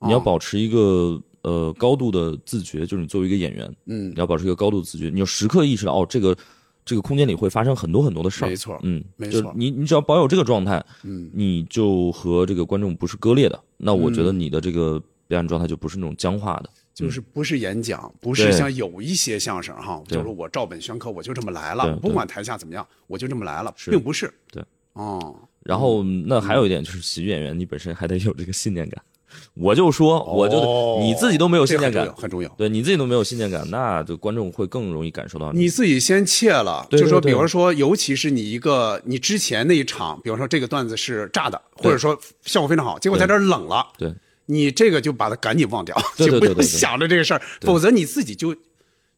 [0.00, 6.36] 你要哦保持一个呃高度的自觉，就是你作为一个演员，嗯你要保持一个高度自觉，你要时刻意识到哦，这个
[6.86, 8.48] 这个空间里会发生很多很多的事儿。
[8.48, 13.60] 没错嗯，没错你你只要保有这个状态，嗯，你就和这个观众不是割裂的。
[13.76, 16.70] 那我觉得你的这个表演状态就不是那种僵化的。
[16.94, 24.32] 就是不是演讲，不是像有一些相声哈，就是我照本宣科，我就这么来了，对不管台下怎么样，我就这么来了，并不是。
[24.50, 24.64] 对，
[24.94, 29.02] 哦，然后那还有一点就是喜剧演员，你本身还得有这个信念感。
[29.54, 32.48] 我就说，我就哦你自己都没有信念感很重要，，很重要。
[32.56, 44.14] 对你自己都没有信念感，那就观众会更容易感受到你自己先怯了，对就说，比如说，尤其是你一个你之前那一场，比方说这个段子是炸的，或者说效果非常好，结果在这儿冷了，对
[44.46, 48.54] 你这个就把它赶紧忘掉，就不要对对对对对想着这个事儿，否则你自己就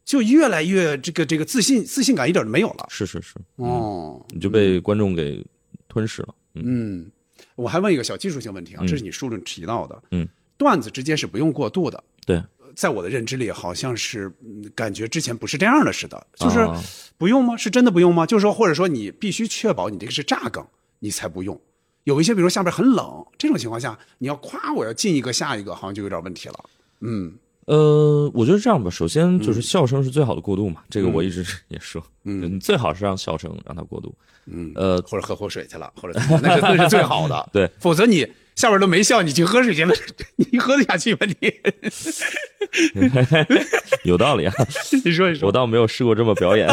[0.05, 2.87] 就越来越这个这个自信自信感一点都没有了。
[2.89, 5.45] 是是是，哦，你就被观众给
[5.87, 6.29] 吞噬了。
[6.55, 7.11] 嗯，嗯，
[7.59, 10.27] 我还问一个小技术性问题啊，这是你书里提到的，嗯，
[10.57, 12.03] 段子之间是不用过渡的。
[12.25, 12.41] 对，
[12.77, 16.81] 在我的认知里，好像是嗯感觉之前不是这样的似的，就是啊
[17.17, 17.57] 不用吗？
[17.57, 18.25] 是真的不用吗？
[18.25, 20.65] 就是说，或者说你必须确保你这个是炸梗，
[21.01, 21.61] 你才不用。
[22.05, 26.65] 有一些，比如下边很冷这种情况下，你要夸我要进一个下一个，好像就有点问题了。
[27.01, 27.35] 嗯
[27.69, 34.15] 呃，我觉得这样吧，首先就是笑声是最好的过渡嘛，这个我一直 也说，嗯你最好是让笑声让它过渡。
[34.47, 37.47] 嗯，呃，或者喝口水去了，或者那是那是最好的。
[37.53, 38.27] 对，否则你
[38.57, 39.95] 下边都没笑，你去喝水去了，
[40.51, 41.19] 你喝得下去吗？
[41.29, 41.53] 你
[44.05, 44.55] 有道理啊，
[45.05, 46.67] 你说一说，我倒没有试过这么表演。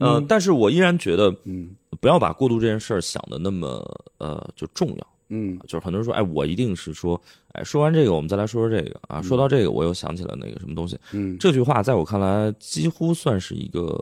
[0.00, 3.82] 呃，但是我依然觉得，嗯不要把过渡这件事儿想的那么
[4.18, 5.06] 呃就重要。
[5.34, 7.20] 嗯就是很多人说，哎，我一定是说，
[7.52, 9.20] 哎，说完这个，我们再来说说这个啊。
[9.20, 10.98] 说到这个，我又想起了那个什么东西。
[11.12, 13.98] 嗯这句话在我看来，几乎算是一个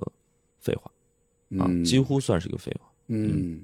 [0.59, 0.91] 废话
[1.59, 2.91] 啊，嗯几乎算是一个废话。
[3.09, 3.61] 嗯，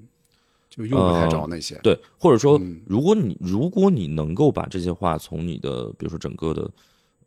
[0.68, 1.78] 就用不太着那些。
[1.82, 6.70] 对，或者说嗯，如果你如果你能够把这些话从你的比如说整个的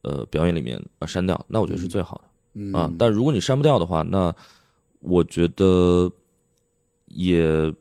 [0.03, 2.23] 呃表演里面啊删掉，那我觉得是最好的。
[2.53, 4.35] 嗯啊，但如果你删不掉的话，那
[4.99, 6.11] 我觉得
[7.07, 7.73] 也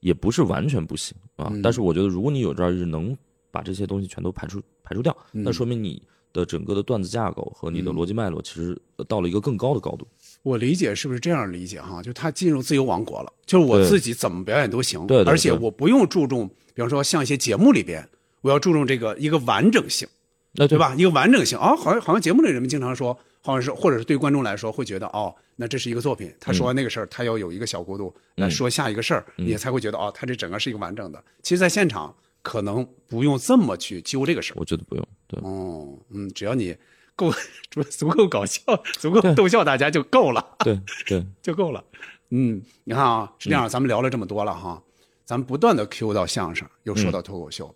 [0.00, 1.48] 也不是完全不行啊。
[1.50, 3.16] 嗯但是我觉得，如果你有朝一日能
[3.50, 6.02] 把这些东西全都排除排除掉，嗯那说明你
[6.32, 10.06] 的整个的段子架构和你的逻辑脉络其实呃到了一个更高的高度。
[10.42, 12.02] 我理解是不是这样理解哈？
[12.02, 18.08] 就他进入自由王国了，就是我自己怎么表演都行，对对而且我不用注重，比方说像一些节目里边，
[18.40, 20.08] 我要注重这个一个完整性，
[20.52, 20.78] 那对？
[20.78, 20.94] 吧？
[20.96, 31.22] 一个完整性啊、好像好像节目里人们经常说，好像是或者是对观众来说会觉得哦，那这是一个作品，他说完那个事儿，他要有一个小过渡来说下一个事儿，你才会觉得哦，他这整个是一个完整的。
[31.42, 34.56] 其实，在现场可能不用这么去揪这个事儿。
[34.58, 35.08] 我觉得不用。
[35.26, 36.76] 对，哦，嗯，只要你
[37.14, 37.30] 够
[37.70, 38.62] 足足够搞笑，
[38.98, 40.56] 足够逗笑大家就够了。
[40.60, 41.84] 对对， 就够了。
[42.30, 44.82] 嗯，你看啊，是这样，咱们聊了这么多了哈。
[45.24, 47.74] 咱们不断的 Q 到相声，又说到脱口秀，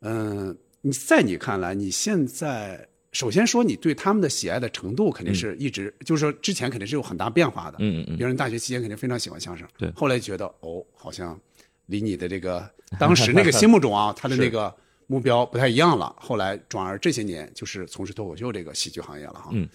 [0.00, 7.78] 嗯、你在你看来，你现在首先说你对他们的喜爱的程度肯定是一直，就是说之前肯定是有很大变化的。
[7.80, 11.40] 嗯嗯嗯别人大学期间肯定非常喜欢相声，对后来觉得哦，好像
[11.86, 14.70] 离你的这个当时那个心目中啊，他的那个
[15.06, 16.14] 目标不太一样了。
[16.20, 19.48] 后来转而这些年就是从事脱口秀这个喜剧行业了哈。
[19.52, 19.66] 嗯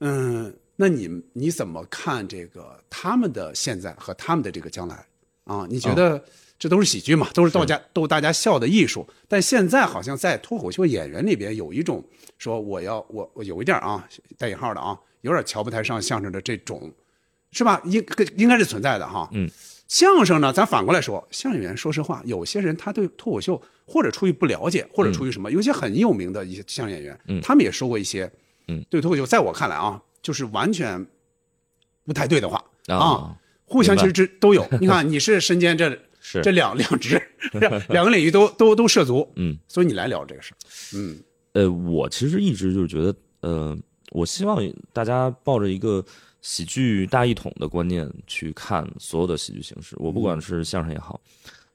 [0.00, 5.06] 嗯，那你你怎么看这个他们的现在和他们的这个将来
[5.44, 5.68] 啊？
[5.70, 6.20] 你觉得
[6.62, 9.04] 这都是喜剧嘛，都是逗家逗大家笑的艺术。
[9.26, 12.04] 但现在好像在脱口秀演员里边有一种
[12.38, 14.08] 说我要我我有一点啊
[14.38, 16.88] 带引号的啊，有点瞧不太上相声的这种，
[17.50, 17.82] 是吧？
[17.84, 18.04] 应
[18.36, 19.28] 应该是存在的哈。
[19.32, 19.50] 嗯。
[19.88, 28.30] 相声呢，咱反过来说，相声演员说实话，有些人他对脱口秀或者出于不了解，或者出于什么，有一些很有名的一些相声演员，他们也说过一些，
[28.68, 31.04] 嗯，对脱口秀，在我看来啊，就是完全
[32.04, 34.66] 不太对的话啊互相其实这都有。
[34.80, 36.40] 你看，你是身兼这是。
[36.40, 37.20] 这两两只，
[37.90, 40.56] 两个领域都都都涉足，嗯，所以你来聊这个事儿，
[40.96, 41.20] 嗯。
[41.52, 43.76] 呃，我其实一直就是觉得，呃，
[44.12, 44.58] 我希望
[44.90, 46.02] 大家抱着一个
[46.40, 49.94] 喜剧大一统的观念去看所有的喜剧形式。
[49.98, 51.20] 我不管是相声也好，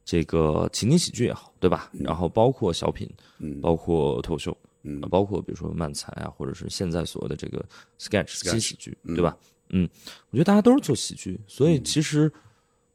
[0.03, 1.91] 这个情景喜剧也好，对吧？
[1.93, 3.07] 然后包括小品，
[3.37, 3.61] 嗯。
[3.61, 4.99] 包括脱口秀，嗯。
[5.03, 7.63] 呃包括比如说漫才啊，或者是现在所谓的这个
[7.99, 9.37] sketch 新 Sketch，喜剧，对吧？
[9.69, 9.87] 嗯，
[10.31, 11.73] 我觉得大家都是做喜剧，所嗯。
[11.73, 12.31] 以其实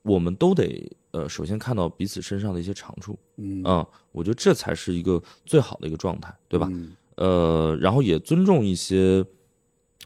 [0.03, 6.69] 我们都得呃，首先看到彼此身上的一些长处，嗯啊、我觉得这才是一个最好的一个状态，对吧？
[6.71, 9.25] 嗯呃，然后也尊重一些，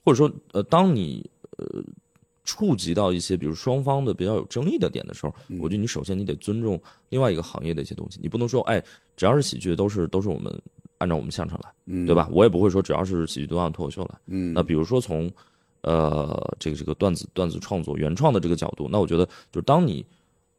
[0.04, 1.82] 或者说呃，当你呃
[2.42, 8.82] 触及到一些比如双方的比较有争议的点的时候，嗯我觉得你首先你得尊重另外一个行业的一些东西，你不能说哎，
[9.16, 10.52] 只要是喜剧都是都是我们
[10.98, 12.28] 按照我们相声来，嗯，对吧？
[12.32, 14.18] 我也不会说只要是喜剧都按脱口秀来。
[14.26, 15.30] 嗯，那比如说从
[15.86, 20.04] 呃这个这个段子段子创作原创的这个角度，那我觉得就是当你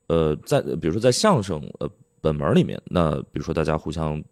[0.08, 1.90] 呃在比如说在相声呃
[2.22, 4.24] 本门里面，那比如说大家互相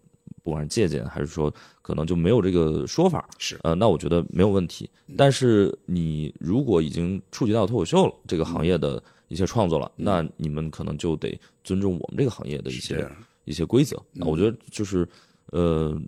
[0.41, 4.89] 不管是借鉴还是说可能就没有这个说法，是呃那我觉得没有问题。
[5.17, 13.07] 但是你如果已经触及到脱口秀了这个行业的一些创作了，那你们可能就得尊重我们这个行业的一些
[13.43, 14.01] 一些规则。
[14.13, 15.07] 那我觉得就是
[15.51, 15.99] 呃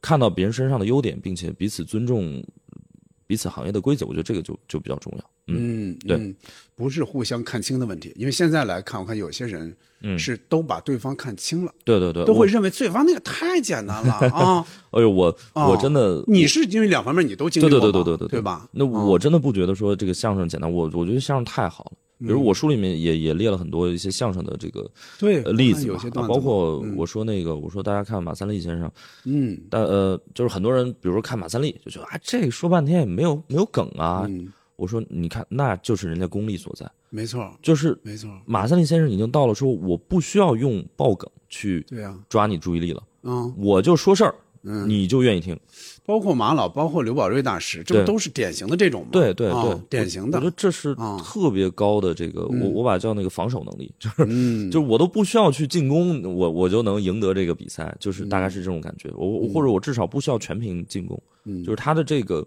[0.00, 2.42] 看到别人身上的优点，并且彼此尊重
[3.26, 5.30] 彼此行业的规则，我觉得这个就就比较重要。
[5.48, 6.34] 嗯，嗯，对嗯，
[6.74, 14.64] 不是互相看清的问题，因为现在来看，我看有些人嗯是都把对方看清了，对对对，都会认为对方那个太简单了 啊。
[14.90, 18.68] 哎呦，我啊我真的你是因为两方面你都经历对对对对对对吧？
[18.72, 21.92] 那嗯我真的不觉得说这个相声简单，我我觉得相声太好了。
[22.22, 24.88] 比如我书里面也也列了很多一些相声的这个
[25.18, 28.90] 对呃例子嘛有些段子啊包括我说那个我说大家看马三立先生，
[29.24, 29.60] 嗯。
[29.68, 41.84] 但呃就是很多人比如说看马三立就觉得啊这说半天也没有没有梗啊，嗯，我说你看那就是人家功力所在，没错就是没错，马三立先生已经到了说我不需要用爆梗去
[42.28, 44.88] 抓你注意力了，嗯，我就说事儿，嗯。
[44.88, 45.58] 你就愿意听。
[46.04, 49.08] 包括马老，包括刘宝瑞大师，这不都是典型的这种吗？
[49.12, 50.38] 对对啊对，典型的。
[50.38, 51.16] 我觉，得这是啊。
[51.24, 59.10] 特别高的这个，我我把它叫那个防守能力，就是嗯， 就是我都不需要去进攻，我我就能赢得这个比赛，就是大概是这种感觉。
[59.16, 61.62] 我我或者我至少不需要全凭进攻，嗯。
[61.62, 62.44] 就是他的这个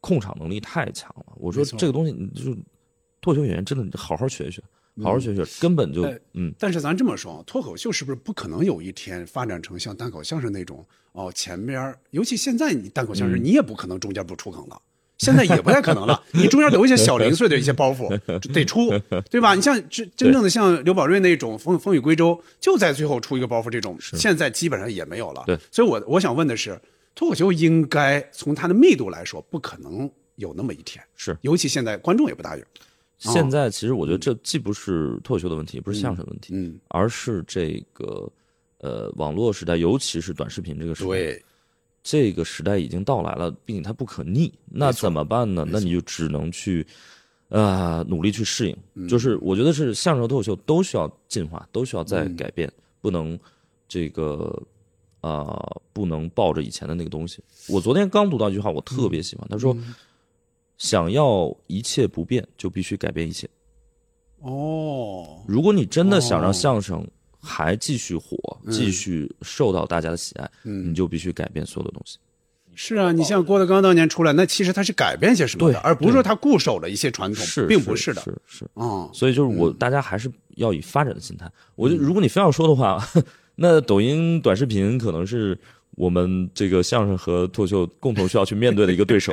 [0.00, 1.26] 控场能力太强了。
[1.36, 2.56] 我说这个东西，你就是
[3.20, 4.62] 脱口秀演员真的你好好学一学，
[5.02, 10.84] 好好学学，根本就哎嗯但是咱这么说，脱口秀是不是不可能有一天发展成像单口相声那种？
[11.12, 14.80] 哦，前边儿尤其现在你单口嗯相声，你也不可能中间不出梗了。
[15.18, 18.08] 现在也不太可能了， 你中间有一些小零碎的一些包袱
[18.52, 18.90] 得出，
[19.28, 19.56] 对吧？
[19.56, 25.42] 你像真真正的像刘宝瑞那种风风雨归舟，就在最后出一个包袱，这种现在基本上也没有了。
[25.44, 26.80] 对，所以我我想问的是，
[27.16, 31.36] 脱口秀应该从它的密度来说，不可能有那么一天，是。
[31.40, 32.62] 尤其现在观众也不大有。
[33.18, 38.30] 现在其实我觉得这既不是脱口秀的问题，也不是相声的问题，嗯，而是这个
[38.78, 41.44] 呃网络时代，尤其是短视频这个时代，对，
[42.02, 45.66] 这个时代已经到来了，并且它不可逆，那怎么办呢？
[45.68, 46.86] 那你就只能去，
[47.48, 48.76] 呃，努力去适应。
[48.94, 49.08] 嗯。
[49.08, 53.38] 就是我觉得是相声和脱口秀都需要进化，都需要再改变，不能
[53.88, 54.62] 这个
[55.20, 57.42] 啊、呃不能抱着以前的那个东西。
[57.68, 59.76] 我昨天刚读到一句话，我特别喜欢，他说
[60.78, 63.46] ：“想要一切不变，就必须改变一切。
[64.40, 67.06] 哦，如果你真的想哦让相声
[67.40, 68.38] 还继续火，
[68.70, 72.18] 继续受到大家的喜爱，嗯你就必须改变所有的东西。”
[72.80, 78.22] 是啊，你像郭德纲当年出来，那其实他是改变些什么的，对而不是说他固守了一些传统，是，并不是的。
[78.22, 78.70] 是是是。
[78.74, 81.50] 哦，所以就是我，大家还是要以发展的心态。
[81.74, 83.04] 我就如果你非要说的话，
[83.56, 85.58] 那抖音短视频可能是
[85.98, 89.32] 我们这个相声和脱口秀共同需要去面对的一个对手。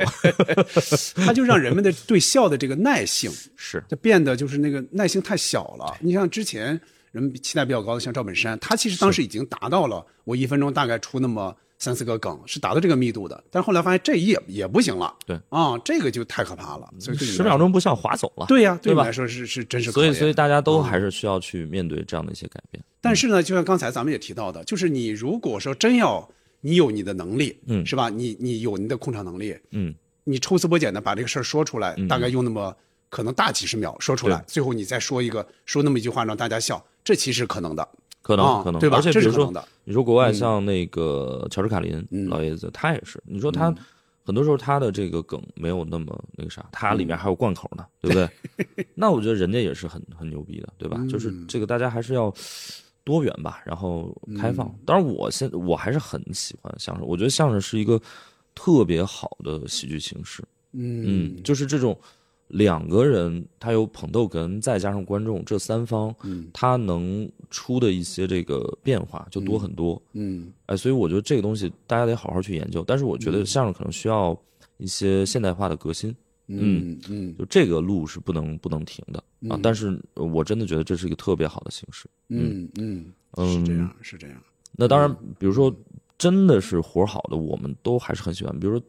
[1.24, 5.96] 他就让人们的对笑的这个耐性，是，就变得就是那个耐性太小了。
[6.00, 6.78] 你像之前
[7.12, 13.44] 人们期待比较高的，像赵本山，他其实当时已经达到了我一分钟大概出那么三四个梗，是达到这个密度的。
[13.50, 16.92] 但是后来发现这也也不行了，对啊，这个就太可怕了。
[16.98, 19.92] 所以对十秒钟不像划走了，对呀、对对吧你来说是是真是。
[19.92, 22.82] 所以所以大家都还是需要去面对这样的一些改变。
[23.00, 26.28] 但是呢，就像刚才咱们也提到的，就是你如果说真要
[26.66, 27.86] 你有你的能力，嗯。
[27.86, 28.08] 是吧？
[28.08, 29.94] 你你有你的控场能力，嗯，
[30.24, 32.74] 你抽丝剥茧的把这个事儿说出来，大概用那么
[33.08, 37.88] 可能大几十秒说出来，最后你再说一个说那么一句话让大家笑，这其实可能的。
[38.20, 38.96] 可能、啊可能，对吧？
[38.96, 42.26] 而且比如说这是可能的，你说国外像那个乔治卡林、嗯。
[42.28, 43.72] 老爷子，他也是，你说他、
[44.24, 48.86] 很多时候他的这个梗没有那么那个啥，他里面还有贯口呢，对不对？
[48.96, 51.00] 那我觉得人家也是很很牛逼的，对吧？
[51.08, 52.34] 就是这个大家还是要
[53.06, 54.68] 多元吧，然后开放。
[54.84, 58.00] 当然，我现我还是很喜欢相声，我觉得相声是一个
[58.52, 60.42] 特别好的喜剧形式。
[60.72, 61.96] 嗯嗯，就是这种
[62.48, 70.02] 两个人，他有捧逗哏，再加上观众这三方，嗯他能出的一些这个变化就多很多。
[70.14, 72.82] 嗯哎，所以我觉得这个东西大家得好好去研究。
[72.84, 74.36] 但是我觉得相声可能需要
[74.78, 76.14] 一些现代化的革新，
[76.48, 79.58] 嗯嗯就这个路是不能不能停的啊。
[79.62, 82.08] 但是呃我真的觉得这是一个特别好的形式。
[82.28, 83.06] 嗯嗯，
[83.36, 84.36] 嗯是这样是这样。
[84.72, 85.74] 那当然，比如说
[86.18, 88.58] 真的是活好的，我们都还是很喜欢。
[88.58, 88.86] 比如说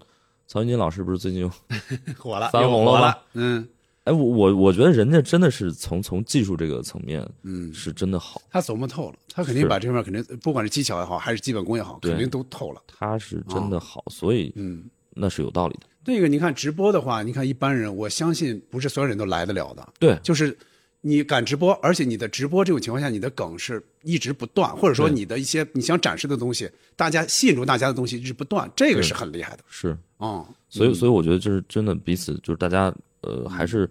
[0.48, 1.52] 曹云金老师不是最近有
[2.18, 3.16] 火了，翻红了吗。
[3.34, 3.68] 嗯
[4.04, 12.82] 哎，我我我觉得人家真的是从从技术这个层面嗯，是真的好，他琢磨透了，他肯定把这方面肯定不管是技巧也好，还是基本功也好，对肯定都透了。
[12.88, 14.86] 他是真的好，所以嗯。
[15.20, 15.88] 那是有道理的。
[16.08, 19.88] 那个你看直播的话，你看一般人，我相信不是所有人都来得了的。
[20.00, 20.58] 对，就是
[21.02, 29.60] 你敢直播，而且你的直播这种情况下，你的梗是一直不断，或者说你的一些你想展示的东西，大家吸引住大家的东西一直不断，这个是是很厉害的。
[29.68, 33.90] 是，嗯，所以所以我觉得就是真的彼此就是大家呃还是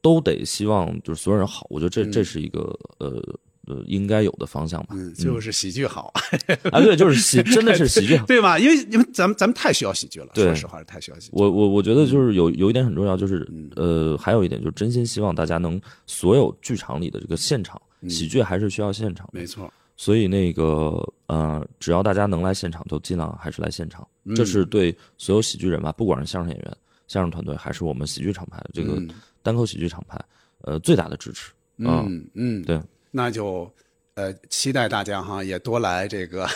[0.00, 2.60] 都得希望就是所有人好，我觉得这这是一个
[2.98, 3.20] 呃
[3.66, 4.88] 呃应该有的方向吧。
[4.92, 6.12] 嗯，就是喜剧好，
[6.70, 8.24] 啊，对，就是喜， 真的是喜剧好。
[8.30, 8.58] 对吧？
[8.58, 10.44] 因为因为咱们咱们太需要喜剧了，对。
[10.46, 11.32] 说实话是太需要喜剧。
[11.32, 26.76] 我我我觉得就是有有一点很重要，就是呃，还有一点就是真心希望大家能所有剧场里的这个现场喜剧还是需要现场，没错，所以那个呃，只要大家能来现场，就尽量还是来现场，这是对所有喜剧人吧，不管是相声演员、
[27.06, 29.00] 相声团队，还是我们喜剧厂牌这个
[29.42, 30.20] 单口喜剧厂牌，
[30.62, 31.52] 呃，最大的支持。
[31.84, 32.04] 啊。
[32.08, 32.80] 嗯嗯，对，
[33.12, 33.72] 那就
[34.14, 36.48] 呃期待大家哈也多来这个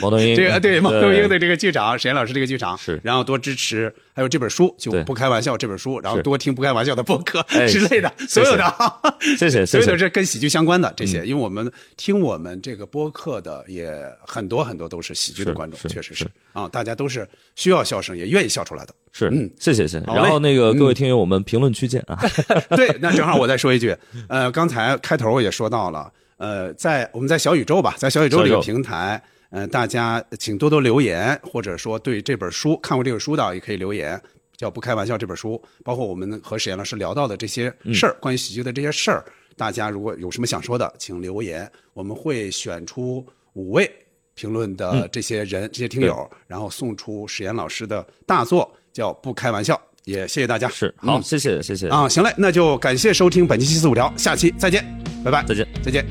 [0.00, 3.00] 毛德英这个对毛东英的这个剧场，沈岩老师这个剧场是。
[3.02, 8.64] 然后多支持，还有这本书就不开玩笑这本书，然后多听不开玩笑的播客哎 之类的，所有的。
[8.64, 8.94] 啊。
[9.38, 11.06] 谢谢 所有的谢谢，这跟喜剧相关的这嗯。
[11.06, 13.92] 些，因为我们听我们这个播客的也
[14.26, 16.24] 很多很多都是喜剧的观众，确实是。
[16.24, 16.30] 是。
[16.52, 18.94] 啊，大家都是需要笑声，也愿意笑出来的。
[19.12, 19.28] 是。
[19.32, 20.04] 嗯谢谢谢谢。
[20.06, 22.18] 然后那个各位听友，我们评论区见啊。
[22.76, 23.96] 对，那正好我再说一句，
[24.28, 34.20] 呃，刚才开头我也说到了，呃，在我们在小宇宙吧，在小宇宙这个平台，呃，大家请多多留言，或者说对这本书看过这本书的也可以留言。
[34.56, 39.24] 叫《不开玩笑》这本书，包括我们和史岩老师聊到的这些事儿，关于喜剧的这些事儿，
[39.56, 43.88] 大家如果有什么想说的，请留言，我们会选出五位
[44.34, 49.76] 评论的这些人、这些听友，然后送出史岩老师的大作，叫《不开玩笑》，
[50.06, 50.68] 也谢谢大家。
[50.70, 54.84] 是好，嗯谢谢谢谢，啊，行嘞，那就感谢收听本期七四五条，下期再见，
[55.24, 55.68] 拜拜，再见。
[55.84, 56.04] 再见。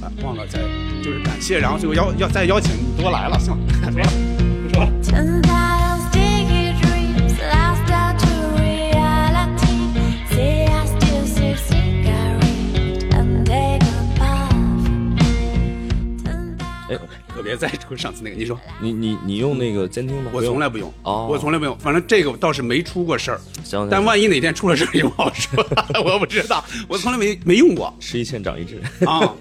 [0.00, 3.62] 啊，忘了再就是感谢，然后最后邀要再邀请你多来了，算 了，
[4.62, 5.18] 不说了，不说了。
[17.48, 20.30] 别再出上次那个，你说你你你用那个监听吗？
[20.34, 25.64] 我从来不用，哦我从来不用，反正这个倒是没出过事儿，行，但万一哪天出了事儿也不好说，
[26.04, 29.34] 我不知道，我从来没没用过吃一堑长一智，啊。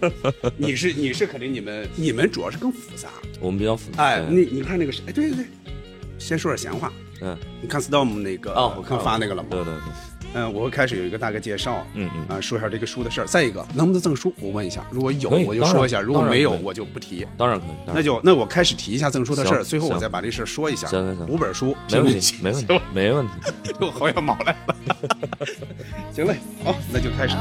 [0.56, 3.10] 你是你是肯定你们你们主要是更复杂，
[3.42, 4.04] 我们比较复杂。
[4.04, 5.46] 哎，你你看那个谁，哎，对对对，
[6.18, 6.90] 先说点闲话。
[7.20, 9.50] 嗯，你看 Storm 那个哦，我看发那个了吗？
[9.52, 9.82] 对对对，
[10.34, 13.26] 嗯，我会开始有一个大概介绍，嗯嗯啊，说一下这个书的事儿。
[13.28, 14.34] 再一个，能不能赠书？
[14.40, 17.26] 我问一下，如果有我就说一下，如果没有我就不提。
[17.38, 20.88] 当然可以，那就那我开始提一下赠书的事儿，最后我再把这事儿说一下。
[20.88, 23.34] 行行行五本书，没问题，行没问题，没问题。
[23.80, 24.76] 我好像毛来了。
[26.14, 27.36] 行嘞，好，那就开始。